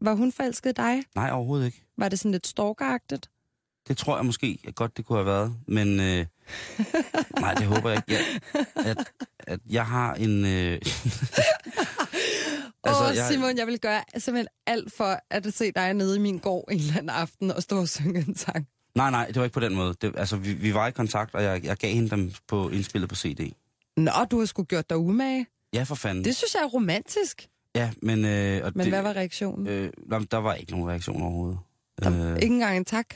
Var 0.00 0.14
hun 0.14 0.32
forelsket 0.32 0.76
dig? 0.76 1.02
Nej, 1.14 1.30
overhovedet 1.30 1.66
ikke. 1.66 1.82
Var 1.98 2.08
det 2.08 2.18
sådan 2.18 2.32
lidt 2.32 2.46
stalkeragtigt? 2.46 3.30
Det 3.88 3.96
tror 3.96 4.16
jeg 4.16 4.26
måske 4.26 4.58
at 4.68 4.74
godt, 4.74 4.96
det 4.96 5.04
kunne 5.04 5.18
have 5.18 5.26
været. 5.26 5.56
Men 5.68 6.00
øh, 6.00 6.26
nej, 7.40 7.54
det 7.54 7.66
håber 7.66 7.90
jeg 7.90 8.02
ikke. 8.08 8.22
Jeg, 8.22 8.40
at, 8.86 9.12
at 9.38 9.60
jeg 9.70 9.86
har 9.86 10.14
en... 10.14 10.44
Øh, 10.44 10.80
Altså, 12.84 13.08
Åh, 13.10 13.16
jeg- 13.16 13.28
Simon, 13.32 13.56
jeg 13.58 13.66
vil 13.66 13.78
gøre 13.80 14.02
simpelthen 14.18 14.48
alt 14.66 14.92
for 14.92 15.18
at 15.30 15.54
se 15.54 15.72
dig 15.72 15.94
nede 15.94 16.16
i 16.16 16.18
min 16.18 16.38
gård 16.38 16.64
en 16.70 16.78
eller 16.78 16.92
anden 16.96 17.10
aften 17.10 17.50
og 17.50 17.62
stå 17.62 17.78
og 17.80 17.88
synge 17.88 18.20
en 18.28 18.36
sang. 18.36 18.68
Nej, 18.94 19.10
nej, 19.10 19.26
det 19.26 19.36
var 19.36 19.44
ikke 19.44 19.54
på 19.54 19.60
den 19.60 19.74
måde. 19.74 19.94
Det, 20.00 20.14
altså, 20.16 20.36
vi, 20.36 20.52
vi 20.52 20.74
var 20.74 20.86
i 20.86 20.90
kontakt, 20.90 21.34
og 21.34 21.42
jeg, 21.42 21.64
jeg 21.64 21.76
gav 21.76 21.94
hende 21.94 22.10
dem 22.10 22.32
på 22.48 22.68
indspillet 22.68 23.08
på 23.08 23.14
CD. 23.16 23.52
Nå, 23.96 24.10
du 24.30 24.38
har 24.38 24.46
sgu 24.46 24.62
gjort 24.62 24.90
dig 24.90 24.98
umage. 24.98 25.46
Ja, 25.74 25.82
for 25.82 25.94
fanden. 25.94 26.24
Det 26.24 26.36
synes 26.36 26.54
jeg 26.54 26.62
er 26.62 26.66
romantisk. 26.66 27.48
Ja, 27.74 27.90
men... 28.02 28.24
Øh, 28.24 28.64
og 28.64 28.72
Men 28.74 28.84
det, 28.84 28.92
hvad 28.92 29.02
var 29.02 29.16
reaktionen? 29.16 29.66
Øh, 29.66 29.92
der 30.30 30.36
var 30.36 30.54
ikke 30.54 30.72
nogen 30.72 30.88
reaktion 30.88 31.22
overhovedet. 31.22 31.58
Der, 32.02 32.32
Øh, 32.32 32.36
ikke 32.42 32.54
engang 32.54 32.76
en 32.76 32.84
tak? 32.84 33.06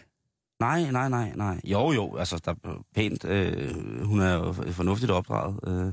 nej, 0.61 0.90
nej, 0.90 1.09
nej, 1.09 1.33
nej. 1.35 1.61
Jo, 1.64 1.93
jo, 1.93 2.16
altså, 2.16 2.40
der 2.45 2.51
er 2.64 2.85
pænt. 2.95 3.25
Øh, 3.25 3.75
hun 4.05 4.21
er 4.21 4.35
jo 4.35 4.53
fornuftigt 4.53 5.11
opdraget. 5.11 5.61
Øh, 5.66 5.93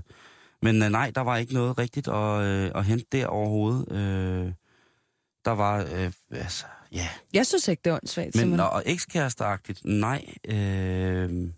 men 0.61 0.83
øh, 0.83 0.89
nej, 0.89 1.11
der 1.15 1.21
var 1.21 1.37
ikke 1.37 1.53
noget 1.53 1.77
rigtigt 1.77 2.07
at, 2.07 2.41
øh, 2.41 2.71
at 2.75 2.85
hente 2.85 3.05
der 3.11 3.25
overhovedet. 3.27 3.91
Øh, 3.91 4.51
der 5.45 5.51
var, 5.51 5.77
øh, 5.93 6.11
altså, 6.31 6.65
ja. 6.91 7.07
Jeg 7.33 7.45
synes 7.47 7.67
ikke, 7.67 7.81
det 7.85 7.89
er 7.91 7.95
åndssvagt, 7.95 8.35
Men 8.35 8.59
og, 8.59 8.69
og 8.69 8.83
ekskæresteagtigt, 8.85 9.85
nej. 9.85 10.33
Øh, 10.47 11.49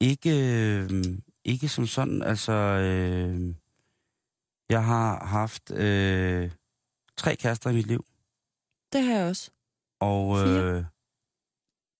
ikke, 0.00 0.30
øh, 0.30 1.04
ikke 1.44 1.68
som 1.68 1.86
sådan, 1.86 2.22
altså... 2.22 2.52
Øh, 2.52 3.54
jeg 4.70 4.84
har 4.84 5.24
haft 5.26 5.70
øh, 5.70 6.50
tre 7.16 7.36
kærester 7.36 7.70
i 7.70 7.74
mit 7.74 7.86
liv. 7.86 8.04
Det 8.92 9.02
har 9.02 9.14
jeg 9.14 9.28
også. 9.28 9.50
Og 10.00 10.48
øh, 10.48 10.84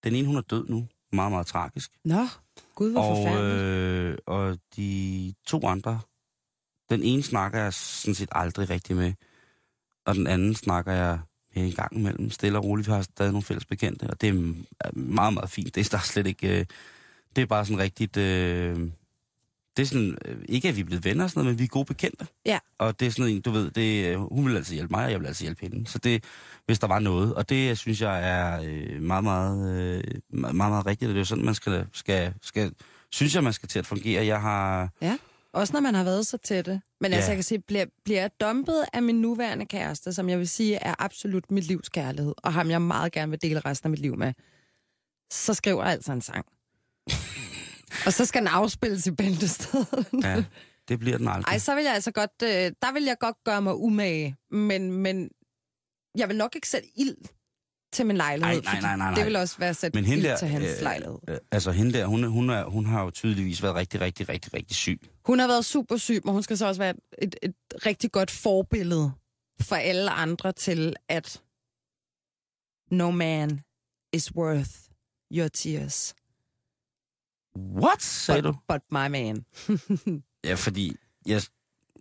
den 0.05 0.15
ene, 0.15 0.27
hun 0.27 0.37
er 0.37 0.41
død 0.41 0.69
nu. 0.69 0.89
Meget, 1.13 1.33
meget 1.33 1.47
tragisk. 1.47 1.91
Nå, 2.05 2.27
gud, 2.75 2.93
hvor 2.93 3.01
Og, 3.03 3.17
forfærdeligt. 3.17 3.63
øh, 3.63 4.19
og 4.27 4.59
de 4.77 5.35
to 5.47 5.67
andre, 5.67 6.01
den 6.91 7.03
ene 7.03 7.23
snakker 7.23 7.59
jeg 7.63 7.73
sådan 7.73 8.15
set 8.15 8.29
aldrig 8.33 8.71
rigtig 8.71 8.97
med. 8.97 9.13
Og 10.07 10.15
den 10.15 10.27
anden 10.27 10.55
snakker 10.55 10.93
jeg 10.93 11.21
med 11.55 11.67
en 11.67 11.73
gang 11.73 11.97
imellem. 11.97 12.31
Stille 12.31 12.59
og 12.59 12.65
roligt. 12.65 12.89
Vi 12.89 12.93
har 12.93 13.03
stadig 13.03 13.33
nogle 13.33 13.45
fælles 13.45 13.65
bekendte, 13.65 14.11
og 14.11 14.21
det 14.21 14.29
er 14.29 14.93
meget, 14.99 15.35
meget 15.35 15.51
fint. 15.51 15.75
Det 15.75 15.87
er 15.87 15.91
der 15.91 15.97
er 15.97 16.03
slet 16.03 16.27
ikke... 16.27 16.61
Øh, 16.61 16.67
det 17.37 17.43
er 17.43 17.47
bare 17.47 17.67
sådan 17.67 17.79
rigtigt... 17.79 18.17
Øh, 18.17 18.91
det 19.77 19.83
er 19.83 19.87
sådan, 19.87 20.19
øh, 20.25 20.37
ikke 20.49 20.69
at 20.69 20.77
vi 20.77 20.81
er 20.81 20.85
blevet 20.85 21.05
venner 21.05 21.25
og 21.25 21.31
sådan 21.31 21.41
noget, 21.41 21.53
men 21.55 21.59
vi 21.59 21.65
er 21.65 21.69
gode 21.69 21.85
bekendte. 21.85 22.27
Ja. 22.47 22.59
Og 22.79 23.01
det 23.01 23.07
er 23.07 23.11
sådan 23.11 23.33
en, 23.33 23.41
du 23.41 23.51
ved, 23.51 23.71
det, 23.71 24.07
øh, 24.07 24.19
hun 24.19 24.47
vil 24.47 24.57
altid 24.57 24.75
hjælpe 24.75 24.91
mig, 24.91 25.05
og 25.05 25.11
jeg 25.11 25.21
vil 25.21 25.27
altid 25.27 25.45
hjælpe 25.45 25.61
hende. 25.61 25.89
Så 25.91 25.99
det, 25.99 26.25
hvis 26.67 26.79
der 26.79 26.87
var 26.87 26.99
noget, 26.99 27.35
og 27.35 27.49
det 27.49 27.79
synes 27.79 28.01
jeg 28.01 28.29
er 28.31 28.61
øh, 28.65 29.03
meget, 29.03 29.25
meget, 29.25 29.59
meget, 30.31 30.55
meget 30.57 30.87
rigtigt. 30.87 31.09
Det 31.09 31.15
er 31.15 31.19
jo 31.21 31.25
sådan, 31.25 31.45
man 31.45 31.55
skal, 31.55 31.87
skal, 31.93 32.35
skal, 32.43 32.73
synes 33.11 33.35
jeg, 33.35 33.45
man 33.45 33.53
skal 33.53 33.69
til 33.69 33.79
at 33.79 33.87
fungere. 33.87 34.27
Jeg 34.27 34.41
har, 34.41 34.89
Også 35.53 35.73
når 35.73 35.81
man 35.81 35.95
har 35.95 36.05
været 36.05 36.27
så 36.27 36.37
tætte. 36.39 36.81
Men 37.01 37.11
Ja. 37.11 37.17
altså, 37.17 37.31
jeg 37.31 37.37
kan 37.37 37.45
sige, 37.45 37.59
bliver, 37.61 37.85
bliver 38.05 38.21
jeg 38.21 38.31
dumpet 38.41 38.85
af 38.93 39.03
min 39.03 39.21
nuværende 39.21 39.67
kæreste, 39.67 40.13
som 40.13 40.29
jeg 40.29 40.39
vil 40.39 40.49
sige 40.49 40.75
er 40.75 40.95
absolut 40.99 41.51
mit 41.51 41.65
livs 41.65 41.89
kærlighed, 41.89 42.35
og 42.39 42.53
ham 42.53 42.71
jeg 42.71 42.83
meget 42.83 43.13
gerne 43.13 43.31
vil 43.31 43.43
dele 43.43 43.61
resten 43.61 43.87
af 43.87 43.91
mit 43.91 44.01
liv 44.01 44.17
med, 44.17 44.33
så 45.33 45.55
skriver 45.55 45.83
jeg 45.85 45.93
altså 45.93 46.13
en 46.13 46.21
sang. 46.21 46.47
Og 48.07 48.13
så 48.13 48.25
skal 48.25 48.41
den 48.41 48.49
afspilles 48.49 49.07
i 49.07 49.11
bæltestedet. 49.11 50.07
ja, 50.25 50.45
det 50.89 50.99
bliver 50.99 51.19
den 51.19 51.29
aldrig. 51.29 51.53
Ej, 51.53 51.59
så 51.59 51.75
vil 51.75 51.85
jeg 51.85 51.95
altså 51.95 52.11
godt, 52.13 52.31
øh, 52.43 52.49
der 52.83 52.93
vil 52.93 53.05
jeg 53.05 53.17
godt 53.21 53.37
gøre 53.45 53.63
mig 53.63 53.75
umage, 53.75 54.37
men, 54.51 54.93
men 54.93 55.31
jeg 56.19 56.29
vil 56.29 56.37
nok 56.37 56.55
ikke 56.55 56.69
sætte 56.69 56.89
ild 56.97 57.17
til 57.93 58.07
min 58.07 58.17
lejlighed, 58.17 58.57
Ej, 58.57 58.61
nej, 58.73 58.81
nej, 58.81 58.97
nej, 58.97 59.07
nej. 59.07 59.15
det 59.15 59.25
vil 59.27 59.37
også 59.37 59.59
være 59.59 59.71
at 59.71 59.77
sætte 59.77 59.97
Men 59.97 60.05
hende 60.05 60.25
der, 60.25 60.37
til 60.37 60.49
hans 60.49 60.67
øh, 60.77 60.83
lejlighed. 60.83 61.19
øh, 61.29 61.39
altså 61.51 61.71
hende 61.71 61.93
der, 61.93 62.07
hun, 62.07 62.25
hun, 62.25 62.51
er, 62.51 62.65
hun 62.65 62.87
har 62.87 63.05
jo 63.05 63.11
tydeligvis 63.11 63.63
været 63.63 63.75
rigtig, 63.75 64.01
rigtig, 64.01 64.29
rigtig, 64.29 64.55
rigtig 64.55 64.77
syg. 64.77 65.01
Hun 65.25 65.39
har 65.39 65.47
været 65.47 65.65
super 65.65 65.97
syg, 65.97 66.21
men 66.25 66.33
hun 66.35 66.43
skal 66.43 66.59
så 66.59 66.67
også 66.67 66.81
være 66.81 66.95
et, 67.19 67.37
et 67.43 67.55
rigtig 67.87 68.13
godt 68.13 68.31
forbillede 68.31 69.13
for 69.61 69.77
alle 69.77 70.11
andre 70.11 70.53
til, 70.53 70.97
at 71.09 71.43
no 72.91 73.11
man 73.11 73.61
is 74.13 74.35
worth 74.35 74.71
your 75.33 75.49
tears. 75.49 76.15
What, 77.59 78.03
sagde 78.03 78.43
but, 78.43 78.55
du? 78.55 78.59
But 78.69 78.83
my 78.91 79.09
man. 79.09 79.45
Ja, 80.45 80.55
fordi... 80.55 80.97
Jeg, 81.27 81.43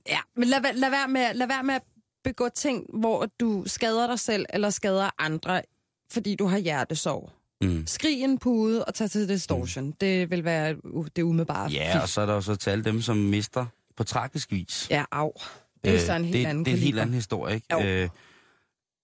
Ja, 0.08 0.20
men 0.36 0.48
lad, 0.48 0.60
lad, 0.74 0.90
være 0.90 1.08
med, 1.08 1.34
lad 1.34 1.48
være 1.48 1.64
med 1.64 1.76
at 1.76 1.82
begå 2.24 2.50
ting, 2.56 2.86
hvor 2.94 3.28
du 3.40 3.64
skader 3.66 4.08
dig 4.08 4.20
selv 4.20 4.46
eller 4.50 4.70
skader 4.70 5.10
andre, 5.20 5.62
fordi 6.12 6.36
du 6.36 6.46
har 6.46 6.58
hjertesorg. 6.58 7.32
mm. 7.62 7.88
Skrig 7.88 8.24
en 8.24 8.40
pude 8.40 8.86
og 8.86 8.94
tag 8.94 9.10
til 9.10 9.30
distortion. 9.30 9.86
Mm. 9.86 9.94
Det 9.94 10.30
vil 10.32 10.44
være 10.44 10.86
uh, 10.86 11.08
det 11.16 11.22
umiddelbare. 11.22 11.70
Ja, 11.70 12.02
og 12.02 12.10
så 12.10 12.22
er 12.22 12.26
der 12.26 12.34
jo 12.34 12.42
så 12.42 12.56
til 12.56 12.70
alle 12.70 12.84
dem, 12.84 13.02
som 13.02 13.18
mister 13.18 13.66
på 13.98 14.04
tragisk 14.04 14.52
vis. 14.52 14.88
Ja, 14.90 15.04
af. 15.12 15.32
Det 15.84 15.90
er 15.90 15.94
jo 15.94 16.06
så 16.06 16.14
en 16.14 16.26
helt 16.26 16.34
det, 16.38 16.46
anden 16.46 16.66
Det 16.66 16.72
er 16.72 16.76
en 16.76 16.84
helt 16.84 17.00
anden 17.00 17.16
historie, 17.16 17.56
ikke? 17.56 17.68
Jo. 17.74 17.82
Øh, 17.82 18.10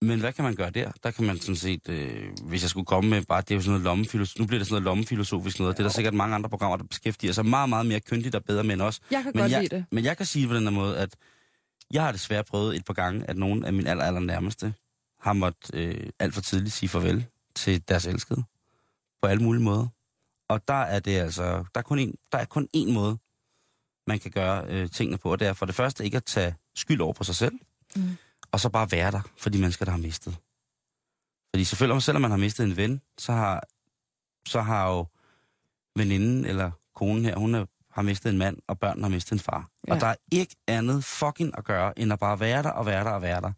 men 0.02 0.20
hvad 0.20 0.34
kan 0.34 0.44
man 0.44 0.56
gøre 0.56 0.70
der? 0.70 0.92
Der 1.04 1.12
kan 1.12 1.26
man 1.26 1.40
sådan 1.40 1.56
set, 1.56 1.90
øh, 1.90 2.30
hvis 2.44 2.62
jeg 2.62 2.70
skulle 2.70 2.86
komme 2.86 3.10
med 3.10 3.22
bare, 3.22 3.42
det 3.42 3.52
er 3.52 3.56
jo 3.56 3.62
sådan 3.62 3.72
noget 3.72 3.84
lommefilosofisk, 3.84 4.40
nu 4.40 4.46
bliver 4.46 4.60
det 4.60 4.68
sådan 4.68 4.74
noget 4.74 4.84
lommefilosofisk 4.84 5.60
noget, 5.60 5.78
det 5.78 5.84
er 5.84 5.88
der 5.88 5.94
sikkert 5.94 6.14
mange 6.14 6.36
andre 6.36 6.50
programmer, 6.50 6.78
der 6.78 6.84
beskæftiger 6.84 7.34
sig 7.34 7.46
meget, 7.46 7.70
meget 7.70 7.86
mere 7.86 8.00
kyndigt 8.00 8.36
og 8.36 8.44
bedre 8.44 8.64
med 8.64 8.74
end 8.74 8.82
os. 8.82 9.00
Jeg 9.12 9.24
kan 9.24 9.32
Men 9.36 9.42
godt 9.42 9.52
jeg, 9.52 9.62
lide 9.62 9.76
det. 9.76 9.86
men 9.92 10.04
jeg 10.04 10.18
kan 10.18 10.26
sige 10.26 10.48
på 10.48 10.54
den 10.56 10.64
her 10.64 10.70
måde, 10.70 10.98
at 10.98 11.16
jeg 11.94 12.04
har 12.04 12.12
desværre 12.12 12.44
prøvet 12.44 12.76
et 12.76 12.86
par 12.86 12.94
gange, 12.94 13.26
at 13.30 13.38
nogle 13.38 13.68
af 13.68 13.74
mine 13.74 13.90
aller, 13.90 14.04
aller 14.04 14.20
nærmeste 14.20 14.74
har 15.22 15.34
måttet 15.34 15.76
øh, 15.76 16.10
alt 16.20 16.34
for 16.34 16.42
tidligt 16.42 16.74
sige 16.74 16.90
farvel 16.90 17.26
til 17.56 17.84
deres 17.88 18.06
elskede. 18.06 18.44
På 19.22 19.28
alle 19.28 19.44
mulige 19.44 19.64
måder. 19.64 19.88
Og 20.50 20.68
der 20.68 20.74
er 20.82 21.00
det 21.00 21.18
altså, 21.18 21.44
der 21.44 21.80
er 21.80 21.82
kun 21.82 22.00
en, 22.00 22.16
der 22.32 22.38
er 22.38 22.46
kun 22.46 22.68
én 22.78 22.92
måde, 22.92 23.18
man 24.08 24.20
kan 24.20 24.32
gøre 24.32 24.66
øh, 24.70 24.90
tingene 24.90 25.18
på, 25.18 25.32
og 25.32 25.40
det 25.40 25.48
er 25.48 25.54
for 25.54 25.66
det 25.66 25.76
første 25.76 26.04
ikke 26.06 26.18
at 26.18 26.24
tage 26.26 26.56
skyld 26.76 27.02
over 27.02 27.14
på 27.14 27.24
sig 27.24 27.36
selv, 27.36 27.54
Mm. 27.96 28.18
Og 28.58 28.62
så 28.62 28.70
bare 28.70 28.92
være 28.92 29.12
der 29.12 29.22
for 29.38 29.50
de 29.50 29.60
mennesker, 29.60 29.86
der 29.86 29.92
har 29.92 30.00
mistet. 30.00 30.38
Fordi 31.54 31.64
selvfølgelig, 31.64 32.04
selvom 32.04 32.22
man 32.22 32.32
har 32.32 32.38
mistet 32.38 32.64
en 32.64 32.78
ven, 32.78 33.02
så 33.18 33.32
har, 33.32 33.64
så 34.48 34.62
har 34.62 34.90
jo 34.90 35.06
veninden 35.96 36.46
eller 36.46 36.72
konen 36.96 37.26
her, 37.26 37.36
hun 37.36 37.56
er, 37.56 37.66
har 37.92 38.02
mistet 38.02 38.30
en 38.30 38.38
mand, 38.38 38.58
og 38.68 38.80
børnene 38.80 39.04
har 39.04 39.10
mistet 39.10 39.32
en 39.32 39.40
far. 39.40 39.70
Ja. 39.88 39.94
Og 39.94 40.02
der 40.02 40.08
er 40.08 40.16
ikke 40.32 40.56
andet 40.68 41.04
fucking 41.04 41.58
at 41.58 41.64
gøre, 41.64 42.00
end 42.00 42.14
at 42.14 42.20
bare 42.20 42.40
være 42.40 42.64
der 42.64 42.70
og 42.70 42.86
være 42.86 43.04
der 43.04 43.10
og 43.10 43.22
være 43.22 43.42
der. 43.42 43.52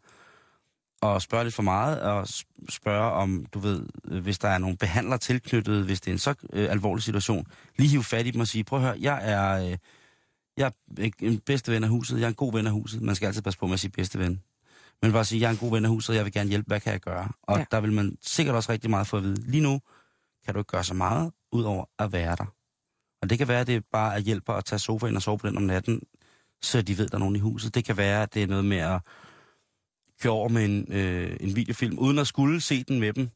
Og 1.01 1.21
spørge 1.21 1.43
lidt 1.43 1.55
for 1.55 1.63
meget, 1.63 2.01
og 2.01 2.27
spørge 2.69 3.11
om, 3.11 3.45
du 3.53 3.59
ved, 3.59 3.85
øh, 4.05 4.23
hvis 4.23 4.39
der 4.39 4.49
er 4.49 4.57
nogle 4.57 4.77
behandlere 4.77 5.17
tilknyttet, 5.17 5.85
hvis 5.85 6.01
det 6.01 6.11
er 6.11 6.15
en 6.15 6.19
så 6.19 6.33
øh, 6.53 6.71
alvorlig 6.71 7.03
situation, 7.03 7.47
lige 7.77 7.89
hive 7.89 8.03
fat 8.03 8.27
i 8.27 8.31
dem 8.31 8.41
og 8.41 8.47
sige, 8.47 8.63
prøv 8.63 8.79
at 8.79 8.85
høre, 8.85 8.97
jeg 8.99 9.31
er, 9.31 9.71
øh, 9.71 9.77
jeg 10.57 10.71
er 10.97 11.09
en 11.19 11.39
bedste 11.39 11.71
ven 11.71 11.83
af 11.83 11.89
huset, 11.89 12.19
jeg 12.19 12.25
er 12.25 12.29
en 12.29 12.35
god 12.35 12.53
ven 12.53 12.67
af 12.67 12.73
huset. 12.73 13.01
Man 13.01 13.15
skal 13.15 13.27
altid 13.27 13.41
passe 13.41 13.59
på 13.59 13.67
med 13.67 13.73
at 13.73 13.79
sige 13.79 13.91
bedste 13.91 14.19
ven. 14.19 14.41
Men 15.01 15.11
bare 15.11 15.25
sige, 15.25 15.41
jeg 15.41 15.47
er 15.47 15.51
en 15.51 15.57
god 15.57 15.71
ven 15.71 15.85
af 15.85 15.91
huset, 15.91 16.09
og 16.09 16.15
jeg 16.15 16.25
vil 16.25 16.33
gerne 16.33 16.49
hjælpe, 16.49 16.67
hvad 16.67 16.79
kan 16.79 16.91
jeg 16.93 16.99
gøre? 16.99 17.29
Og 17.43 17.57
ja. 17.59 17.65
Der 17.71 17.79
vil 17.81 17.91
man 17.93 18.17
sikkert 18.21 18.55
også 18.55 18.71
rigtig 18.71 18.89
meget 18.89 19.07
få 19.07 19.17
at 19.17 19.23
vide. 19.23 19.51
Lige 19.51 19.63
nu 19.63 19.81
kan 20.45 20.53
du 20.53 20.59
ikke 20.59 20.67
gøre 20.71 20.83
så 20.83 20.93
meget, 20.93 21.31
udover 21.51 21.85
at 21.99 22.11
være 22.11 22.35
der. 22.35 22.45
Og 23.21 23.29
det 23.29 23.37
kan 23.37 23.47
være, 23.47 23.61
at 23.61 23.67
det 23.67 23.75
er 23.75 23.81
bare 23.91 24.15
at 24.15 24.23
hjælpe 24.23 24.53
at 24.53 24.65
tage 24.65 24.79
sofaen 24.79 25.15
og 25.15 25.21
sove 25.21 25.37
på 25.37 25.47
den 25.47 25.57
om 25.57 25.63
natten, 25.63 26.01
så 26.61 26.81
de 26.81 26.97
ved, 26.97 27.05
at 27.05 27.11
der 27.11 27.17
er 27.17 27.19
nogen 27.19 27.35
i 27.35 27.39
huset. 27.39 27.75
Det 27.75 27.85
kan 27.85 27.97
være, 27.97 28.23
at 28.23 28.33
det 28.33 28.43
er 28.43 28.47
noget 28.47 28.65
med 28.65 28.77
at 28.77 29.01
køre 30.21 30.33
over 30.33 30.49
med 30.49 30.65
en, 30.65 30.93
øh, 30.93 31.37
en 31.39 31.55
videofilm, 31.55 31.99
uden 31.99 32.19
at 32.19 32.27
skulle 32.27 32.61
se 32.61 32.83
den 32.83 32.99
med 32.99 33.13
dem. 33.13 33.29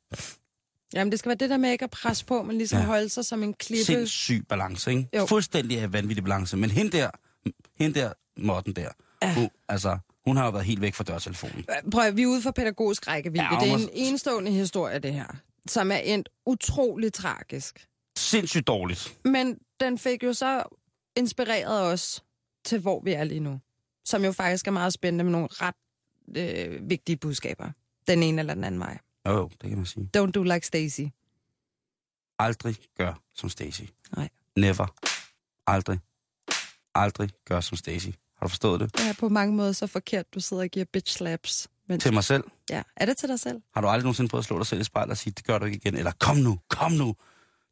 Jamen, 0.94 1.12
det 1.12 1.20
skal 1.20 1.30
være 1.30 1.38
det 1.38 1.50
der 1.50 1.58
med 1.58 1.72
ikke 1.72 1.84
at 1.84 1.92
presse 1.92 2.26
på, 2.26 2.44
men 2.44 2.58
ligesom 2.58 2.80
Ja. 2.80 2.86
holde 2.86 3.10
sig 3.10 3.26
som 3.26 3.44
en 3.44 3.54
klippe. 3.54 3.86
Sindssyg 3.86 4.46
balance, 4.50 4.92
ikke? 4.92 5.10
Jo. 5.18 5.26
Fuldstændig 5.26 5.80
af 5.80 5.94
vanvittig 5.94 6.24
balance. 6.24 6.58
Men 6.58 6.72
hende 6.72 6.92
der, 6.98 7.10
hende 7.80 8.00
der, 8.00 8.14
Morten 8.38 8.74
der, 8.74 8.90
Ja. 9.22 9.34
hun, 9.36 9.50
altså, 9.70 9.98
hun 10.26 10.38
har 10.38 10.46
jo 10.46 10.52
været 10.52 10.66
helt 10.66 10.82
væk 10.82 10.94
fra 10.94 11.04
dørtelefonen. 11.04 11.66
Prøv, 11.92 12.04
at- 12.04 12.18
vi 12.18 12.22
er 12.24 12.28
ude 12.28 12.42
for 12.42 12.52
pædagogisk 12.52 13.08
rækkevidde. 13.08 13.44
Ja, 13.46 13.60
det 13.60 13.72
er 13.72 13.78
en 13.78 13.90
enestående 13.94 14.52
historie, 14.52 15.00
det 15.00 15.14
her, 15.14 15.28
som 15.68 15.92
er 15.92 15.96
endt 15.98 16.30
utrolig 16.46 17.14
tragisk. 17.14 17.88
Sindssygt 18.18 18.68
dårligt. 18.68 19.16
Men 19.26 19.60
den 19.80 19.98
fik 19.98 20.24
jo 20.24 20.34
så 20.34 20.64
inspireret 21.16 21.82
os 21.94 22.24
til, 22.66 22.80
hvor 22.80 23.02
vi 23.04 23.14
er 23.14 23.24
lige 23.24 23.40
nu. 23.40 23.60
Som 24.06 24.24
jo 24.26 24.32
faktisk 24.32 24.68
er 24.68 24.72
meget 24.72 24.94
spændende 24.94 25.24
med 25.24 25.32
nogle 25.32 25.48
ret 25.52 25.76
øh, 26.38 26.90
vigtige 26.90 27.18
budskaber. 27.18 27.72
Den 28.08 28.24
ene 28.24 28.40
eller 28.42 28.54
den 28.54 28.64
anden 28.64 28.80
vej. 28.82 28.98
Jo, 29.28 29.32
jo, 29.32 29.48
det 29.62 29.70
kan 29.70 29.78
man 29.78 29.86
sige. 29.86 30.10
Don't 30.18 30.32
do 30.32 30.44
like 30.44 30.68
Stacy. 30.68 31.02
Aldrig 32.40 32.76
gør 32.98 33.14
som 33.34 33.50
Stacy. 33.50 33.82
Nej. 34.16 34.30
Never. 34.58 34.88
Aldrig. 35.68 36.00
Aldrig 36.96 37.30
gør 37.46 37.60
som 37.62 37.78
Stacy. 37.78 38.10
Har 38.44 38.48
du 38.48 38.50
forstået 38.50 38.80
det? 38.80 38.98
Det 38.98 39.10
er 39.10 39.14
på 39.20 39.30
mange 39.30 39.56
måder 39.56 39.72
så 39.72 39.88
forkert, 39.88 40.34
du 40.34 40.40
sidder 40.40 40.64
og 40.64 40.70
giver 40.70 40.86
bitch 40.94 41.18
slaps. 41.18 41.68
Men, 41.88 42.00
Til 42.00 42.14
mig 42.14 42.24
selv. 42.24 42.44
ja. 42.70 42.82
Er 42.96 43.06
det 43.06 43.18
til 43.18 43.30
dig 43.30 43.40
selv? 43.40 43.62
Har 43.74 43.82
du 43.82 43.88
aldrig 43.88 44.04
nogensinde 44.04 44.30
prøvet 44.30 44.42
at 44.42 44.46
slå 44.46 44.58
dig 44.58 44.68
selv 44.68 44.82
i 44.82 44.84
spejlet 44.84 45.12
og 45.12 45.18
sige, 45.18 45.34
det 45.38 45.46
gør 45.46 45.58
du 45.60 45.66
ikke 45.66 45.76
igen? 45.76 45.98
Eller 45.98 46.12
kom 46.20 46.38
nu, 46.38 46.60
kom 46.70 46.92
nu. 46.92 47.16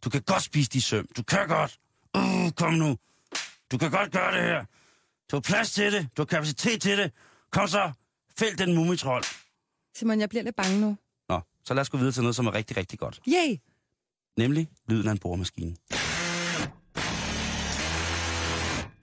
Du 0.03 0.09
kan 0.09 0.21
godt 0.21 0.43
spise 0.43 0.69
de 0.69 0.81
søm. 0.81 1.07
Du 1.17 1.23
kan 1.23 1.47
godt. 1.47 1.79
Uh, 2.17 2.51
kom 2.51 2.73
nu. 2.73 2.97
Du 3.71 3.77
kan 3.77 3.91
godt 3.91 4.11
gøre 4.11 4.31
det 4.35 4.41
her. 4.43 4.65
Du 5.31 5.35
har 5.35 5.41
plads 5.41 5.71
til 5.71 5.93
det. 5.93 6.07
Du 6.17 6.21
har 6.21 6.25
kapacitet 6.25 6.81
til 6.81 6.97
det. 6.97 7.11
Kom 7.51 7.67
så. 7.67 7.91
Fæld 8.39 8.57
den 8.57 8.75
mumitrol. 8.75 9.23
Simon, 9.95 10.19
jeg 10.19 10.29
bliver 10.29 10.43
lidt 10.43 10.55
bange 10.55 10.81
nu. 10.81 10.97
Nå, 11.29 11.39
så 11.65 11.73
lad 11.73 11.81
os 11.81 11.89
gå 11.89 11.97
videre 11.97 12.11
til 12.13 12.21
noget, 12.23 12.35
som 12.35 12.47
er 12.47 12.53
rigtig, 12.53 12.77
rigtig 12.77 12.99
godt. 12.99 13.19
Yay! 13.27 13.57
Nemlig 14.37 14.67
lyden 14.87 15.07
af 15.07 15.11
en 15.11 15.17
boremaskine. 15.17 15.75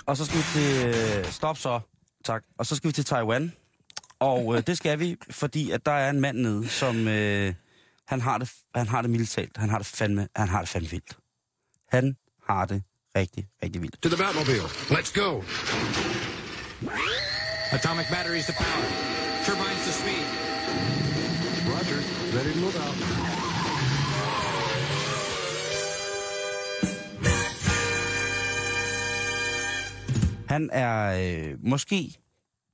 Og 0.09 0.17
så 0.17 0.25
skal 0.25 0.39
vi 0.39 0.45
til... 0.53 0.87
øh, 0.87 1.33
Stop 1.33 1.59
så. 1.59 1.81
Tak. 2.25 2.43
Og 2.59 2.67
så 2.67 2.77
skal 2.77 2.89
vi 2.89 2.93
til 2.93 3.05
Taiwan. 3.05 3.53
Og 4.19 4.57
øh, 4.57 4.63
det 4.67 4.77
skal 4.77 4.99
vi, 4.99 5.17
fordi 5.31 5.71
at 5.71 5.87
der 5.87 5.93
er 5.93 6.11
en 6.11 6.21
mand 6.21 6.39
nede, 6.39 6.69
som... 6.69 7.09
Øh, 7.09 7.55
han 8.07 8.21
har 8.21 8.39
det, 8.39 8.53
han 8.75 8.89
har 8.89 9.03
det 9.03 9.11
militært. 9.11 9.49
Han 9.57 9.69
har 9.71 9.79
det 9.79 9.87
fandme, 9.87 10.29
han 10.37 10.49
har 10.49 10.61
det 10.61 10.69
fandme 10.69 10.91
vildt. 10.91 11.17
Han 11.93 12.17
har 12.49 12.67
det 12.67 12.83
rigtig, 13.17 13.49
rigtig 13.63 13.83
vildt. 13.83 14.03
To 14.03 14.09
the 14.09 14.19
Batmobile. 14.19 14.69
Let's 14.97 15.13
go. 15.21 15.29
Atomic 17.73 18.07
batteries 18.11 18.47
to 18.47 18.53
power. 18.53 18.85
Turbines 19.47 19.83
to 19.87 19.93
speed. 20.01 20.25
Roger. 21.73 22.01
Ready 22.37 22.53
to 22.55 22.61
move 22.61 22.77
out. 22.85 23.18
Han 30.49 30.71
er 30.73 31.21
øh, 31.21 31.65
måske 31.65 32.15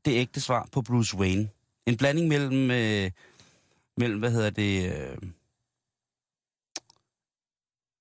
det 0.05 0.11
ægte 0.11 0.41
svar 0.41 0.69
på 0.73 0.83
Bruce 0.83 1.17
Wayne. 1.17 1.49
En 1.87 1.97
blanding 1.97 2.29
mellem, 2.29 2.71
øh, 2.71 3.11
mellem 3.97 4.19
hvad 4.19 4.31
hedder 4.31 4.51
det, 4.51 4.93
øh, 4.93 5.17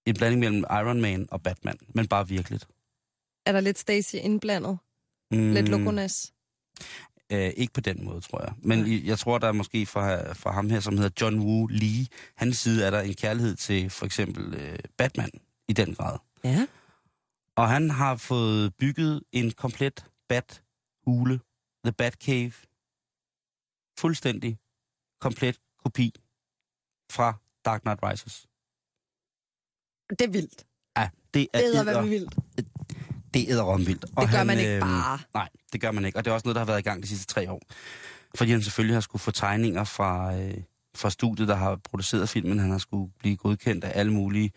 en 0.06 0.16
blanding 0.16 0.40
mellem 0.40 0.64
Iron 0.72 1.02
Man 1.02 1.28
og 1.32 1.42
Batman, 1.42 1.78
men 1.88 2.08
bare 2.08 2.28
virkeligt. 2.28 2.68
Er 3.46 3.52
der 3.52 3.60
lidt 3.60 3.78
Stacy 3.78 4.16
indblandet? 4.16 4.78
Mm. 5.32 5.54
Lidt 5.54 5.70
Lokonas? 5.70 6.34
Øh, 7.30 7.52
ikke 7.58 7.74
på 7.74 7.82
den 7.82 8.06
måde, 8.06 8.22
tror 8.22 8.42
jeg. 8.42 8.54
Men 8.58 8.88
i, 8.88 9.08
jeg 9.08 9.20
tror, 9.20 9.38
der 9.38 9.48
er 9.48 9.52
måske 9.52 9.86
fra, 9.86 10.34
fra 10.34 10.52
ham 10.52 10.70
her, 10.70 10.80
som 10.80 10.98
hedder 10.98 11.12
John 11.22 11.40
Woo 11.40 11.68
Lee, 11.68 12.08
hans 12.36 12.58
side 12.58 12.86
er 12.86 12.90
der 12.90 13.02
en 13.02 13.14
kærlighed 13.14 13.56
til 13.56 13.90
for 13.90 14.06
eksempel 14.06 14.54
øh, 14.54 14.80
Batman 14.98 15.30
i 15.68 15.74
den 15.74 15.96
grad. 15.96 16.18
Ja. 16.44 16.68
Og 17.56 17.70
han 17.70 17.90
har 17.90 18.16
fået 18.16 18.76
bygget 18.76 19.24
en 19.32 19.52
komplet 19.52 20.06
Bat-hule, 20.30 21.40
The 21.86 21.92
Batcave, 21.92 22.54
fuldstændig 24.00 24.58
komplet 25.22 25.60
kopi 25.84 26.12
fra 27.12 27.34
Dark 27.66 27.82
Knight 27.82 28.00
Rises. 28.04 28.48
Det 30.10 30.22
er 30.22 30.30
vildt. 30.32 30.66
Ja, 30.98 31.10
det 31.34 31.42
er 31.54 31.60
Det 31.60 31.76
er 31.78 31.82
edder- 31.82 32.02
vildt. 32.02 32.36
det 33.34 33.42
er 33.42 33.52
æderom 33.54 33.80
vildt. 33.88 34.02
Det 34.02 34.30
gør 34.32 34.44
man 34.44 34.58
ikke 34.60 34.80
bare. 34.80 35.20
Nej, 35.34 35.50
det 35.74 35.82
gør 35.82 35.92
man 35.92 36.06
ikke. 36.06 36.18
Og 36.18 36.26
det 36.26 36.32
er 36.32 36.36
også 36.36 36.46
noget, 36.48 36.56
der 36.56 36.60
har 36.62 36.66
været 36.66 36.80
i 36.80 36.84
gang 36.84 37.04
de 37.04 37.08
sidste 37.08 37.26
tre 37.34 37.52
år. 37.52 37.62
Fordi 38.36 38.52
han 38.52 38.62
selvfølgelig 38.62 38.96
har 38.96 39.02
skulle 39.02 39.20
få 39.22 39.32
tegninger 39.32 39.84
fra, 39.84 40.36
øh, 40.40 40.64
fra 40.96 41.10
studiet, 41.10 41.48
der 41.48 41.56
har 41.56 41.76
produceret 41.76 42.30
filmen. 42.30 42.60
Han 42.60 42.72
har 42.72 42.78
skulle 42.78 43.12
blive 43.20 43.38
godkendt 43.38 43.84
af 43.84 44.00
alle 44.00 44.14
mulige 44.14 44.52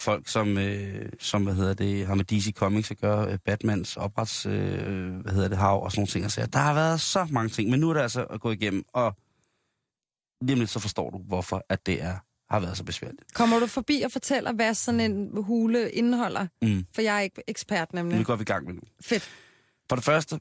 folk, 0.00 0.28
som, 0.28 0.58
øh, 0.58 1.12
som 1.18 1.42
hvad 1.42 1.54
hedder 1.54 1.74
det, 1.74 2.06
har 2.06 2.14
med 2.14 2.24
DC 2.24 2.52
Comics 2.54 2.90
at 2.90 2.98
gøre, 2.98 3.32
øh, 3.32 3.38
Batmans 3.44 3.96
oprets, 3.96 4.46
øh, 4.46 5.14
hvad 5.14 5.32
hedder 5.32 5.48
det, 5.48 5.58
hav 5.58 5.82
og 5.82 5.92
sådan 5.92 6.00
nogle 6.00 6.08
ting. 6.08 6.24
Og 6.24 6.30
så, 6.30 6.46
der 6.46 6.58
har 6.58 6.74
været 6.74 7.00
så 7.00 7.26
mange 7.30 7.48
ting, 7.48 7.70
men 7.70 7.80
nu 7.80 7.90
er 7.90 7.94
det 7.94 8.00
altså 8.00 8.24
at 8.24 8.40
gå 8.40 8.50
igennem, 8.50 8.84
og 8.92 9.16
lige 10.42 10.58
lidt 10.58 10.70
så 10.70 10.78
forstår 10.78 11.10
du, 11.10 11.18
hvorfor 11.18 11.66
at 11.68 11.86
det 11.86 12.02
er, 12.02 12.16
har 12.50 12.60
været 12.60 12.76
så 12.76 12.84
besværligt. 12.84 13.34
Kommer 13.34 13.58
du 13.58 13.66
forbi 13.66 14.02
og 14.04 14.12
fortæller, 14.12 14.52
hvad 14.52 14.74
sådan 14.74 15.00
en 15.00 15.30
hule 15.42 15.90
indeholder? 15.90 16.46
Mm. 16.62 16.86
For 16.94 17.02
jeg 17.02 17.16
er 17.16 17.20
ikke 17.20 17.42
ekspert 17.48 17.94
nemlig. 17.94 18.18
Nu 18.18 18.24
går 18.24 18.36
vi 18.36 18.42
i 18.42 18.44
gang 18.44 18.66
med 18.66 18.74
nu. 18.74 18.80
Fedt. 19.00 19.30
For 19.88 19.96
det 19.96 20.04
første, 20.04 20.40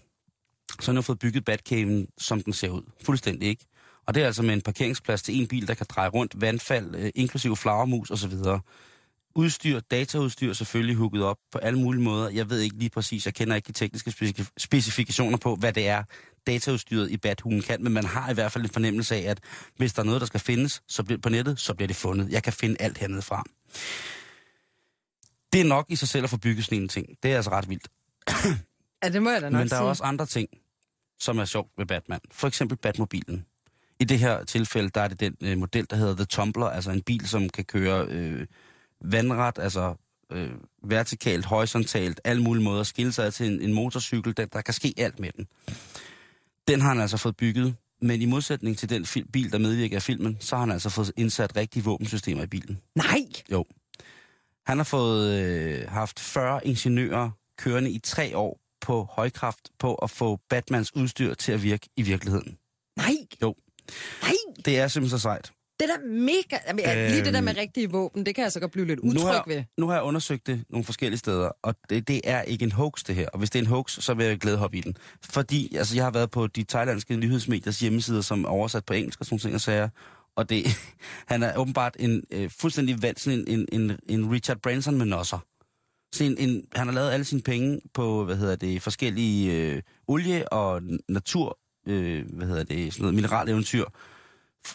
så 0.80 0.92
har 0.92 0.92
jeg 0.92 1.04
fået 1.04 1.18
bygget 1.18 1.44
Batcaven, 1.44 2.06
som 2.18 2.42
den 2.42 2.52
ser 2.52 2.68
ud. 2.68 2.82
Fuldstændig 3.04 3.48
ikke. 3.48 3.64
Og 4.10 4.14
det 4.14 4.22
er 4.22 4.26
altså 4.26 4.42
med 4.42 4.54
en 4.54 4.62
parkeringsplads 4.62 5.22
til 5.22 5.40
en 5.40 5.48
bil, 5.48 5.68
der 5.68 5.74
kan 5.74 5.86
dreje 5.88 6.08
rundt, 6.08 6.40
vandfald, 6.40 6.94
øh, 6.94 7.10
inklusive 7.14 7.56
flagermus 7.56 8.10
osv. 8.10 8.32
Udstyr, 9.34 9.80
dataudstyr 9.80 10.52
selvfølgelig 10.52 10.96
hugget 10.96 11.22
op 11.22 11.36
på 11.52 11.58
alle 11.58 11.78
mulige 11.78 12.02
måder. 12.02 12.30
Jeg 12.30 12.50
ved 12.50 12.60
ikke 12.60 12.76
lige 12.76 12.90
præcis, 12.90 13.26
jeg 13.26 13.34
kender 13.34 13.56
ikke 13.56 13.66
de 13.66 13.72
tekniske 13.72 14.10
specif- 14.10 14.52
specifikationer 14.58 15.38
på, 15.38 15.54
hvad 15.54 15.72
det 15.72 15.88
er, 15.88 16.04
dataudstyret 16.46 17.10
i 17.10 17.16
Bathulen 17.16 17.62
kan, 17.62 17.82
men 17.82 17.92
man 17.92 18.04
har 18.04 18.30
i 18.30 18.34
hvert 18.34 18.52
fald 18.52 18.64
en 18.64 18.70
fornemmelse 18.70 19.14
af, 19.16 19.20
at 19.30 19.40
hvis 19.76 19.92
der 19.92 20.02
er 20.02 20.06
noget, 20.06 20.20
der 20.20 20.26
skal 20.26 20.40
findes 20.40 20.82
så 20.88 21.02
bliver, 21.02 21.18
på 21.20 21.28
nettet, 21.28 21.60
så 21.60 21.74
bliver 21.74 21.86
det 21.86 21.96
fundet. 21.96 22.30
Jeg 22.30 22.42
kan 22.42 22.52
finde 22.52 22.76
alt 22.80 22.98
hernede 22.98 23.22
fra. 23.22 23.44
Det 25.52 25.60
er 25.60 25.64
nok 25.64 25.86
i 25.88 25.96
sig 25.96 26.08
selv 26.08 26.24
at 26.24 26.30
få 26.30 26.36
bygget 26.36 26.64
sådan 26.64 26.82
en 26.82 26.88
ting. 26.88 27.06
Det 27.22 27.32
er 27.32 27.36
altså 27.36 27.50
ret 27.50 27.68
vildt. 27.68 27.88
Ja, 29.02 29.08
det 29.08 29.22
må 29.22 29.30
jeg 29.30 29.42
da 29.42 29.48
nok 29.48 29.58
Men 29.58 29.68
der 29.68 29.76
er 29.76 29.80
sige. 29.80 29.88
også 29.88 30.02
andre 30.02 30.26
ting, 30.26 30.48
som 31.20 31.38
er 31.38 31.44
sjovt 31.44 31.70
ved 31.78 31.86
Batman. 31.86 32.20
For 32.32 32.48
eksempel 32.48 32.76
Batmobilen. 32.78 33.46
I 34.00 34.04
det 34.04 34.18
her 34.18 34.44
tilfælde, 34.44 34.90
der 34.94 35.00
er 35.00 35.08
det 35.08 35.20
den 35.20 35.36
øh, 35.40 35.58
model, 35.58 35.86
der 35.90 35.96
hedder 35.96 36.14
The 36.14 36.24
Tumbler, 36.24 36.66
altså 36.66 36.90
en 36.90 37.02
bil, 37.02 37.28
som 37.28 37.48
kan 37.48 37.64
køre 37.64 38.06
øh, 38.08 38.46
vandret, 39.04 39.58
altså 39.58 39.94
øh, 40.32 40.50
vertikalt, 40.82 41.44
horisontalt, 41.44 42.20
alle 42.24 42.42
mulige 42.42 42.64
måder, 42.64 42.82
skille 42.82 43.12
sig 43.12 43.34
til 43.34 43.46
en, 43.46 43.60
en 43.60 43.72
motorcykel, 43.72 44.36
der, 44.36 44.46
der 44.46 44.60
kan 44.60 44.74
ske 44.74 44.94
alt 44.96 45.20
med 45.20 45.30
den. 45.36 45.46
Den 46.68 46.80
har 46.80 46.88
han 46.88 47.00
altså 47.00 47.16
fået 47.16 47.36
bygget, 47.36 47.76
men 48.02 48.22
i 48.22 48.24
modsætning 48.24 48.78
til 48.78 48.90
den 48.90 49.06
fil- 49.06 49.30
bil, 49.32 49.52
der 49.52 49.58
medvirker 49.58 49.96
i 49.96 50.00
filmen, 50.00 50.36
så 50.40 50.56
har 50.56 50.60
han 50.60 50.70
altså 50.70 50.90
fået 50.90 51.12
indsat 51.16 51.56
rigtige 51.56 51.84
våbensystemer 51.84 52.42
i 52.42 52.46
bilen. 52.46 52.78
Nej! 52.94 53.24
Jo. 53.52 53.64
Han 54.66 54.76
har 54.76 54.84
fået 54.84 55.40
øh, 55.40 55.88
haft 55.88 56.20
40 56.20 56.66
ingeniører 56.66 57.30
kørende 57.58 57.90
i 57.90 57.98
tre 57.98 58.36
år 58.36 58.60
på 58.80 59.08
højkraft 59.10 59.70
på 59.78 59.94
at 59.94 60.10
få 60.10 60.40
Batmans 60.48 60.96
udstyr 60.96 61.34
til 61.34 61.52
at 61.52 61.62
virke 61.62 61.88
i 61.96 62.02
virkeligheden. 62.02 62.56
Nej! 62.96 63.16
Nej! 64.22 64.32
Det 64.64 64.78
er 64.78 64.88
simpelthen 64.88 65.18
så 65.18 65.22
sejt. 65.22 65.52
Det 65.80 65.90
er 65.90 65.96
da 65.96 66.02
mega... 66.08 66.58
Jamen, 66.68 66.84
øhm, 66.88 67.10
lige 67.12 67.24
det 67.24 67.34
der 67.34 67.40
med 67.40 67.52
Øhm, 67.52 67.58
rigtige 67.60 67.90
våben, 67.90 68.26
det 68.26 68.34
kan 68.34 68.44
jeg 68.44 68.52
så 68.52 68.60
godt 68.60 68.72
blive 68.72 68.86
lidt 68.86 69.04
Nu 69.04 69.20
har, 69.20 69.40
utryg 69.40 69.56
ved. 69.56 69.64
nu 69.78 69.86
har 69.86 69.94
jeg 69.94 70.02
undersøgt 70.02 70.46
det 70.46 70.64
nogle 70.70 70.84
forskellige 70.84 71.18
steder, 71.18 71.50
og 71.62 71.74
det, 71.90 72.08
det 72.08 72.20
er 72.24 72.42
ikke 72.42 72.62
en 72.64 72.72
hoax, 72.72 73.04
det 73.06 73.14
her. 73.14 73.28
Og 73.28 73.38
hvis 73.38 73.50
det 73.50 73.58
er 73.58 73.62
en 73.62 73.66
hoax, 73.68 73.90
så 74.00 74.14
vil 74.14 74.26
jeg 74.26 74.38
glæde 74.38 74.56
hoppe 74.56 74.76
i 74.76 74.80
den. 74.80 74.96
Fordi 75.24 75.76
altså, 75.76 75.94
jeg 75.94 76.04
har 76.04 76.10
været 76.10 76.30
på 76.30 76.46
de 76.46 76.64
thailandske 76.64 77.16
nyhedsmediers 77.16 77.80
hjemmesider, 77.80 78.20
som 78.20 78.44
er 78.44 78.48
oversat 78.48 78.84
på 78.84 78.92
engelsk 78.94 79.20
og 79.20 79.26
sådan 79.26 79.38
ting 79.38 79.54
og 79.54 79.60
sager. 79.60 79.88
Og 80.36 80.48
det, 80.50 80.66
han 81.32 81.42
er 81.42 81.56
åbenbart 81.56 81.96
en 81.98 82.22
øh, 82.30 82.50
fuldstændig 82.60 83.02
vant, 83.02 83.20
sådan 83.20 83.44
en, 83.48 83.66
en, 83.72 83.90
en, 83.90 83.98
en 84.08 84.30
Richard 84.32 84.58
Branson 84.62 84.98
med 84.98 85.06
nosser. 85.06 85.38
Så 86.14 86.24
en, 86.24 86.36
en, 86.38 86.64
han 86.74 86.86
har 86.86 86.94
lavet 86.94 87.10
alle 87.10 87.24
sine 87.24 87.42
penge 87.42 87.80
på, 87.94 88.24
hvad 88.24 88.36
hedder 88.36 88.56
det, 88.56 88.82
forskellige 88.82 89.52
øh, 89.56 89.82
olie- 90.08 90.52
og 90.52 90.82
natur, 91.08 91.58
øh, 91.86 92.24
hvad 92.32 92.46
hedder 92.46 92.64
det, 92.64 92.92
sådan 92.92 93.02
noget 93.02 93.14
mineraleventyr. 93.14 93.84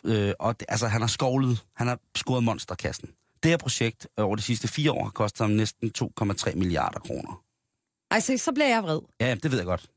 Øh, 0.03 0.33
og 0.39 0.59
det, 0.59 0.65
altså, 0.69 0.87
han 0.87 1.01
har 1.01 1.07
skovlet, 1.07 1.63
han 1.75 1.87
har 1.87 1.99
scoret 2.15 2.43
monsterkassen. 2.43 3.09
Det 3.43 3.51
her 3.51 3.57
projekt 3.57 4.07
over 4.17 4.35
de 4.35 4.41
sidste 4.41 4.67
fire 4.67 4.91
år 4.91 5.03
har 5.03 5.11
kostet 5.11 5.39
ham 5.39 5.49
næsten 5.49 5.91
2,3 5.97 6.55
milliarder 6.55 6.99
kroner. 6.99 7.43
Ej, 8.11 8.19
se, 8.19 8.37
så 8.37 8.51
bliver 8.51 8.67
jeg 8.67 8.83
vred. 8.83 8.99
Ja, 9.21 9.35
det 9.43 9.51
ved 9.51 9.57
jeg 9.57 9.65
godt. 9.65 9.89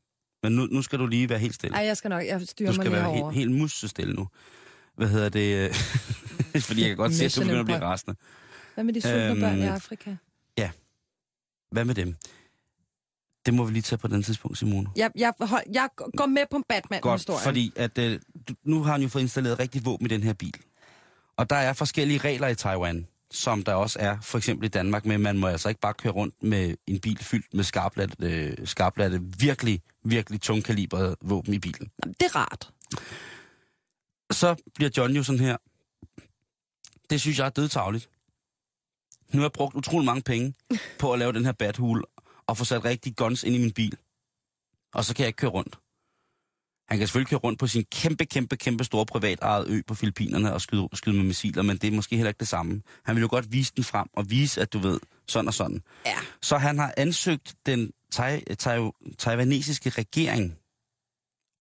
Men 0.43 0.51
nu, 0.51 0.65
nu 0.65 0.81
skal 0.81 0.99
du 0.99 1.07
lige 1.07 1.29
være 1.29 1.39
helt 1.39 1.55
stille. 1.55 1.77
Ej, 1.77 1.83
jeg 1.85 1.97
skal 1.97 2.09
nok, 2.09 2.25
jeg 2.25 2.41
styrer 2.41 2.71
Du 2.71 2.75
mig 2.77 2.83
skal 2.85 2.91
lige 2.91 3.01
være 3.01 3.11
herover. 3.11 3.31
helt, 3.31 3.47
helt 3.47 3.59
musestille 3.59 4.13
nu. 4.13 4.27
Hvad 4.95 5.07
hedder 5.07 5.29
det? 5.29 5.69
øh, 6.55 6.61
Fordi 6.67 6.81
jeg 6.81 6.87
kan 6.89 6.97
godt 6.97 7.13
se, 7.13 7.25
at 7.25 7.35
du 7.35 7.41
begynder 7.41 7.59
at 7.59 7.65
blive 7.65 7.81
rasende. 7.81 8.15
Hvad 8.73 8.83
med 8.83 8.93
de 8.93 9.01
sultne 9.01 9.25
Øhm, 9.29 9.39
børn 9.39 9.59
i 9.59 9.61
Afrika? 9.61 10.15
Hvad 11.71 11.85
med 11.85 11.95
dem? 11.95 12.15
Det 13.49 13.55
må 13.55 13.63
vi 13.63 13.73
lige 13.73 13.81
tage 13.81 13.99
på 13.99 14.07
den 14.07 14.23
tidspunkt, 14.23 14.57
Simone. 14.57 14.89
Jeg, 14.95 15.11
jeg, 15.15 15.33
hold, 15.41 15.63
jeg 15.73 15.89
går 16.17 16.25
med 16.25 16.43
på 16.51 16.61
batman 16.69 17.01
Godt, 17.01 17.19
historien 17.19 17.43
fordi 17.43 17.73
at, 17.75 17.97
øh, 17.97 18.19
nu 18.63 18.83
har 18.83 18.91
han 18.91 19.01
jo 19.01 19.07
fået 19.07 19.21
installeret 19.21 19.59
rigtig 19.59 19.85
våben 19.85 20.05
i 20.05 20.09
den 20.09 20.23
her 20.23 20.33
bil. 20.33 20.53
Og 21.37 21.49
der 21.49 21.55
er 21.55 21.73
forskellige 21.73 22.17
regler 22.19 22.47
i 22.47 22.55
Taiwan, 22.55 23.07
som 23.31 23.63
der 23.63 23.73
også 23.73 23.99
er, 23.99 24.17
for 24.21 24.37
eksempel 24.37 24.65
i 24.65 24.69
Danmark, 24.69 25.05
men 25.05 25.21
man 25.21 25.37
må 25.37 25.47
altså 25.47 25.69
ikke 25.69 25.81
bare 25.81 25.93
køre 25.93 26.13
rundt 26.13 26.43
med 26.43 26.75
en 26.87 26.99
bil 26.99 27.17
fyldt 27.17 27.53
med 27.53 27.63
skarplatte, 27.63 28.15
øh, 28.19 28.67
skarplatte 28.67 29.21
virkelig, 29.39 29.81
virkelig 30.03 30.41
tungkalibrede 30.41 31.15
våben 31.21 31.53
i 31.53 31.59
bilen. 31.59 31.91
Jamen, 32.03 32.15
Det 32.19 32.25
er 32.25 32.35
rart. 32.35 32.71
Så 34.31 34.55
bliver 34.75 34.89
John 34.97 35.13
jo 35.13 35.23
sådan 35.23 35.39
her. 35.39 35.57
Det 37.09 37.21
synes 37.21 37.39
jeg 37.39 37.45
er 37.45 37.49
dødtagligt. 37.49 38.09
Nu 39.33 39.39
har 39.39 39.45
jeg 39.45 39.51
brugt 39.51 39.75
utrolig 39.75 40.05
mange 40.05 40.21
penge 40.21 40.53
på 40.99 41.13
at 41.13 41.19
lave 41.19 41.33
den 41.33 41.45
her 41.45 41.51
bathul 41.51 42.03
og 42.49 42.57
få 42.57 42.65
sat 42.65 42.85
rigtig 42.85 43.15
guns 43.15 43.43
ind 43.43 43.55
i 43.55 43.59
min 43.59 43.71
bil. 43.71 43.97
Og 44.93 45.05
så 45.05 45.15
kan 45.15 45.23
jeg 45.23 45.27
ikke 45.27 45.37
køre 45.37 45.51
rundt. 45.51 45.79
Han 46.89 46.97
kan 46.97 47.07
selvfølgelig 47.07 47.29
køre 47.29 47.39
rundt 47.39 47.59
på 47.59 47.67
sin 47.67 47.85
kæmpe, 47.91 48.25
kæmpe, 48.25 48.57
kæmpe 48.57 48.83
store 48.83 49.05
privatejede 49.05 49.65
ø 49.69 49.81
på 49.87 49.95
Filippinerne 49.95 50.53
og 50.53 50.61
skyde, 50.61 50.89
skyde 50.93 51.15
med 51.15 51.23
missiler, 51.23 51.63
men 51.63 51.77
det 51.77 51.87
er 51.87 51.91
måske 51.91 52.15
heller 52.15 52.29
ikke 52.29 52.39
det 52.39 52.47
samme. 52.47 52.81
Han 53.05 53.15
vil 53.15 53.21
jo 53.21 53.27
godt 53.31 53.51
vise 53.51 53.73
den 53.75 53.83
frem 53.83 54.07
og 54.13 54.29
vise, 54.29 54.61
at 54.61 54.73
du 54.73 54.79
ved, 54.79 54.99
sådan 55.27 55.47
og 55.47 55.53
sådan. 55.53 55.81
Ja. 56.05 56.17
Så 56.41 56.57
han 56.57 56.79
har 56.79 56.93
ansøgt 56.97 57.55
den 57.65 57.91
tai, 58.11 58.55
tai, 58.55 58.79
taiwanesiske 59.17 59.89
regering 59.89 60.57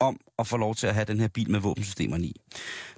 om 0.00 0.20
at 0.38 0.46
få 0.46 0.56
lov 0.56 0.74
til 0.74 0.86
at 0.86 0.94
have 0.94 1.04
den 1.04 1.20
her 1.20 1.28
bil 1.28 1.50
med 1.50 1.60
våbensystemerne 1.60 2.26
i. 2.26 2.40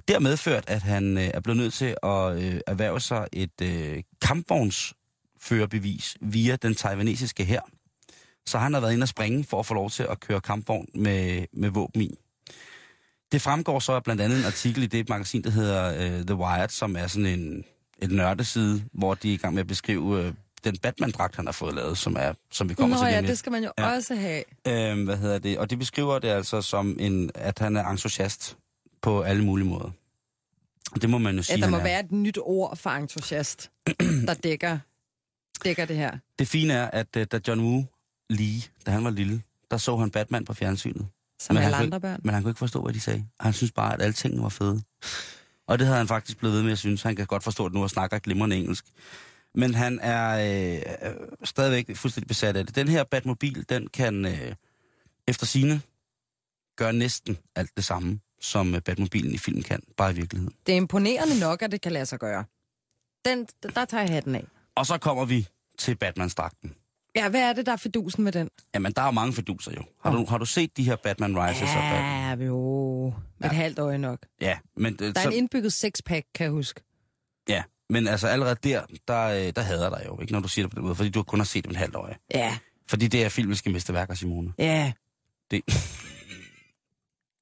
Det 0.09 0.15
har 0.15 0.21
medført, 0.21 0.65
at 0.69 0.83
han 0.83 1.19
øh, 1.19 1.25
er 1.35 1.41
blevet 1.41 1.57
nødt 1.57 1.75
til 1.75 1.97
at 2.03 2.43
øh, 2.43 2.61
erhverve 2.67 3.01
sig 3.01 3.27
et 3.33 3.61
øh, 3.63 4.03
kampvognsførerbevis 4.23 6.17
via 6.21 6.57
den 6.57 6.75
taiwanesiske 6.75 7.45
her. 7.45 7.61
Så 8.47 8.59
han 8.59 8.75
har 8.75 8.81
været 8.81 8.93
inde 8.93 9.05
og 9.05 9.09
springe 9.09 9.45
for 9.45 9.59
at 9.61 9.67
få 9.67 9.75
lov 9.75 9.91
til 9.91 10.03
at 10.11 10.21
køre 10.21 10.41
kampvogn 10.41 10.87
med, 10.95 11.47
med 11.53 11.69
våben 11.71 12.03
i. 12.03 12.15
Det 13.33 13.43
fremgår 13.43 13.79
så 13.79 13.93
af 13.93 14.03
blandt 14.05 14.23
andet 14.23 14.39
en 14.39 14.45
artikel 14.45 14.83
i 14.83 14.87
det 14.87 15.09
magasin, 15.09 15.43
der 15.45 15.51
hedder 15.51 15.95
øh, 16.19 16.27
The 16.27 16.35
Wired, 16.35 16.69
som 16.69 16.97
er 16.97 17.07
sådan 17.07 17.27
en, 17.27 17.65
en 18.03 18.11
nørdeside, 18.11 18.85
hvor 18.93 19.15
de 19.15 19.31
er 19.31 19.35
i 19.35 19.37
gang 19.37 19.55
med 19.55 19.61
at 19.61 19.67
beskrive 19.67 20.23
øh, 20.25 20.33
den 20.65 20.77
Batman-dragt, 20.79 21.37
han 21.37 21.47
har 21.47 21.53
fået 21.53 21.75
lavet, 21.75 21.99
som, 21.99 22.17
er, 22.19 22.33
som 22.51 22.69
vi 22.69 22.75
kommer 22.75 22.97
Nå 22.97 23.05
til 23.05 23.13
ja, 23.15 23.21
det 23.23 23.39
skal 23.39 23.53
man 23.53 23.65
jo 23.65 23.73
Ja. 23.79 23.89
ja. 23.89 23.95
også 23.97 24.15
have. 24.15 24.45
Øhm, 24.69 25.05
hvad 25.05 25.17
hedder 25.17 25.39
det? 25.39 25.59
Og 25.59 25.71
de 25.71 25.77
beskriver 25.77 26.19
det 26.19 26.29
altså 26.29 26.63
som, 26.63 26.97
en, 27.01 27.31
at 27.35 27.59
han 27.59 27.77
er 27.77 27.85
entusiast 27.89 28.57
på 29.03 29.23
alle 29.23 29.45
mulige 29.45 29.69
måder. 29.69 29.91
Det 31.03 31.11
må 31.11 31.19
man 31.19 31.33
jo 31.35 31.39
Ja, 31.39 31.43
sige, 31.43 31.57
der 31.57 31.63
han 31.63 31.71
må 31.71 31.77
er. 31.79 31.83
være 31.83 32.01
et 32.01 32.13
nyt 32.13 32.39
ord 32.43 32.77
for 32.77 32.91
entusiast, 32.91 33.71
der 34.27 34.35
dækker, 34.35 34.79
dækker 35.65 35.85
det 35.85 35.97
her. 35.97 36.19
Det 36.39 36.49
fine 36.49 36.73
er, 36.75 36.91
at 36.91 37.07
øh, 37.17 37.27
da 37.33 37.41
John 37.49 37.61
Woo 37.61 37.85
lige, 38.31 38.71
da 38.87 38.91
han 38.91 39.05
var 39.05 39.11
lille, 39.11 39.43
der 39.71 39.77
så 39.77 39.97
han 39.97 40.11
Batman 40.11 40.45
på 40.45 40.55
fjernsynet. 40.55 41.07
Som 41.39 41.55
Men 41.55 41.63
han 41.63 41.75
alle 41.75 41.77
kunne 41.77 41.87
andre 41.87 42.01
børn. 42.01 42.21
Men 42.25 42.35
han 42.35 42.43
kunne 42.43 42.51
ikke 42.51 42.59
forstå, 42.59 42.83
hvad 42.83 42.95
de 42.95 43.01
sagde. 43.01 43.27
Han 43.41 43.53
synes 43.53 43.73
bare, 43.73 43.95
at 43.95 44.03
alle 44.03 44.13
tingene 44.13 44.43
var 44.43 44.49
fede. 44.49 44.83
Og 45.67 45.79
det 45.79 45.87
havde 45.87 45.99
han 45.99 46.09
faktisk 46.09 46.39
blevet 46.39 46.57
ved 46.57 46.63
med 46.63 46.73
at 46.73 46.79
synes. 46.79 47.03
Han 47.03 47.17
kan 47.17 47.27
godt 47.27 47.45
forstå 47.45 47.69
det 47.69 47.75
nu 47.75 47.83
og 47.83 47.91
snakker 47.91 48.19
glimrende 48.19 48.57
engelsk. 48.57 48.85
Men 49.55 49.75
han 49.75 49.99
er 50.03 50.31
øh, 50.31 51.11
øh, 51.11 51.15
stadigvæk 51.45 51.97
fuldstændig 51.97 52.29
besat 52.29 52.57
af 52.57 52.67
det. 52.67 52.77
Den 52.77 52.89
her 52.89 53.05
Batmobil, 53.05 53.65
den 53.69 53.87
kan 53.87 54.25
øh, 54.25 54.55
efter 55.29 55.47
sine 55.47 55.81
gøre 56.77 56.93
næsten 56.93 57.39
alt 57.57 57.71
det 57.77 57.85
samme, 57.85 58.21
som 58.41 58.75
øh, 58.75 58.81
Batmobilen 58.81 59.35
i 59.35 59.39
filmen 59.39 59.63
kan, 59.63 59.83
bare 59.97 60.11
i 60.11 60.15
virkeligheden. 60.15 60.55
Det 60.67 60.73
er 60.73 60.77
imponerende 60.77 61.41
nok, 61.41 61.63
at 61.63 61.73
det 61.73 61.81
kan 61.81 61.93
lade 61.93 62.07
sig 62.07 62.19
gøre. 62.19 62.45
Den, 63.25 63.47
der 63.75 63.85
tager 63.85 64.03
jeg 64.03 64.11
hatten 64.11 64.35
af. 64.35 64.45
Og 64.75 64.87
så 64.87 64.99
kommer 64.99 65.25
vi 65.25 65.49
til 65.79 65.97
Batman-dragten. 65.97 66.75
Ja, 67.17 67.29
hvad 67.29 67.41
er 67.41 67.53
det, 67.53 67.67
der 67.67 67.73
er 67.73 67.77
fidusen 67.77 68.25
med 68.25 68.33
den? 68.33 68.49
Jamen, 68.75 68.93
der 68.93 69.03
er 69.03 69.07
jo 69.07 69.11
mange 69.11 69.33
fiduser 69.33 69.73
jo. 69.77 69.83
Har, 70.05 70.13
du, 70.13 70.25
har 70.25 70.39
du 70.39 70.45
set 70.45 70.77
de 70.77 70.83
her 70.85 70.97
Batman 70.97 71.39
Rises? 71.39 71.63
Og 71.63 71.69
Batman? 71.69 72.39
Ja, 72.41 72.47
jo. 72.47 73.07
Et 73.09 73.15
Ja. 73.43 73.49
halvt 73.49 73.79
øje 73.79 73.99
nok. 73.99 74.19
Ja, 74.41 74.59
men, 74.77 74.97
Der 74.97 75.13
er 75.17 75.21
så, 75.21 75.29
en 75.29 75.35
indbygget 75.37 75.73
sexpack, 75.73 76.27
kan 76.35 76.45
jeg 76.45 76.51
huske. 76.53 76.81
ja, 77.49 77.63
men 77.91 78.09
altså 78.09 78.27
allerede 78.29 78.57
der, 78.65 78.83
der, 79.09 79.21
øh, 79.27 79.53
der 79.57 79.61
hader 79.63 79.91
dig 79.91 80.03
jo, 80.07 80.21
ikke, 80.21 80.33
når 80.33 80.41
du 80.41 80.49
siger 80.49 80.65
det 80.67 80.71
på 80.71 80.75
den 80.75 80.83
måde, 80.85 80.95
fordi 80.95 81.09
du 81.11 81.23
kun 81.23 81.39
har 81.41 81.45
set 81.45 81.65
dem 81.65 81.71
et 81.71 81.77
halvt 81.77 81.95
øje. 81.95 82.15
Ja, 82.35 82.59
Fordi 82.89 83.09
det 83.09 83.25
er 83.25 83.29
filmiske 83.29 83.71
mesterværker, 83.71 84.15
Simone. 84.15 84.53
ja. 84.59 84.93
Det, 85.51 85.63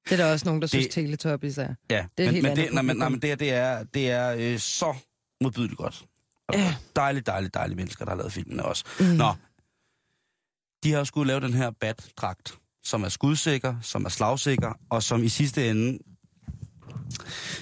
Det 0.09 0.19
er 0.19 0.25
der 0.25 0.31
også 0.31 0.45
nogen, 0.45 0.61
der 0.61 0.67
synes, 0.67 0.85
Det- 0.85 0.93
Teletubbies 0.93 1.57
er. 1.57 1.73
ja, 1.89 2.05
Det 2.17 2.27
er 2.27 2.31
men, 2.31 2.43
men, 2.43 2.55
det, 2.57 2.73
nej, 2.73 2.81
men, 2.81 2.97
nej, 2.97 3.07
publikum. 3.07 3.11
men 3.11 3.21
det, 3.21 3.29
her, 3.29 3.35
det 3.35 3.53
er, 3.53 3.83
det 3.83 4.11
er 4.11 4.35
øh, 4.53 4.59
så 4.59 4.95
modbydeligt 5.41 5.77
godt. 5.77 6.05
Ja. 6.53 6.75
Dejligt, 6.95 7.25
dejligt, 7.25 7.53
dejlige 7.53 7.75
mennesker, 7.75 8.05
der 8.05 8.11
har 8.11 8.17
lavet 8.17 8.33
filmene 8.33 8.65
også. 8.65 8.83
Mm. 8.99 9.05
Nå, 9.05 9.33
de 10.83 10.91
har 10.91 11.03
skulle 11.03 11.27
lave 11.27 11.39
den 11.39 11.53
her 11.53 11.71
bat-dragt, 11.71 12.57
som 12.83 13.03
er 13.03 13.09
skudsikker, 13.09 13.75
som 13.81 14.05
er 14.05 14.09
slagsikker, 14.09 14.73
og 14.89 15.03
som 15.03 15.23
i 15.23 15.29
sidste 15.29 15.69
ende 15.69 15.99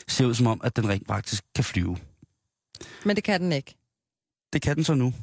ser 0.07 0.25
ud 0.25 0.33
som 0.33 0.47
om, 0.47 0.61
at 0.63 0.75
den 0.75 0.89
rent 0.89 1.07
faktisk 1.07 1.43
kan 1.55 1.63
flyve. 1.63 1.97
Men 3.05 3.15
det 3.15 3.23
kan 3.23 3.41
den 3.41 3.51
ikke. 3.51 3.75
Det 4.53 4.61
kan 4.61 4.75
den 4.75 4.83
så 4.83 4.93
nu. 4.93 5.13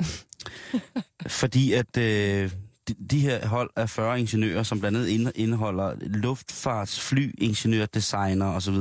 Fordi 1.40 1.72
at 1.72 1.96
øh, 1.96 2.52
de, 2.88 2.94
de 3.10 3.20
her 3.20 3.46
hold 3.46 3.70
af 3.76 3.90
40 3.90 4.20
ingeniører, 4.20 4.62
som 4.62 4.80
blandt 4.80 4.98
andet 4.98 5.08
inde- 5.08 5.32
indeholder 5.34 5.94
luftfarts, 6.00 7.00
fly, 7.00 7.34
ingeniør, 7.38 7.86
designer 7.86 8.46
osv., 8.46 8.74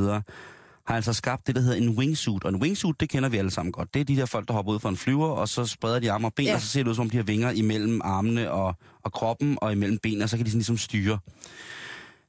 har 0.88 0.96
altså 0.96 1.14
skabt 1.14 1.48
det, 1.48 1.56
der 1.56 1.62
hedder 1.62 1.78
en 1.78 1.90
wingsuit. 1.90 2.44
Og 2.44 2.50
en 2.50 2.56
wingsuit, 2.56 3.00
det 3.00 3.10
kender 3.10 3.30
vi 3.30 3.38
alle 3.38 3.52
sammen 3.52 3.72
godt. 3.72 3.94
Det 3.94 4.00
er 4.00 4.04
de 4.06 4.16
der 4.16 4.26
folk, 4.26 4.48
der 4.48 4.54
hopper 4.54 4.74
ud 4.74 4.80
fra 4.80 4.90
en 4.90 4.98
flyver, 4.98 5.28
og 5.28 5.50
så 5.50 5.66
spreder 5.66 6.00
de 6.00 6.12
arme 6.12 6.28
og 6.28 6.34
ben, 6.34 6.46
Ja. 6.46 6.54
og 6.56 6.62
så 6.62 6.68
ser 6.68 6.84
det 6.84 6.90
ud, 6.90 6.96
som 6.96 7.02
om 7.02 7.10
de 7.10 7.18
har 7.18 7.24
vinger 7.24 7.52
imellem 7.52 8.02
armene 8.04 8.52
og, 8.52 8.76
og 9.04 9.12
kroppen, 9.14 9.58
og 9.62 9.72
imellem 9.72 9.98
benene, 9.98 10.24
og 10.24 10.30
så 10.30 10.38
kan 10.38 10.46
de 10.46 10.52
sådan 10.52 10.60
ligesom 10.60 10.78
styre. 10.78 11.20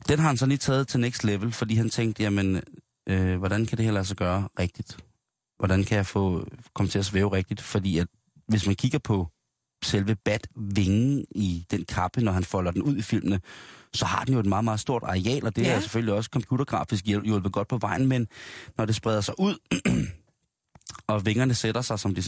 Den 0.09 0.19
har 0.19 0.27
han 0.27 0.37
så 0.37 0.47
lige 0.47 0.59
taget 0.59 0.89
til 0.89 1.01
next 1.01 1.25
level, 1.25 1.53
fordi 1.53 1.75
han 1.75 1.91
tænkte, 1.91 2.23
jamen, 2.23 2.63
øh, 3.09 3.39
hvordan 3.39 3.67
kan 3.67 3.79
det 3.79 3.85
her 3.85 3.93
lade 3.93 4.05
sig 4.05 4.17
gøre 4.17 4.49
rigtigt? 4.59 4.97
Hvordan 5.59 5.85
kan 5.85 5.97
jeg 5.97 6.07
få 6.07 6.47
komme 6.75 6.91
til 6.91 6.99
at 6.99 7.05
svæve 7.05 7.33
rigtigt? 7.33 7.61
Fordi 7.61 7.99
at 7.99 8.07
hvis 8.49 8.67
man 8.67 8.75
kigger 8.77 8.99
på 8.99 9.29
selve 9.83 10.15
bat-vingen 10.15 11.25
i 11.31 11.67
den 11.71 11.85
kappe, 11.85 12.21
når 12.21 12.33
han 12.33 12.45
folder 12.45 12.71
den 12.71 12.83
ud 12.83 12.97
i 12.97 13.03
filmene, 13.03 13.41
så 13.93 14.05
har 14.05 14.25
den 14.25 14.35
jo 14.35 14.41
et 14.41 14.47
meget, 14.47 14.65
meget 14.65 14.81
stort 14.81 15.03
areal, 15.03 15.47
og 15.47 15.57
det 15.57 15.63
ja. 15.63 15.73
Er 15.73 15.81
selvfølgelig 15.81 16.15
også 16.15 16.31
computergrafisk 16.33 17.05
hjulpet 17.07 17.53
godt 17.53 17.69
på 17.69 17.79
vejen, 17.79 18.07
men 18.07 18.29
når 18.79 18.85
det 18.85 18.95
spreder 18.95 19.21
sig 19.21 19.35
ud, 19.41 19.57
og 21.13 21.27
vingerne 21.27 21.55
sætter 21.55 21.81
sig, 21.81 21.99
som 21.99 22.15
de, 22.15 22.23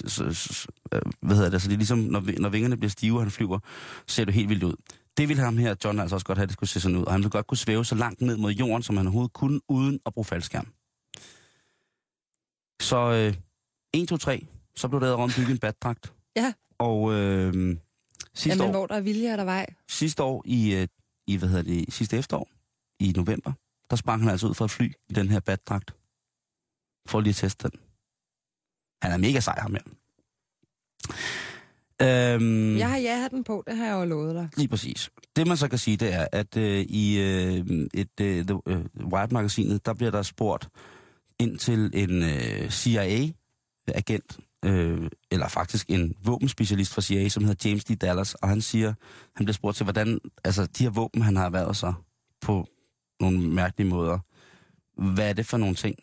øh, 0.92 1.01
hvad 1.20 1.36
hedder 1.36 1.51
det, 1.51 1.62
så 1.62 1.68
det 1.68 1.74
er 1.74 1.78
ligesom, 1.78 1.99
når, 1.99 2.40
når 2.40 2.49
vingerne 2.49 2.76
bliver 2.76 2.90
stive, 2.90 3.16
og 3.16 3.22
han 3.22 3.30
flyver, 3.30 3.59
ser 4.07 4.24
det 4.24 4.34
helt 4.34 4.49
vildt 4.49 4.62
ud. 4.62 4.74
Det 5.16 5.28
ville 5.28 5.42
ham 5.42 5.59
her, 5.59 5.74
John, 5.84 6.01
altså 6.01 6.16
også 6.16 6.26
godt 6.26 6.38
have, 6.38 6.42
at 6.42 6.49
det 6.49 6.55
skulle 6.55 6.70
se 6.70 6.80
sådan 6.80 6.96
ud, 6.96 7.05
og 7.05 7.12
han 7.12 7.18
ville 7.20 7.30
godt 7.30 7.46
kunne 7.46 7.59
svæve 7.59 7.84
så 7.84 7.94
langt 7.94 8.20
ned 8.20 8.36
mod 8.36 8.53
jorden, 8.53 8.82
som 8.82 8.96
han 8.96 9.07
overhovedet 9.07 9.32
kunne, 9.32 9.61
uden 9.68 10.01
at 10.07 10.14
bruge 10.14 10.24
faldskærm. 10.24 10.66
Så 12.80 13.12
øh, 13.12 13.34
1, 13.92 14.09
2, 14.09 14.16
3, 14.16 14.46
så 14.76 14.88
blev 14.88 15.01
der 15.01 15.12
om 15.12 15.30
bygget 15.36 15.51
en 15.51 15.59
baddragt. 15.59 16.12
Ja. 16.36 16.53
Og 16.79 17.12
øh, 17.12 17.76
sidste, 18.35 18.49
Jamen, 18.62 18.74
år, 18.74 18.79
hvor 18.79 18.87
der 18.87 18.95
er 18.95 19.01
vilje, 19.01 19.29
er 19.29 19.37
der 19.37 19.45
vej. 19.45 19.66
sidste 19.89 20.22
år 20.22 20.43
i, 20.47 20.74
øh, 20.74 20.89
i, 21.26 21.37
hvad 21.37 21.49
hedder 21.49 21.62
det, 21.62 21.93
sidste 21.93 22.16
efterår, 22.18 22.49
i 23.01 23.12
november, 23.16 23.53
der 23.91 23.97
sprang 23.97 24.22
han 24.22 24.31
altså 24.31 24.47
ud 24.47 24.55
fra 24.55 24.64
et 24.64 24.70
fly 24.70 24.93
i 25.09 25.12
den 25.12 25.29
her 25.29 25.41
baddragt. 25.41 25.95
For 27.09 27.20
lige 27.20 27.31
at 27.31 27.37
teste 27.37 27.68
den. 27.68 27.81
Han 29.03 29.12
er 29.12 29.16
mega 29.16 29.41
sej, 29.41 29.59
ham 29.61 29.74
her. 29.74 29.83
Øhm, 32.03 32.76
Jeg 32.79 32.89
har 32.91 32.97
ja-hatten 32.97 33.45
på, 33.45 33.64
det 33.66 33.76
har 33.76 33.87
jeg 33.87 33.95
jo 33.95 34.05
lovet 34.05 34.35
dig. 34.35 34.49
Lige 34.57 34.68
præcis. 34.68 35.11
Det 35.37 35.47
man 35.47 35.57
så 35.57 35.68
kan 35.68 35.79
sige, 35.79 35.97
det 35.97 36.12
er, 36.14 36.26
at 36.33 36.57
øh, 36.57 36.81
i 36.81 37.18
øh, 37.20 37.66
et 37.95 38.20
øh, 38.20 38.45
The 38.47 38.61
øh, 38.66 38.85
Wired-magasinet, 39.12 39.87
der 39.87 39.95
bliver 39.95 40.11
der 40.11 40.22
spurgt 40.22 40.68
ind 41.39 41.59
til 41.59 41.91
en 41.95 42.22
øh, 42.22 42.70
CIA-agent, 42.70 44.39
øh, 44.64 45.11
eller 45.30 45.48
faktisk 45.48 45.90
en 45.90 46.14
våbenspecialist 46.24 46.94
fra 46.94 47.02
CIA, 47.02 47.28
som 47.28 47.44
hedder 47.44 47.68
James 47.68 47.84
D. 47.84 47.96
Dallas, 48.00 48.34
og 48.34 48.48
han 48.48 48.61
siger, 48.61 48.94
han 49.36 49.44
bliver 49.44 49.52
spurgt 49.52 49.76
til, 49.76 49.84
hvordan, 49.84 50.20
altså 50.44 50.66
de 50.66 50.82
her 50.82 50.90
våben, 50.90 51.22
han 51.22 51.36
har 51.36 51.44
erhvervet 51.44 51.76
sig 51.76 51.94
på 52.40 52.66
nogle 53.20 53.38
mærkelige 53.38 53.88
måder, 53.88 54.18
hvad 54.96 55.28
er 55.28 55.32
det 55.32 55.46
for 55.46 55.56
nogle 55.56 55.74
ting? 55.74 55.96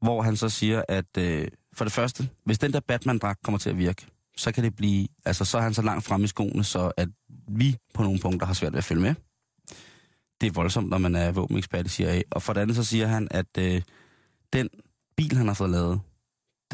Hvor 0.00 0.22
han 0.22 0.36
så 0.36 0.48
siger, 0.48 0.82
at 0.88 1.18
øh, 1.18 1.48
for 1.72 1.84
det 1.84 1.92
første, 1.92 2.28
hvis 2.44 2.58
den 2.58 2.72
der 2.72 2.80
Batman-dragt 2.80 3.42
kommer 3.42 3.58
til 3.58 3.70
at 3.70 3.78
virke, 3.78 4.06
så 4.36 4.52
kan 4.52 4.64
det 4.64 4.76
blive, 4.76 5.08
altså 5.24 5.44
så 5.44 5.58
er 5.58 5.62
han 5.62 5.74
så 5.74 5.82
langt 5.82 6.04
frem 6.04 6.24
i 6.24 6.26
skoene, 6.26 6.64
så 6.64 6.92
at 6.96 7.08
vi 7.48 7.76
på 7.94 8.02
nogle 8.02 8.18
punkter 8.20 8.46
har 8.46 8.54
svært 8.54 8.72
ved 8.72 8.78
at 8.78 8.84
følge 8.84 9.02
med. 9.02 9.14
Det 10.40 10.46
er 10.46 10.52
voldsomt, 10.52 10.88
når 10.88 10.98
man 10.98 11.14
er 11.14 11.32
våbenekspert 11.32 11.86
i 11.86 11.88
CIA. 11.88 12.22
Og 12.30 12.42
for 12.42 12.52
det 12.52 12.60
andet 12.60 12.76
så 12.76 12.84
siger 12.84 13.06
han, 13.06 13.28
at 13.30 13.58
øh, 13.58 13.82
den 14.52 14.68
bil, 15.16 15.36
han 15.36 15.46
har 15.46 15.54
fået 15.54 15.70
lavet, 15.70 16.00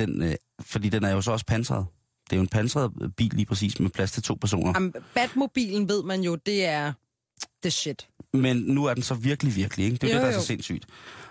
den, 0.07 0.22
øh, 0.22 0.34
fordi 0.61 0.88
den 0.88 1.05
er 1.05 1.11
jo 1.11 1.20
så 1.20 1.32
også 1.32 1.46
pansret. 1.46 1.86
Det 2.24 2.32
er 2.32 2.36
jo 2.36 2.42
en 2.42 2.48
pansret 2.48 2.92
bil 3.16 3.30
lige 3.34 3.46
præcis 3.46 3.80
med 3.80 3.90
plads 3.90 4.12
til 4.12 4.22
to 4.22 4.34
personer. 4.34 4.72
Jamen, 4.76 4.94
Batmobilen 5.14 5.88
ved 5.88 6.03
man 6.03 6.20
jo, 6.20 6.34
det 6.34 6.64
er 6.64 6.92
the 7.62 7.70
shit. 7.70 8.09
Men 8.32 8.57
nu 8.57 8.84
er 8.84 8.94
den 8.94 9.03
så 9.03 9.14
virkelig, 9.14 9.57
virkelig, 9.57 9.84
ikke? 9.84 9.96
Det 9.96 10.05
er 10.05 10.09
jo, 10.09 10.14
Jo, 10.14 10.18
det, 10.18 10.32
der 10.32 10.36
er 10.36 10.40
så 10.40 10.46
sindssygt. 10.46 10.86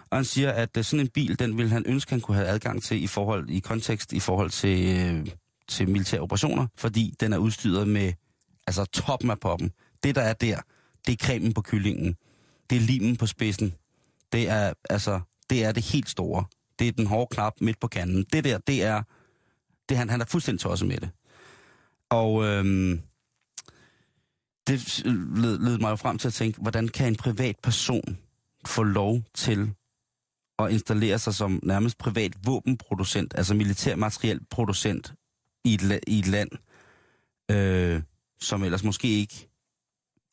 Og 0.09 0.17
han 0.17 0.25
siger, 0.25 0.51
at 0.51 0.77
øh, 0.77 0.83
sådan 0.83 1.05
en 1.05 1.07
bil, 1.07 1.39
den 1.39 1.57
vil 1.57 1.69
han 1.69 1.83
ønske, 1.85 2.11
han 2.11 2.21
kunne 2.21 2.37
have 2.37 2.47
adgang 2.47 2.83
til 2.83 3.03
i 3.03 3.07
forhold 3.07 3.49
i 3.49 3.59
kontekst 3.59 4.13
i 4.13 4.19
forhold 4.19 4.49
til, 4.49 4.97
øh, 4.97 5.27
til 5.67 5.89
militære 5.89 6.21
operationer, 6.21 6.67
fordi 6.77 7.13
den 7.19 7.33
er 7.33 7.37
udstyret 7.37 7.87
med 7.87 8.13
altså 8.67 8.85
toppen 8.85 9.29
af 9.29 9.39
poppen. 9.39 9.71
Det, 10.03 10.15
der 10.15 10.21
er 10.21 10.33
der, 10.33 10.59
det 11.07 11.13
er 11.13 11.25
cremen 11.25 11.53
på 11.53 11.61
kyllingen. 11.61 12.15
Det 12.69 12.75
er 12.75 12.79
limen 12.81 13.17
på 13.17 13.25
spidsen. 13.25 13.73
Det 14.33 14.49
er, 14.49 14.73
altså, 14.89 15.19
det 15.49 15.63
er 15.63 15.71
det 15.71 15.83
helt 15.83 16.09
store. 16.09 16.45
Det 16.79 16.87
er 16.87 16.91
den 16.91 17.07
hårde 17.07 17.35
knap 17.35 17.53
midt 17.61 17.79
på 17.79 17.87
kanden. 17.87 18.25
Det 18.33 18.43
der, 18.43 18.57
det 18.57 18.83
er... 18.83 19.03
Det, 19.89 19.97
han, 19.97 20.09
han 20.09 20.21
er 20.21 20.25
fuldstændig 20.25 20.61
tosset 20.61 20.87
med 20.87 20.97
det. 20.97 21.09
Og 22.09 22.43
øhm, 22.43 23.01
det 24.67 25.01
led, 25.35 25.59
led 25.59 25.77
mig 25.77 25.89
jo 25.89 25.95
frem 25.95 26.17
til 26.17 26.27
at 26.27 26.33
tænke, 26.33 26.61
hvordan 26.61 26.87
kan 26.87 27.07
en 27.07 27.15
privat 27.15 27.55
person 27.63 28.17
få 28.65 28.83
lov 28.83 29.21
til 29.33 29.73
at 30.59 30.71
installere 30.71 31.19
sig 31.19 31.35
som 31.35 31.59
nærmest 31.63 31.97
privat 31.97 32.33
våbenproducent, 32.45 33.33
altså 33.37 33.53
militærmateriel 33.53 34.39
producent 34.49 35.13
i 35.63 35.73
et, 35.73 35.81
la- 35.81 35.99
i 36.07 36.19
et 36.19 36.27
land, 36.27 36.49
øh, 37.51 38.01
som 38.41 38.63
ellers 38.63 38.83
måske 38.83 39.07
ikke 39.07 39.48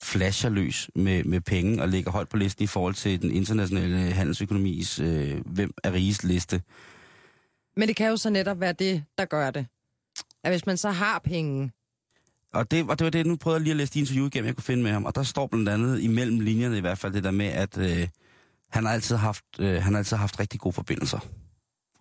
flasher 0.03 0.51
løs 0.51 0.90
med, 0.94 1.24
med 1.24 1.40
penge 1.40 1.82
og 1.82 1.88
ligger 1.88 2.11
højt 2.11 2.28
på 2.28 2.36
listen 2.36 2.64
i 2.64 2.66
forhold 2.66 2.94
til 2.94 3.22
den 3.22 3.30
internationale 3.30 3.97
handelsøkonomis 3.97 4.99
øh, 4.99 5.40
hvem 5.47 5.74
er 5.84 5.92
rigest 5.92 6.24
liste. 6.24 6.62
Men 7.76 7.88
det 7.88 7.97
kan 7.97 8.09
jo 8.09 8.16
så 8.16 8.30
netop 8.30 8.61
være 8.61 8.72
det, 8.72 9.05
der 9.18 9.24
gør 9.24 9.51
det. 9.51 9.66
At 10.44 10.53
hvis 10.53 10.66
man 10.66 10.76
så 10.76 10.90
har 10.90 11.18
penge, 11.18 11.72
Og 12.55 12.70
det, 12.70 12.90
og 12.90 12.99
det 12.99 13.05
var 13.05 13.11
det, 13.11 13.26
nu 13.26 13.36
prøvede 13.36 13.59
jeg 13.59 13.62
lige 13.62 13.70
at 13.70 13.76
læse 13.76 13.94
de 13.94 13.99
interview 13.99 14.26
igennem, 14.26 14.47
jeg 14.47 14.55
kunne 14.55 14.64
finde 14.64 14.82
med 14.82 14.90
ham. 14.92 15.05
Og 15.05 15.14
der 15.14 15.22
står 15.22 15.47
blandt 15.47 15.68
andet 15.68 16.01
imellem 16.01 16.40
linjerne 16.40 16.78
i 16.78 16.80
hvert 16.80 16.99
fald 16.99 17.12
det 17.12 17.24
der 17.24 17.30
med, 17.30 17.47
at 17.47 17.78
øh, 17.78 18.09
han, 18.70 18.84
har 18.86 18.92
altid 18.92 19.16
haft, 19.16 19.44
øh, 19.59 19.82
han 19.82 19.92
har 19.92 19.99
altid 19.99 20.16
haft 20.16 20.40
rigtig 20.40 20.61
gode 20.61 20.72
forbindelser. 20.72 21.18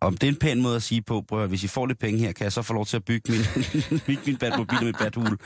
Og 0.05 0.11
det 0.11 0.23
er 0.23 0.27
en 0.27 0.35
pæn 0.35 0.61
måde 0.61 0.75
at 0.75 0.83
sige 0.83 1.01
på, 1.01 1.21
prøv 1.21 1.43
at, 1.43 1.49
hvis 1.49 1.63
I 1.63 1.67
får 1.67 1.85
lidt 1.85 1.99
penge 1.99 2.19
her, 2.19 2.31
kan 2.31 2.43
jeg 2.43 2.51
så 2.51 2.61
få 2.61 2.73
lov 2.73 2.85
til 2.85 2.97
at 2.97 3.05
bygge 3.05 3.31
min, 3.31 3.41
bygge 4.07 4.21
min 4.25 4.37
batmobil 4.37 4.83
med 4.83 4.93
bathul. 4.93 5.37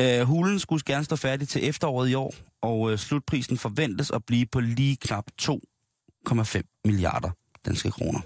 Øh, 0.00 0.20
hulen 0.20 0.58
skulle 0.58 0.82
gerne 0.86 1.04
stå 1.04 1.16
færdig 1.16 1.48
til 1.48 1.68
efteråret 1.68 2.08
i 2.08 2.14
år, 2.14 2.34
og 2.62 2.92
øh, 2.92 2.98
slutprisen 2.98 3.58
forventes 3.58 4.10
at 4.10 4.24
blive 4.24 4.46
på 4.46 4.60
lige 4.60 4.96
knap 4.96 5.24
2,5 5.42 6.80
milliarder 6.84 7.30
danske 7.66 7.90
kroner. 7.90 8.20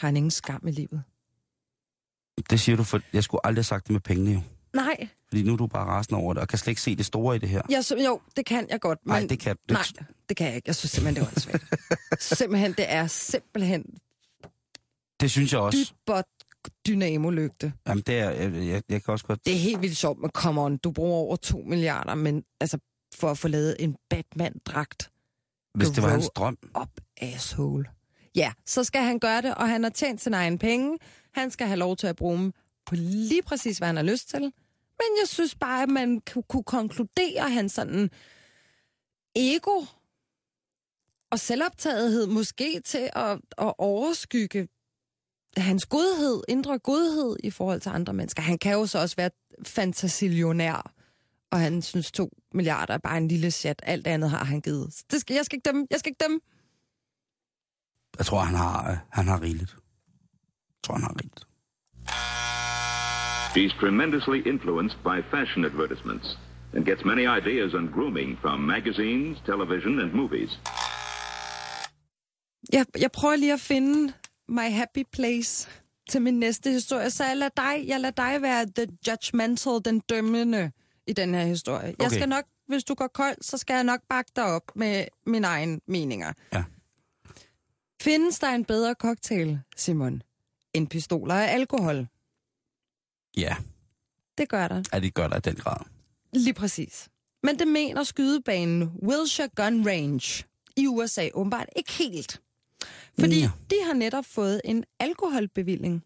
har 0.00 0.08
han 0.08 0.16
ingen 0.16 0.30
skam 0.30 0.68
i 0.68 0.70
livet. 0.70 1.02
Det 2.50 2.60
siger 2.60 2.76
du, 2.76 2.84
for 2.84 3.00
jeg 3.12 3.24
skulle 3.24 3.46
aldrig 3.46 3.58
have 3.58 3.64
sagt 3.64 3.86
det 3.86 3.92
med 3.92 4.00
pengene 4.00 4.32
jo. 4.32 4.40
Nej, 4.74 5.08
Fordi 5.28 5.42
nu 5.42 5.52
er 5.52 5.56
du 5.56 5.66
bare 5.66 5.84
rasende 5.86 6.20
over 6.20 6.34
det, 6.34 6.40
og 6.40 6.48
kan 6.48 6.58
slet 6.58 6.70
ikke 6.70 6.80
se 6.80 6.96
det 6.96 7.06
store 7.06 7.36
i 7.36 7.38
det 7.38 7.48
her. 7.48 7.62
jeg, 7.70 7.84
så, 7.84 7.96
jo, 7.96 8.20
det 8.36 8.46
kan 8.46 8.66
jeg 8.70 8.80
godt. 8.80 8.98
Men, 9.04 9.12
Nej, 9.12 9.26
det 9.26 9.40
kan 9.40 9.56
det. 9.68 9.70
Nej, 9.70 9.84
det 10.28 10.36
kan 10.36 10.46
jeg 10.46 10.56
ikke. 10.56 10.68
Jeg 10.68 10.74
synes 10.74 10.90
simpelthen, 10.92 11.24
det 11.24 11.34
var 11.34 11.40
svært. 11.40 12.22
simpelthen, 12.38 12.72
det 12.72 12.92
er 12.92 13.06
simpelthen 13.06 13.84
Det 15.20 15.30
synes 15.30 15.52
jeg 15.52 15.60
også. 15.60 15.78
dybot 16.06 16.24
dynamolygte. 16.86 17.72
Jamen, 17.88 18.02
det 18.06 18.18
er, 18.18 18.30
jeg, 18.30 18.52
jeg, 18.54 18.82
jeg 18.88 19.04
kan 19.04 19.12
også 19.12 19.24
godt... 19.24 19.44
Det 19.44 19.52
er 19.54 19.58
helt 19.58 19.82
vildt 19.82 19.96
sjovt, 19.96 20.18
men 20.20 20.30
come 20.30 20.60
on, 20.60 20.76
du 20.76 20.90
bruger 20.92 21.16
over 21.16 21.36
2 21.36 21.58
milliarder, 21.66 22.14
men 22.14 22.44
altså 22.60 22.78
for 23.14 23.30
at 23.30 23.38
få 23.38 23.48
lavet 23.48 23.76
en 23.78 23.96
Batman-dragt. 24.10 25.10
Hvis 25.74 25.88
det 25.88 26.02
var 26.02 26.08
hans 26.08 26.30
drøm. 26.36 26.58
Op, 26.74 26.90
asshole. 27.16 27.84
Ja, 28.36 28.52
så 28.66 28.84
skal 28.84 29.02
han 29.02 29.18
gøre 29.18 29.42
det, 29.42 29.54
og 29.54 29.68
han 29.68 29.82
har 29.82 29.90
tjent 29.90 30.20
sin 30.20 30.34
egen 30.34 30.58
penge. 30.58 30.98
Han 31.34 31.50
skal 31.50 31.66
have 31.66 31.78
lov 31.78 31.96
til 31.96 32.06
at 32.06 32.16
bruge 32.16 32.38
dem 32.38 32.52
på 32.86 32.94
lige 32.94 33.42
præcis, 33.42 33.78
hvad 33.78 33.88
han 33.88 33.96
har 33.96 34.02
lyst 34.02 34.28
til. 34.28 34.40
Men 35.00 35.10
jeg 35.20 35.28
synes 35.28 35.54
bare, 35.54 35.82
at 35.82 35.88
man 35.88 36.20
ku- 36.20 36.42
kunne 36.42 36.64
konkludere 36.64 37.50
hans 37.50 37.72
sådan 37.72 38.10
ego 39.36 39.84
og 41.30 41.38
selvoptagethed 41.38 42.26
måske 42.26 42.80
til 42.80 43.10
at, 43.12 43.40
at 43.58 43.74
overskygge 43.78 44.68
hans 45.60 45.86
godhed, 45.86 46.42
indre 46.48 46.78
godhed 46.78 47.36
i 47.44 47.50
forhold 47.50 47.80
til 47.80 47.90
andre 47.90 48.12
mennesker. 48.12 48.42
Han 48.42 48.58
kan 48.58 48.72
jo 48.72 48.86
så 48.86 48.98
også 48.98 49.16
være 49.16 49.30
fantasilionær, 49.66 50.92
og 51.50 51.58
han 51.58 51.82
synes 51.82 52.12
to 52.12 52.30
milliarder 52.54 52.94
er 52.94 52.98
bare 52.98 53.18
en 53.18 53.28
lille 53.28 53.50
chat. 53.50 53.82
Alt 53.82 54.06
andet 54.06 54.30
har 54.30 54.44
han 54.44 54.60
givet. 54.60 54.94
Så 54.94 55.04
Det 55.10 55.20
skal, 55.20 55.34
jeg 55.34 55.44
skal 55.44 55.56
ikke 55.56 55.68
dømme. 55.68 55.86
Jeg 55.90 55.98
skal 55.98 56.10
ikke 56.10 56.24
dømme. 56.24 56.40
Jeg 58.18 58.26
tror, 58.26 58.40
han 58.40 58.54
har, 58.54 58.90
øh, 58.90 58.96
han 59.12 59.26
har 59.28 59.42
rigeligt. 59.42 59.70
Jeg 59.70 60.82
tror, 60.82 60.94
han 60.94 61.02
har 61.02 61.14
rigeligt. 61.22 61.44
He's 63.56 63.80
tremendously 63.80 64.38
influenced 64.52 64.98
by 65.02 65.18
fashion 65.34 65.64
advertisements 65.64 66.38
and 66.74 66.84
gets 66.84 67.04
many 67.04 67.26
ideas 67.38 67.74
on 67.74 67.86
grooming 67.94 68.38
from 68.42 68.60
magazines, 68.60 69.38
television, 69.46 70.00
and 70.00 70.12
movies. 70.12 70.60
Jeg, 72.72 72.86
jeg 73.00 73.10
prøver 73.12 73.36
lige 73.36 73.52
at 73.52 73.60
finde 73.60 74.12
my 74.48 74.70
happy 74.70 75.02
place 75.12 75.68
til 76.10 76.22
min 76.22 76.38
næste 76.40 76.70
historie, 76.70 77.10
så 77.10 77.24
jeg 77.24 77.36
lader 77.36 77.50
dig, 77.56 77.88
jeg 77.88 78.00
lader 78.00 78.14
dig 78.32 78.42
være 78.42 78.66
the 78.76 78.86
judgmental, 79.08 79.72
den 79.84 80.00
dømmende 80.00 80.72
i 81.06 81.12
den 81.12 81.34
her 81.34 81.44
historie. 81.44 81.88
Okay. 81.92 82.02
Jeg 82.02 82.10
skal 82.10 82.28
nok, 82.28 82.44
hvis 82.66 82.84
du 82.84 82.94
går 82.94 83.06
kold, 83.06 83.36
så 83.42 83.58
skal 83.58 83.74
jeg 83.74 83.84
nok 83.84 84.00
bakke 84.08 84.30
dig 84.36 84.44
op 84.44 84.62
med 84.76 85.04
mine 85.26 85.46
egne 85.46 85.80
meninger. 85.86 86.32
Ja. 86.52 86.64
Findes 88.02 88.38
der 88.38 88.48
en 88.48 88.64
bedre 88.64 88.94
cocktail, 88.98 89.60
Simon, 89.76 90.22
end 90.74 90.88
pistoler 90.88 91.34
og 91.34 91.48
alkohol? 91.50 92.06
Ja, 93.36 93.56
Det 94.38 94.48
gør 94.48 94.68
der. 94.68 94.82
at 94.92 95.02
det 95.02 95.14
gør 95.14 95.28
der 95.28 95.36
i 95.36 95.40
den 95.40 95.54
grad. 95.56 95.84
Lige 96.32 96.54
præcis. 96.54 97.08
Men 97.42 97.58
det 97.58 97.68
mener 97.68 98.02
skydebanen 98.02 98.82
Wilshire 99.02 99.48
Gun 99.48 99.86
Range 99.88 100.44
i 100.76 100.86
USA 100.86 101.28
åbenbart 101.34 101.66
ikke 101.76 101.92
helt. 101.92 102.40
Fordi 103.20 103.40
Ja. 103.40 103.50
de 103.70 103.76
har 103.86 103.92
netop 103.92 104.24
fået 104.24 104.60
en 104.64 104.84
alkoholbevilling 105.00 106.04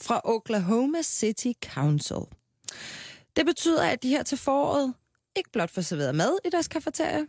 fra 0.00 0.20
Oklahoma 0.24 1.02
City 1.02 1.52
Council. 1.64 2.16
Det 3.36 3.46
betyder, 3.46 3.82
at 3.82 4.02
de 4.02 4.08
her 4.08 4.22
til 4.22 4.38
foråret 4.38 4.94
ikke 5.36 5.50
blot 5.52 5.70
får 5.70 5.82
serveret 5.82 6.14
mad 6.14 6.38
i 6.44 6.48
deres 6.50 6.68
kafeteria, 6.68 7.26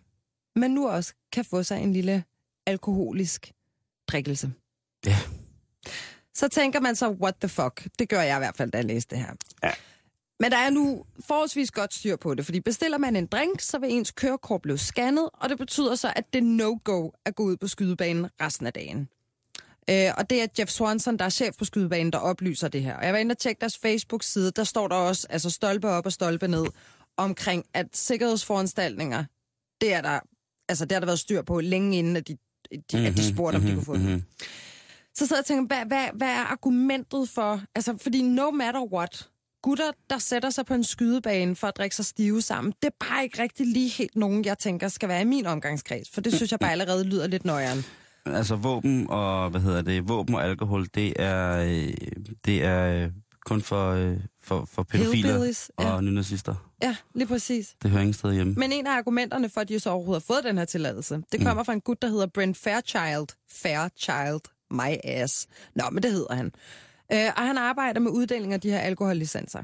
men 0.55 0.71
nu 0.71 0.89
også 0.89 1.13
kan 1.31 1.45
få 1.45 1.63
sig 1.63 1.81
en 1.81 1.93
lille 1.93 2.23
alkoholisk 2.65 3.51
drikkelse. 4.07 4.53
Ja. 5.05 5.17
Så 6.33 6.47
tænker 6.47 6.79
man 6.79 6.95
så, 6.95 7.09
what 7.09 7.35
the 7.35 7.49
fuck? 7.49 7.87
Det 7.99 8.09
gør 8.09 8.21
jeg 8.21 8.37
i 8.37 8.39
hvert 8.39 8.55
fald, 8.57 8.71
da 8.71 8.77
jeg 8.77 8.85
læste 8.85 9.15
det 9.15 9.23
her. 9.25 9.33
Ja. 9.63 9.71
Men 10.39 10.51
der 10.51 10.57
er 10.57 10.69
nu 10.69 11.05
forholdsvis 11.27 11.71
godt 11.71 11.93
styr 11.93 12.15
på 12.15 12.33
det, 12.33 12.45
fordi 12.45 12.59
bestiller 12.59 12.97
man 12.97 13.15
en 13.15 13.25
drink, 13.25 13.61
så 13.61 13.79
vil 13.79 13.91
ens 13.91 14.11
kørekort 14.11 14.61
blive 14.61 14.77
scannet, 14.77 15.29
og 15.33 15.49
det 15.49 15.57
betyder 15.57 15.95
så, 15.95 16.13
at 16.15 16.33
det 16.33 16.43
no-go 16.43 17.09
at 17.25 17.35
gå 17.35 17.43
ud 17.43 17.57
på 17.57 17.67
skydebanen 17.67 18.27
resten 18.41 18.65
af 18.65 18.73
dagen. 18.73 19.09
Øh, 19.89 20.11
og 20.17 20.29
det 20.29 20.41
er 20.41 20.47
Jeff 20.59 20.71
Swanson, 20.71 21.17
der 21.17 21.25
er 21.25 21.29
chef 21.29 21.55
på 21.57 21.65
skydebanen, 21.65 22.13
der 22.13 22.19
oplyser 22.19 22.67
det 22.67 22.83
her. 22.83 22.95
Og 22.95 23.05
jeg 23.05 23.13
var 23.13 23.19
inde 23.19 23.33
og 23.33 23.37
tjekke 23.37 23.59
deres 23.59 23.77
Facebook-side, 23.77 24.51
der 24.51 24.63
står 24.63 24.87
der 24.87 24.95
også 24.95 25.27
altså 25.29 25.49
stolpe 25.49 25.87
op 25.87 26.05
og 26.05 26.11
stolpe 26.11 26.47
ned 26.47 26.65
omkring, 27.17 27.65
at 27.73 27.87
sikkerhedsforanstaltninger, 27.93 29.23
det 29.81 29.93
er 29.93 30.01
der, 30.01 30.19
altså 30.69 30.85
det 30.85 30.91
har 30.91 30.99
der 30.99 31.05
været 31.05 31.19
styr 31.19 31.41
på 31.41 31.59
længe 31.59 31.97
inden, 31.97 32.15
at 32.15 32.27
de, 32.27 32.37
de, 32.71 32.77
mm-hmm, 32.93 33.05
at 33.05 33.17
de 33.17 33.33
spurgte, 33.33 33.55
om 33.55 33.61
de 33.61 33.73
kunne 33.73 33.85
få 33.85 33.93
mm-hmm. 33.93 34.23
Så 35.13 35.25
sad 35.27 35.37
jeg 35.37 35.41
og 35.41 35.45
tænkte, 35.45 35.75
hvad, 35.75 35.85
hvad, 35.85 36.07
hvad 36.13 36.27
er 36.27 36.43
argumentet 36.43 37.29
for, 37.29 37.61
altså 37.75 37.97
fordi 37.97 38.21
no 38.21 38.51
matter 38.51 38.81
what, 38.93 39.29
gutter, 39.65 39.91
der 40.09 40.17
sætter 40.17 40.49
sig 40.49 40.65
på 40.65 40.73
en 40.73 40.83
skydebane 40.83 41.55
for 41.55 41.67
at 41.67 41.77
drikke 41.77 41.95
sig 41.95 42.05
stive 42.05 42.41
sammen, 42.41 42.73
det 42.81 42.87
er 42.87 43.05
bare 43.09 43.23
ikke 43.23 43.41
rigtig 43.41 43.67
lige 43.67 43.89
helt 43.89 44.15
nogen, 44.15 44.45
jeg 44.45 44.57
tænker 44.57 44.87
skal 44.87 45.09
være 45.09 45.21
i 45.21 45.25
min 45.25 45.45
omgangskreds, 45.45 46.09
for 46.13 46.21
det 46.21 46.33
synes 46.33 46.51
jeg 46.51 46.59
bare 46.59 46.71
allerede 46.71 47.03
lyder 47.03 47.27
lidt 47.27 47.45
nøjeren. 47.45 47.85
Altså 48.25 48.55
våben 48.55 49.09
og, 49.09 49.49
hvad 49.49 49.61
hedder 49.61 49.81
det, 49.81 50.09
våben 50.09 50.35
og 50.35 50.43
alkohol, 50.43 50.87
det 50.95 51.13
er, 51.15 51.57
øh, 51.57 51.93
det 52.45 52.63
er 52.63 53.03
øh, 53.03 53.11
kun 53.45 53.61
for, 53.61 53.91
øh, 53.91 54.17
for, 54.43 54.67
for 54.73 54.83
pædofiler 54.83 55.27
Hillbillies, 55.27 55.71
ja. 55.79 55.93
og 55.93 56.03
nynazister. 56.03 56.55
Ja, 56.83 56.95
lige 57.15 57.27
præcis. 57.27 57.75
Det 57.83 57.91
hører 57.91 58.01
ingen 58.01 58.13
sted 58.13 58.33
hjemme. 58.33 58.53
Men 58.53 58.71
en 58.71 58.87
af 58.87 58.97
argumenterne 58.97 59.49
for, 59.49 59.61
at 59.61 59.69
de 59.69 59.79
så 59.79 59.89
overhovedet 59.89 60.23
har 60.27 60.33
fået 60.33 60.43
den 60.43 60.57
her 60.57 60.65
tilladelse, 60.65 61.21
det 61.31 61.45
kommer 61.45 61.63
fra 61.63 61.73
en 61.73 61.81
gut, 61.81 62.01
der 62.01 62.07
hedder 62.07 62.27
Brent 62.27 62.57
Fairchild. 62.57 63.27
Fairchild, 63.51 64.41
my 64.71 64.95
ass. 65.03 65.47
Nå, 65.75 65.83
men 65.91 66.03
det 66.03 66.11
hedder 66.11 66.35
han. 66.35 66.51
Øh, 67.13 67.27
og 67.37 67.47
han 67.47 67.57
arbejder 67.57 67.99
med 67.99 68.11
uddeling 68.11 68.53
af 68.53 68.61
de 68.61 68.69
her 68.69 68.79
alkohollicenser. 68.79 69.63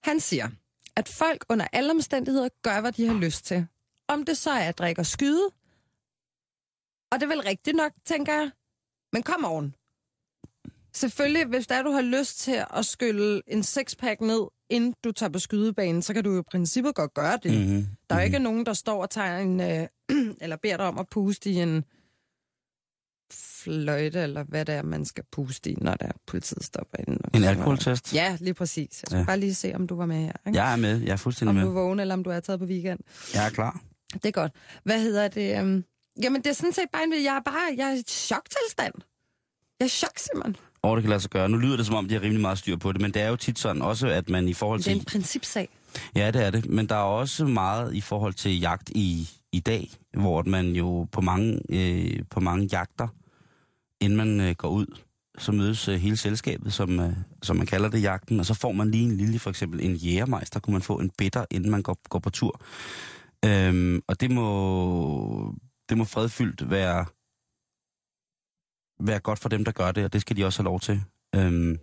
Han 0.00 0.20
siger, 0.20 0.48
at 0.96 1.08
folk 1.08 1.44
under 1.48 1.66
alle 1.72 1.90
omstændigheder 1.90 2.48
gør, 2.62 2.80
hvad 2.80 2.92
de 2.92 3.06
har 3.06 3.14
lyst 3.14 3.44
til. 3.44 3.66
Om 4.08 4.24
det 4.24 4.36
så 4.36 4.50
er 4.50 4.68
at 4.68 4.78
drikke 4.78 5.00
og 5.00 5.06
skyde, 5.06 5.48
og 7.12 7.20
det 7.20 7.22
er 7.22 7.28
vel 7.28 7.40
rigtigt 7.40 7.76
nok, 7.76 7.92
tænker 8.04 8.32
jeg. 8.32 8.50
Men 9.12 9.22
kom 9.22 9.44
on. 9.44 9.74
Selvfølgelig, 10.92 11.44
hvis 11.46 11.66
der 11.66 11.82
du 11.82 11.90
har 11.90 12.02
lyst 12.02 12.38
til 12.38 12.64
at 12.76 12.86
skylle 12.86 13.42
en 13.46 13.62
sixpack 13.62 14.20
ned, 14.20 14.46
inden 14.70 14.94
du 15.04 15.12
tager 15.12 15.30
på 15.30 15.38
skydebanen, 15.38 16.02
så 16.02 16.14
kan 16.14 16.24
du 16.24 16.32
jo 16.32 16.40
i 16.40 16.42
princippet 16.50 16.94
godt 16.94 17.14
gøre 17.14 17.38
det. 17.42 17.52
Mhm. 17.52 17.60
Mm-hmm. 17.60 17.86
Der 18.10 18.16
er 18.16 18.20
jo 18.20 18.24
ikke 18.24 18.38
nogen, 18.38 18.66
der 18.66 18.72
står 18.72 19.02
og 19.02 19.10
tager 19.10 19.38
en, 19.38 19.60
øh, 19.60 19.88
eller 20.42 20.56
beder 20.56 20.76
dig 20.76 20.86
om 20.86 20.98
at 20.98 21.08
puste 21.08 21.50
i 21.50 21.54
en 21.54 21.84
fløjte, 23.64 24.20
eller 24.22 24.42
hvad 24.42 24.64
det 24.64 24.74
er, 24.74 24.82
man 24.82 25.04
skal 25.04 25.24
puste 25.32 25.70
i, 25.70 25.74
når 25.80 25.94
der 25.94 26.08
politiet 26.26 26.64
stopper 26.64 26.98
inden. 26.98 27.18
En 27.34 27.44
alkoholtest? 27.44 28.14
Ja, 28.14 28.36
lige 28.40 28.54
præcis. 28.54 29.02
Jeg 29.02 29.06
skal 29.08 29.18
Ja. 29.18 29.24
bare 29.24 29.40
lige 29.40 29.54
se, 29.54 29.72
om 29.74 29.86
du 29.86 29.96
var 29.96 30.06
med 30.06 30.16
her. 30.16 30.32
Ikke? 30.46 30.58
Jeg 30.58 30.72
er 30.72 30.76
med. 30.76 31.00
Jeg 31.00 31.12
er 31.12 31.16
fuldstændig 31.16 31.50
om 31.50 31.54
med. 31.54 31.62
du 31.64 31.68
er 31.68 31.72
vågen, 31.82 32.00
eller 32.00 32.14
om 32.14 32.24
du 32.24 32.30
er 32.30 32.40
taget 32.40 32.60
på 32.60 32.66
weekend. 32.66 32.98
Jeg 33.34 33.46
er 33.46 33.50
klar. 33.50 33.80
Det 34.12 34.24
er 34.26 34.30
godt. 34.30 34.52
Hvad 34.84 35.00
hedder 35.00 35.28
det? 35.28 35.60
Um... 35.62 35.84
Jamen, 36.22 36.42
det 36.42 36.50
er 36.50 36.54
sådan 36.54 36.72
set 36.72 36.84
bare, 36.92 37.04
en- 37.04 37.24
jeg 37.24 37.36
er 37.36 37.40
bare, 37.44 37.74
jeg 37.76 37.90
er 37.90 37.94
i 37.94 38.02
choktilstand. 38.08 38.94
Jeg 39.80 39.84
er 39.84 39.88
chok, 39.88 40.18
Simon. 40.18 40.56
Og 40.82 40.96
det 40.96 41.02
kan 41.02 41.08
lade 41.10 41.20
sig 41.20 41.30
gøre. 41.30 41.48
Nu 41.48 41.56
lyder 41.56 41.76
det, 41.76 41.86
som 41.86 41.94
om 41.94 42.08
de 42.08 42.14
har 42.14 42.20
rimelig 42.22 42.40
meget 42.40 42.58
styr 42.58 42.76
på 42.76 42.92
det, 42.92 43.00
men 43.00 43.14
det 43.14 43.22
er 43.22 43.28
jo 43.28 43.36
tit 43.36 43.58
sådan 43.58 43.82
også, 43.82 44.06
at 44.08 44.28
man 44.28 44.48
i 44.48 44.52
forhold 44.54 44.78
Det 44.80 44.86
er 44.86 44.90
til... 44.92 44.98
en 45.00 45.04
principsag. 45.04 45.68
Ja, 46.16 46.30
det 46.30 46.44
er 46.44 46.50
det. 46.50 46.66
Men 46.66 46.86
der 46.88 46.94
er 46.94 46.98
også 47.00 47.44
meget 47.46 47.94
i 47.94 48.00
forhold 48.00 48.34
til 48.34 48.60
jagt 48.60 48.90
i, 48.94 49.28
i 49.52 49.60
dag, 49.60 49.90
hvor 50.16 50.42
man 50.42 50.70
jo 50.72 51.06
på 51.12 51.20
mange, 51.20 51.60
øh, 51.68 52.20
på 52.30 52.40
mange 52.40 52.68
jagter, 52.72 53.08
inden 54.04 54.16
man 54.16 54.40
øh, 54.40 54.54
går 54.54 54.68
ud, 54.68 54.86
så 55.38 55.52
mødes 55.52 55.88
øh, 55.88 55.94
hele 55.94 56.16
selskabet, 56.16 56.72
som, 56.72 57.00
øh, 57.00 57.12
som 57.42 57.56
man 57.56 57.66
kalder 57.66 57.88
det 57.88 58.02
jagten, 58.02 58.40
og 58.40 58.46
så 58.46 58.54
får 58.54 58.72
man 58.72 58.90
lige 58.90 59.04
en 59.04 59.16
lille, 59.16 59.38
for 59.38 59.50
eksempel 59.50 59.80
en 59.80 59.94
jægermeister, 59.94 60.60
kunne 60.60 60.72
man 60.72 60.82
få 60.82 60.98
en 60.98 61.10
bitter, 61.18 61.44
inden 61.50 61.70
man 61.70 61.82
går, 61.82 61.98
går 62.08 62.18
på 62.18 62.30
tur. 62.30 62.60
Øhm, 63.44 64.02
og 64.06 64.20
det 64.20 64.30
må, 64.30 65.54
det 65.88 65.98
må 65.98 66.04
fredfyldt 66.04 66.70
være, 66.70 67.06
være 69.06 69.20
godt 69.20 69.38
for 69.38 69.48
dem, 69.48 69.64
der 69.64 69.72
gør 69.72 69.92
det, 69.92 70.04
og 70.04 70.12
det 70.12 70.20
skal 70.20 70.36
de 70.36 70.44
også 70.44 70.62
have 70.62 70.70
lov 70.70 70.80
til. 70.80 71.02
Øhm, 71.34 71.78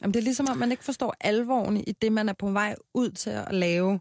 Jamen, 0.00 0.14
det 0.14 0.20
er 0.20 0.24
ligesom, 0.24 0.46
om 0.50 0.56
man 0.56 0.70
ikke 0.70 0.84
forstår 0.84 1.14
alvoren 1.20 1.76
i 1.76 1.92
det, 1.92 2.12
man 2.12 2.28
er 2.28 2.32
på 2.32 2.50
vej 2.50 2.74
ud 2.94 3.10
til 3.10 3.30
at 3.30 3.54
lave. 3.54 4.00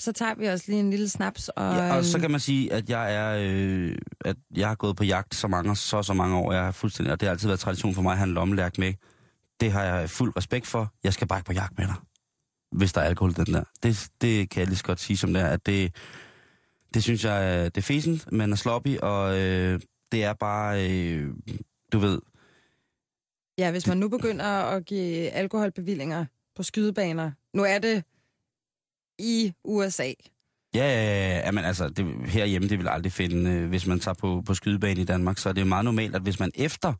Så 0.00 0.12
tager 0.12 0.34
vi 0.34 0.46
også 0.46 0.64
lige 0.68 0.80
en 0.80 0.90
lille 0.90 1.08
snaps. 1.08 1.48
Og, 1.48 1.74
Ja, 1.76 1.96
og 1.96 2.04
så 2.04 2.16
øhm, 2.16 2.20
kan 2.20 2.30
man 2.30 2.40
sige, 2.40 2.72
at 2.72 2.90
jeg 2.90 3.14
er, 3.14 3.36
øh, 3.50 3.98
at 4.20 4.36
jeg 4.56 4.68
har 4.68 4.74
gået 4.74 4.96
på 4.96 5.04
jagt 5.04 5.34
så 5.34 5.48
mange, 5.48 5.76
så 5.76 6.02
så 6.02 6.14
mange 6.14 6.36
år. 6.36 6.52
Jeg 6.52 6.64
har 6.64 6.72
fuldstændig, 6.72 7.12
og 7.12 7.20
det 7.20 7.26
har 7.26 7.30
altid 7.30 7.48
været 7.48 7.60
tradition 7.60 7.94
for 7.94 8.02
mig 8.02 8.12
at 8.12 8.18
have 8.18 8.28
en 8.28 8.34
lommelærk 8.34 8.78
med. 8.78 8.94
Det 9.60 9.72
har 9.72 9.84
jeg 9.84 10.10
fuld 10.10 10.36
respekt 10.36 10.66
for. 10.66 10.92
Jeg 11.04 11.12
skal 11.12 11.28
bare 11.28 11.38
ikke 11.38 11.46
på 11.46 11.52
jagt 11.52 11.78
med 11.78 11.86
dig, 11.86 11.94
hvis 12.72 12.92
der 12.92 13.00
er 13.00 13.04
alkohol 13.04 13.34
den 13.36 13.46
der. 13.54 13.64
Det, 13.82 14.08
det 14.20 14.50
kan 14.50 14.60
jeg 14.60 14.66
lige 14.66 14.76
så 14.78 14.84
godt 14.84 15.00
sige 15.00 15.16
som 15.16 15.32
det 15.32 15.42
er, 15.42 15.46
at 15.46 15.66
det, 15.66 15.94
det 16.94 17.02
synes 17.02 17.24
jeg, 17.24 17.54
er- 17.64 17.64
det 17.68 17.76
er 17.76 17.82
fesen, 17.82 18.20
man 18.32 18.52
er 18.52 18.56
sloppy, 18.56 18.98
og 18.98 19.38
øh, 19.38 19.80
det 20.12 20.24
er 20.24 20.32
bare, 20.32 20.90
øh, 20.90 21.30
du 21.92 21.98
ved, 21.98 22.20
Ja, 23.58 23.70
hvis 23.70 23.86
man 23.86 23.96
nu 23.96 24.08
begynder 24.08 24.44
at 24.44 24.84
give 24.86 25.28
alkoholbevillinger 25.30 26.24
på 26.56 26.62
skydebaner. 26.62 27.30
Nu 27.54 27.62
er 27.64 27.78
det 27.78 28.04
i 29.20 29.52
USA. 29.64 30.12
Ja, 30.74 30.84
ja, 30.84 31.50
ja, 31.52 31.60
altså, 31.60 31.88
det, 31.88 32.06
herhjemme, 32.26 32.68
det 32.68 32.78
vil 32.78 32.88
aldrig 32.88 33.12
finde, 33.12 33.50
øh, 33.50 33.68
hvis 33.68 33.86
man 33.86 34.00
tager 34.00 34.14
på, 34.14 34.42
på 34.46 34.54
skydebane 34.54 35.00
i 35.00 35.04
Danmark, 35.04 35.38
så 35.38 35.48
er 35.48 35.52
det 35.52 35.66
meget 35.66 35.84
normalt, 35.84 36.14
at 36.14 36.22
hvis 36.22 36.40
man 36.40 36.50
efter 36.54 36.92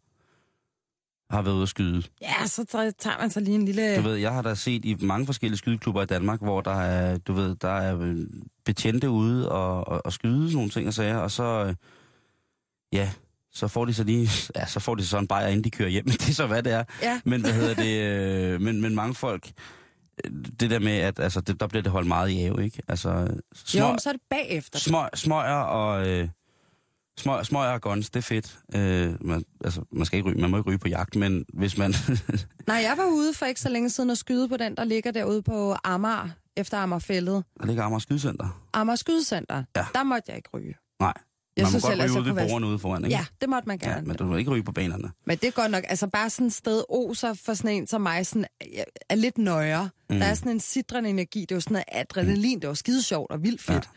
har 1.30 1.42
været 1.42 1.54
ude 1.54 1.62
at 1.62 1.68
skyde, 1.68 2.02
Ja, 2.22 2.46
så 2.46 2.64
tager 2.98 3.20
man 3.20 3.30
så 3.30 3.40
lige 3.40 3.54
en 3.54 3.64
lille... 3.64 3.96
Du 3.96 4.02
ved, 4.02 4.14
jeg 4.16 4.32
har 4.32 4.42
da 4.42 4.54
set 4.54 4.84
i 4.84 4.96
mange 5.00 5.26
forskellige 5.26 5.58
skydeklubber 5.58 6.02
i 6.02 6.06
Danmark, 6.06 6.40
hvor 6.40 6.60
der 6.60 6.80
er, 6.80 7.18
du 7.18 7.32
ved, 7.32 7.56
der 7.56 7.68
er 7.68 7.98
øh, 8.00 8.16
betjente 8.64 9.10
ude 9.10 9.52
og, 9.52 9.88
og, 9.88 10.02
og 10.04 10.12
skyde 10.12 10.42
sådan 10.42 10.54
nogle 10.54 10.70
ting 10.70 10.86
og 10.86 10.94
sager, 10.94 11.16
og 11.16 11.30
så, 11.30 11.64
øh, 11.66 11.74
ja, 12.92 13.10
så 13.52 13.68
får 13.68 13.84
de 13.84 13.94
så 13.94 14.04
lige, 14.04 14.28
ja, 14.56 14.66
så 14.66 14.80
får 14.80 14.94
de 14.94 15.06
så 15.06 15.18
en 15.18 15.26
bajer, 15.26 15.48
inden 15.48 15.64
de 15.64 15.70
kører 15.70 15.88
hjem, 15.88 16.04
men 16.04 16.12
det 16.20 16.28
er 16.28 16.32
så, 16.32 16.46
hvad 16.46 16.62
det 16.62 16.72
er. 16.72 16.84
Ja. 17.02 17.20
Men 17.24 17.40
hvad 17.40 17.52
hedder 17.52 17.74
det, 17.74 18.60
men, 18.64 18.80
men 18.80 18.94
mange 18.94 19.14
folk, 19.14 19.50
det 20.60 20.70
der 20.70 20.78
med, 20.78 20.92
at 20.98 21.18
altså, 21.20 21.40
det, 21.40 21.60
der 21.60 21.66
bliver 21.66 21.82
det 21.82 21.92
holdt 21.92 22.08
meget 22.08 22.28
i 22.30 22.40
ave, 22.44 22.64
ikke? 22.64 22.82
Altså, 22.88 23.38
små, 23.54 23.80
Jo, 23.80 23.88
men 23.90 23.98
så 23.98 24.08
er 24.08 24.12
det 24.12 24.22
bagefter. 24.30 24.78
små, 24.78 25.04
smøger 25.14 25.54
og... 25.60 26.08
Øh, 26.08 26.28
smøger, 27.18 27.42
smøger 27.42 27.70
og 27.72 27.80
guns, 27.80 28.10
det 28.10 28.18
er 28.18 28.22
fedt. 28.22 28.58
Øh, 28.74 29.26
man, 29.26 29.44
altså, 29.64 29.82
man 29.92 30.04
skal 30.06 30.16
ikke 30.16 30.30
ryge, 30.30 30.40
man 30.40 30.50
må 30.50 30.56
ikke 30.58 30.68
ryge 30.70 30.78
på 30.78 30.88
jagt, 30.88 31.16
men 31.16 31.44
hvis 31.54 31.78
man... 31.78 31.94
Nej, 32.66 32.76
jeg 32.76 32.94
var 32.96 33.04
ude 33.04 33.34
for 33.34 33.46
ikke 33.46 33.60
så 33.60 33.68
længe 33.68 33.90
siden 33.90 34.10
og 34.10 34.16
skyde 34.16 34.48
på 34.48 34.56
den, 34.56 34.76
der 34.76 34.84
ligger 34.84 35.10
derude 35.10 35.42
på 35.42 35.76
Amager, 35.84 36.28
efter 36.56 36.78
Amagerfældet. 36.78 37.44
der 37.60 37.66
ligger 37.66 37.82
Amager 37.84 37.98
Skydecenter. 38.00 38.62
Amager 38.72 38.96
Skydecenter. 38.96 39.64
Ja. 39.76 39.86
Der 39.94 40.02
måtte 40.02 40.24
jeg 40.28 40.36
ikke 40.36 40.48
ryge. 40.54 40.74
Nej. 41.00 41.12
Jeg 41.60 41.64
man 41.64 41.72
må 41.72 41.78
synes 41.78 41.82
godt 41.82 41.92
ellers, 41.92 42.10
ryge 42.10 42.20
ude 42.20 42.36
ved 42.36 42.42
borgerne 42.42 42.66
ude 42.66 42.78
foran, 42.78 43.04
ikke? 43.04 43.16
Ja, 43.16 43.24
det 43.40 43.48
måtte 43.48 43.68
man 43.68 43.78
gerne. 43.78 43.94
Ja, 43.94 44.00
men 44.00 44.16
du 44.16 44.24
må 44.24 44.36
ikke 44.36 44.50
ryge 44.50 44.62
på 44.62 44.72
banerne. 44.72 45.10
Men 45.26 45.38
det 45.38 45.46
er 45.46 45.50
godt 45.50 45.70
nok, 45.70 45.84
altså 45.88 46.06
bare 46.06 46.30
sådan 46.30 46.46
et 46.46 46.52
sted 46.52 46.84
oser 46.88 47.34
for 47.34 47.54
sådan 47.54 47.76
en 47.76 47.86
som 47.86 48.00
mig, 48.00 48.26
sådan, 48.26 48.46
er- 49.08 49.14
lidt 49.14 49.38
nøjere. 49.38 49.88
Mm. 50.10 50.18
Der 50.18 50.24
er 50.26 50.34
sådan 50.34 50.52
en 50.52 50.60
sidrende 50.60 51.10
energi, 51.10 51.40
det 51.40 51.50
er 51.50 51.56
jo 51.56 51.60
sådan 51.60 51.72
noget 51.72 51.84
adrenalin, 51.92 52.60
det 52.60 52.68
var 52.68 52.74
skide 52.74 53.02
sjovt 53.02 53.30
og 53.30 53.42
vildt 53.42 53.62
fedt. 53.62 53.84
Ja. 53.84 53.90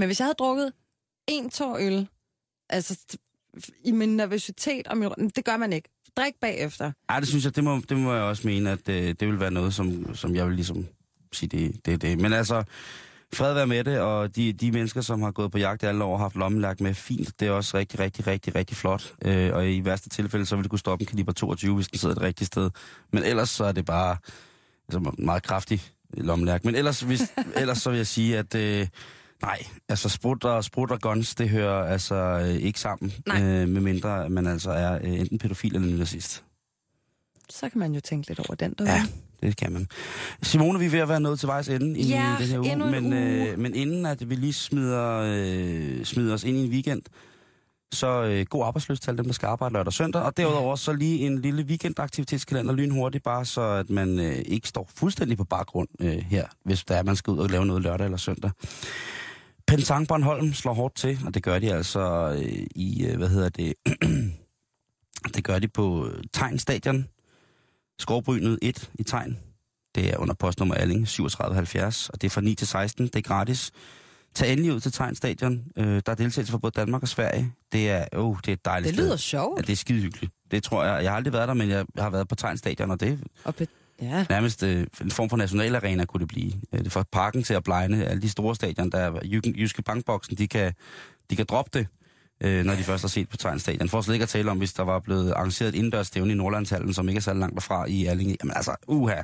Men 0.00 0.06
hvis 0.06 0.20
jeg 0.20 0.24
havde 0.26 0.34
drukket 0.38 0.72
en 1.26 1.50
tår 1.50 1.76
øl, 1.80 2.08
altså 2.70 2.96
i 3.84 3.92
min 3.92 4.16
nervøsitet, 4.16 4.86
og 4.88 4.98
min, 4.98 5.10
det 5.36 5.44
gør 5.44 5.56
man 5.56 5.72
ikke. 5.72 5.88
Drik 6.16 6.34
bagefter. 6.40 6.92
Ej, 7.08 7.20
det 7.20 7.28
synes 7.28 7.44
jeg, 7.44 7.56
det 7.56 7.64
må, 7.64 7.80
det 7.88 7.96
må 7.96 8.14
jeg 8.14 8.22
også 8.22 8.46
mene, 8.48 8.70
at 8.70 8.88
øh, 8.88 9.14
det 9.20 9.28
vil 9.28 9.40
være 9.40 9.50
noget, 9.50 9.74
som, 9.74 10.14
som 10.14 10.34
jeg 10.34 10.46
vil 10.46 10.54
ligesom 10.54 10.86
sige, 11.32 11.48
det, 11.48 11.86
det 11.86 12.02
det. 12.02 12.18
Men 12.20 12.32
altså, 12.32 12.62
fred 13.34 13.54
være 13.54 13.66
med 13.66 13.84
det, 13.84 14.00
og 14.00 14.36
de, 14.36 14.52
de 14.52 14.72
mennesker, 14.72 15.00
som 15.00 15.22
har 15.22 15.30
gået 15.30 15.52
på 15.52 15.58
jagt 15.58 15.82
i 15.82 15.86
alle 15.86 16.04
år 16.04 16.12
og 16.12 16.18
haft 16.18 16.36
lommelærk 16.36 16.80
med, 16.80 16.94
fint, 16.94 17.40
det 17.40 17.48
er 17.48 17.52
også 17.52 17.76
rigtig, 17.76 18.00
rigtig, 18.00 18.26
rigtig, 18.26 18.54
rigtig 18.54 18.76
flot. 18.76 19.14
Øh, 19.24 19.54
og 19.54 19.70
i 19.70 19.84
værste 19.84 20.08
tilfælde, 20.08 20.46
så 20.46 20.56
vil 20.56 20.62
det 20.62 20.70
kunne 20.70 20.78
stoppe 20.78 21.02
en 21.02 21.06
kaliber 21.06 21.32
22, 21.32 21.74
hvis 21.74 21.88
den 21.88 21.98
sidder 21.98 22.14
et 22.14 22.22
rigtigt 22.22 22.46
sted. 22.46 22.70
Men 23.12 23.22
ellers 23.22 23.50
så 23.50 23.64
er 23.64 23.72
det 23.72 23.84
bare 23.84 24.16
altså, 24.88 25.12
meget 25.18 25.42
kraftig 25.42 25.82
lommelærk. 26.14 26.64
Men 26.64 26.74
ellers, 26.74 27.00
hvis, 27.00 27.22
ellers 27.60 27.78
så 27.78 27.90
vil 27.90 27.96
jeg 27.96 28.06
sige, 28.06 28.38
at 28.38 28.54
øh, 28.54 28.88
nej, 29.42 29.66
altså 29.88 30.08
sprut 30.08 30.44
og, 30.44 30.64
sprut 30.64 30.90
og 30.90 31.00
guns, 31.00 31.34
det 31.34 31.48
hører 31.48 31.84
altså 31.84 32.14
øh, 32.14 32.48
ikke 32.48 32.80
sammen, 32.80 33.12
Nej. 33.26 33.42
øh, 33.42 33.68
med 33.68 33.80
mindre 33.80 34.30
man 34.30 34.46
altså 34.46 34.70
er 34.70 34.94
øh, 34.94 35.20
enten 35.20 35.38
pædofil 35.38 35.76
eller 35.76 35.96
nazist. 35.96 36.44
Så 37.50 37.68
kan 37.68 37.78
man 37.78 37.94
jo 37.94 38.00
tænke 38.00 38.28
lidt 38.28 38.38
over 38.38 38.54
den 38.54 38.74
derude. 38.78 38.92
Ja, 38.92 39.06
det 39.42 39.56
kan 39.56 39.72
man. 39.72 39.86
Simone, 40.42 40.78
vi 40.78 40.86
er 40.86 40.90
ved 40.90 40.98
at 40.98 41.08
være 41.08 41.20
nået 41.20 41.38
til 41.38 41.46
vejs 41.46 41.68
ende 41.68 41.98
i 41.98 42.02
Ja, 42.02 42.36
den 42.38 42.46
her 42.46 42.58
uge, 42.58 42.90
men, 42.90 43.12
uge. 43.12 43.50
Øh, 43.50 43.58
men 43.58 43.74
inden 43.74 44.06
at 44.06 44.30
vi 44.30 44.34
lige 44.34 44.52
smider, 44.52 45.22
øh, 45.26 46.04
smider 46.04 46.34
os 46.34 46.44
ind 46.44 46.56
i 46.56 46.64
en 46.64 46.70
weekend, 46.70 47.02
så 47.92 48.22
øh, 48.22 48.46
god 48.50 48.64
arbejdsløst 48.64 49.02
til 49.02 49.10
alle 49.10 49.18
dem, 49.18 49.24
der 49.26 49.32
skal 49.32 49.46
arbejde 49.46 49.72
lørdag 49.72 49.86
og 49.86 49.92
søndag, 49.92 50.22
og 50.22 50.36
derudover 50.36 50.76
så 50.76 50.92
lige 50.92 51.26
en 51.26 51.38
lille 51.38 51.62
weekendaktivitetskalender 51.62 52.74
lynhurtigt, 52.74 53.24
bare 53.24 53.44
så 53.44 53.60
at 53.60 53.90
man 53.90 54.20
øh, 54.20 54.42
ikke 54.46 54.68
står 54.68 54.88
fuldstændig 54.96 55.36
på 55.38 55.44
baggrund 55.44 55.88
øh, 56.00 56.18
her, 56.18 56.46
hvis 56.64 56.84
der 56.84 56.94
er, 56.94 57.02
man 57.02 57.16
skal 57.16 57.30
ud 57.30 57.38
og 57.38 57.50
lave 57.50 57.66
noget 57.66 57.82
lørdag 57.82 58.04
eller 58.04 58.18
søndag. 58.18 58.50
Pentang 59.66 60.08
Bornholm 60.08 60.52
slår 60.52 60.74
hårdt 60.74 60.94
til, 60.94 61.18
og 61.26 61.34
det 61.34 61.42
gør 61.42 61.58
de 61.58 61.72
altså 61.74 62.34
øh, 62.38 62.66
i, 62.74 63.06
øh, 63.06 63.16
hvad 63.16 63.28
hedder 63.28 63.48
det, 63.48 63.74
det 65.34 65.44
gør 65.44 65.58
de 65.58 65.68
på 65.68 66.08
Tegn 66.32 66.58
Stadion, 66.58 67.06
Skovbrynet 67.98 68.58
1 68.62 68.90
i 68.98 69.02
Tegn. 69.02 69.38
Det 69.94 70.12
er 70.12 70.16
under 70.18 70.34
postnummer 70.34 70.74
Alling 70.74 71.08
3770, 71.08 72.08
og 72.10 72.20
det 72.20 72.26
er 72.26 72.30
fra 72.30 72.40
9 72.40 72.54
til 72.54 72.66
16. 72.66 73.06
Det 73.06 73.16
er 73.16 73.20
gratis. 73.22 73.70
Tag 74.34 74.52
endelig 74.52 74.72
ud 74.72 74.80
til 74.80 74.92
Tegn 74.92 75.14
Stadion. 75.14 75.64
Øh, 75.76 75.84
der 75.86 76.12
er 76.12 76.14
deltagelse 76.14 76.50
fra 76.50 76.58
både 76.58 76.72
Danmark 76.76 77.02
og 77.02 77.08
Sverige. 77.08 77.52
Det 77.72 77.90
er, 77.90 78.04
oh, 78.12 78.36
det 78.40 78.48
er 78.48 78.52
et 78.52 78.64
dejligt 78.64 78.90
Det 78.90 78.98
lyder 78.98 79.16
sted. 79.16 79.18
sjovt. 79.18 79.58
Ja, 79.58 79.62
det 79.62 79.72
er 79.72 79.76
skide 79.76 80.00
hyggeligt. 80.00 80.32
Det 80.50 80.62
tror 80.62 80.84
jeg. 80.84 81.02
Jeg 81.02 81.10
har 81.10 81.16
aldrig 81.16 81.32
været 81.32 81.48
der, 81.48 81.54
men 81.54 81.68
jeg 81.68 81.84
har 81.98 82.10
været 82.10 82.28
på 82.28 82.34
Tegn 82.34 82.56
Stadion, 82.58 82.90
og 82.90 83.00
det 83.00 83.20
Og 83.44 83.54
ja. 84.02 84.26
nærmest 84.30 84.62
øh, 84.62 84.86
en 85.00 85.10
form 85.10 85.30
for 85.30 85.36
nationalarena, 85.36 86.04
kunne 86.04 86.20
det 86.20 86.28
blive. 86.28 86.52
Øh, 86.72 86.84
det 86.84 86.92
fra 86.92 87.04
parken 87.12 87.42
til 87.42 87.54
at 87.54 87.64
blegne. 87.64 88.06
Alle 88.06 88.22
de 88.22 88.28
store 88.28 88.54
stadion, 88.54 88.90
der 88.90 88.98
er 88.98 89.20
Jyske, 89.24 89.54
Jyske 89.56 89.82
Bankboksen, 89.82 90.36
de 90.36 90.48
kan, 90.48 90.72
de 91.30 91.36
kan 91.36 91.46
droppe 91.48 91.78
det, 91.78 91.86
øh, 92.40 92.64
når 92.64 92.74
de 92.74 92.82
først 92.82 93.02
har 93.02 93.08
set 93.08 93.28
på 93.28 93.36
Tegnstadion. 93.36 93.88
For 93.88 94.00
slet 94.00 94.14
ikke 94.14 94.22
at 94.22 94.28
tale 94.28 94.50
om, 94.50 94.58
hvis 94.58 94.72
der 94.72 94.82
var 94.82 94.98
blevet 94.98 95.32
arrangeret 95.32 95.68
et 95.68 95.74
indendørs 95.74 96.06
stævne 96.06 96.32
i 96.32 96.36
Nordlandshallen, 96.36 96.94
som 96.94 97.08
ikke 97.08 97.18
er 97.18 97.22
så 97.22 97.34
langt 97.34 97.54
derfra 97.54 97.84
i 97.88 98.06
Allinge. 98.06 98.36
Jamen 98.42 98.56
altså, 98.56 98.74
uha. 98.86 99.22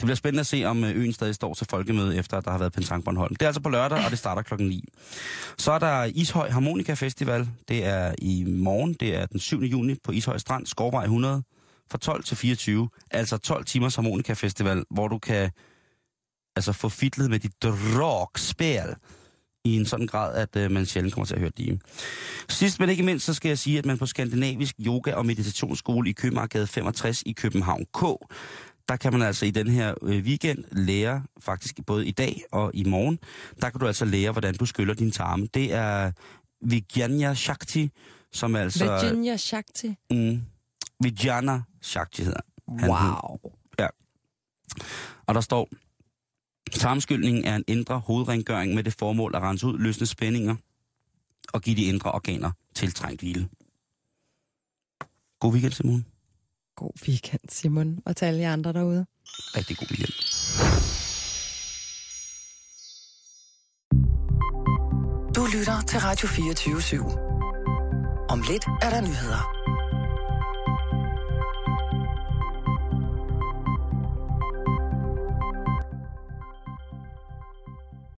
Det 0.00 0.04
bliver 0.04 0.16
spændende 0.16 0.40
at 0.40 0.46
se, 0.46 0.64
om 0.64 0.84
øh, 0.84 0.96
øen 0.96 1.12
stadig 1.12 1.34
står 1.34 1.54
til 1.54 1.66
folkemøde, 1.70 2.16
efter 2.16 2.36
at 2.36 2.44
der 2.44 2.50
har 2.50 2.58
været 2.58 2.72
Pentang 2.72 3.04
Bornholm. 3.04 3.34
Det 3.34 3.42
er 3.42 3.46
altså 3.46 3.60
på 3.60 3.68
lørdag, 3.68 4.04
og 4.04 4.10
det 4.10 4.18
starter 4.18 4.42
klokken 4.42 4.68
9. 4.68 4.84
Så 5.58 5.72
er 5.72 5.78
der 5.78 6.04
Ishøj 6.04 6.50
Harmonika 6.50 6.94
Festival. 6.94 7.48
Det 7.68 7.84
er 7.84 8.14
i 8.18 8.44
morgen. 8.44 8.94
Det 9.00 9.16
er 9.16 9.26
den 9.26 9.40
7. 9.40 9.62
juni 9.62 9.94
på 10.04 10.12
Ishøj 10.12 10.38
Strand, 10.38 10.66
Skovvej 10.66 11.02
100, 11.02 11.42
fra 11.90 11.98
12 11.98 12.24
til 12.24 12.36
24. 12.36 12.88
Altså 13.10 13.36
12 13.38 13.64
timers 13.64 13.94
Harmonika 13.94 14.32
Festival, 14.32 14.84
hvor 14.90 15.08
du 15.08 15.18
kan 15.18 15.50
altså 16.56 16.72
få 16.72 16.88
fitlet 16.88 17.30
med 17.30 17.38
dit 17.38 17.62
drogspil 17.62 18.94
i 19.64 19.76
en 19.76 19.86
sådan 19.86 20.06
grad, 20.06 20.34
at 20.36 20.56
øh, 20.56 20.70
man 20.70 20.86
sjældent 20.86 21.14
kommer 21.14 21.26
til 21.26 21.34
at 21.34 21.40
høre 21.40 21.52
det. 21.56 21.82
Sidst 22.48 22.80
men 22.80 22.88
ikke 22.88 23.02
mindst, 23.02 23.26
så 23.26 23.34
skal 23.34 23.48
jeg 23.48 23.58
sige, 23.58 23.78
at 23.78 23.86
man 23.86 23.98
på 23.98 24.06
Skandinavisk 24.06 24.76
Yoga- 24.80 25.14
og 25.14 25.26
Meditationsskole 25.26 26.10
i 26.10 26.12
Købmarkedet 26.12 26.68
65 26.68 27.22
i 27.26 27.32
København 27.32 27.84
K, 27.84 28.00
der 28.88 28.96
kan 28.96 29.12
man 29.12 29.22
altså 29.22 29.46
i 29.46 29.50
den 29.50 29.68
her 29.68 29.94
øh, 30.02 30.24
weekend 30.24 30.64
lære, 30.72 31.22
faktisk 31.40 31.80
både 31.86 32.06
i 32.06 32.10
dag 32.10 32.42
og 32.52 32.70
i 32.74 32.84
morgen, 32.84 33.18
der 33.60 33.70
kan 33.70 33.80
du 33.80 33.86
altså 33.86 34.04
lære, 34.04 34.32
hvordan 34.32 34.54
du 34.54 34.66
skyller 34.66 34.94
din 34.94 35.10
tarme. 35.10 35.48
Det 35.54 35.72
er 35.72 36.12
Vijnana 36.62 37.34
Shakti, 37.34 37.90
som 38.32 38.56
altså... 38.56 38.84
Virginia 38.84 39.36
Shakti. 39.36 39.94
Mm, 40.10 40.42
Vijana 41.00 41.62
Shakti 41.82 42.22
hedder 42.22 42.40
han. 42.78 42.90
Wow. 42.90 43.38
Ja. 43.78 43.86
Og 45.26 45.34
der 45.34 45.40
står, 45.40 45.68
tarmskyldningen 46.78 47.44
er 47.44 47.56
en 47.56 47.64
indre 47.66 47.98
hovedrengøring 47.98 48.74
med 48.74 48.84
det 48.84 48.94
formål 48.98 49.34
at 49.34 49.42
rense 49.42 49.66
ud, 49.66 49.78
løsne 49.78 50.06
spændinger 50.06 50.56
og 51.52 51.62
give 51.62 51.76
de 51.76 51.84
indre 51.84 52.12
organer 52.12 52.50
tiltrængt 52.74 53.20
hvile. 53.20 53.48
God 55.40 55.52
weekend, 55.52 55.72
Simon. 55.72 56.06
God 56.76 57.08
weekend, 57.08 57.40
Simon, 57.48 57.98
og 58.06 58.16
til 58.16 58.24
alle 58.24 58.40
jer 58.40 58.52
andre 58.52 58.72
derude. 58.72 59.06
Rigtig 59.26 59.76
god 59.76 59.86
weekend. 59.90 60.14
Du 65.36 65.46
lytter 65.58 65.80
til 65.80 66.00
Radio 66.00 66.28
24 66.28 66.76
/7. 66.76 68.28
Om 68.28 68.42
lidt 68.50 68.64
er 68.82 68.90
der 68.90 69.00
nyheder. 69.00 69.50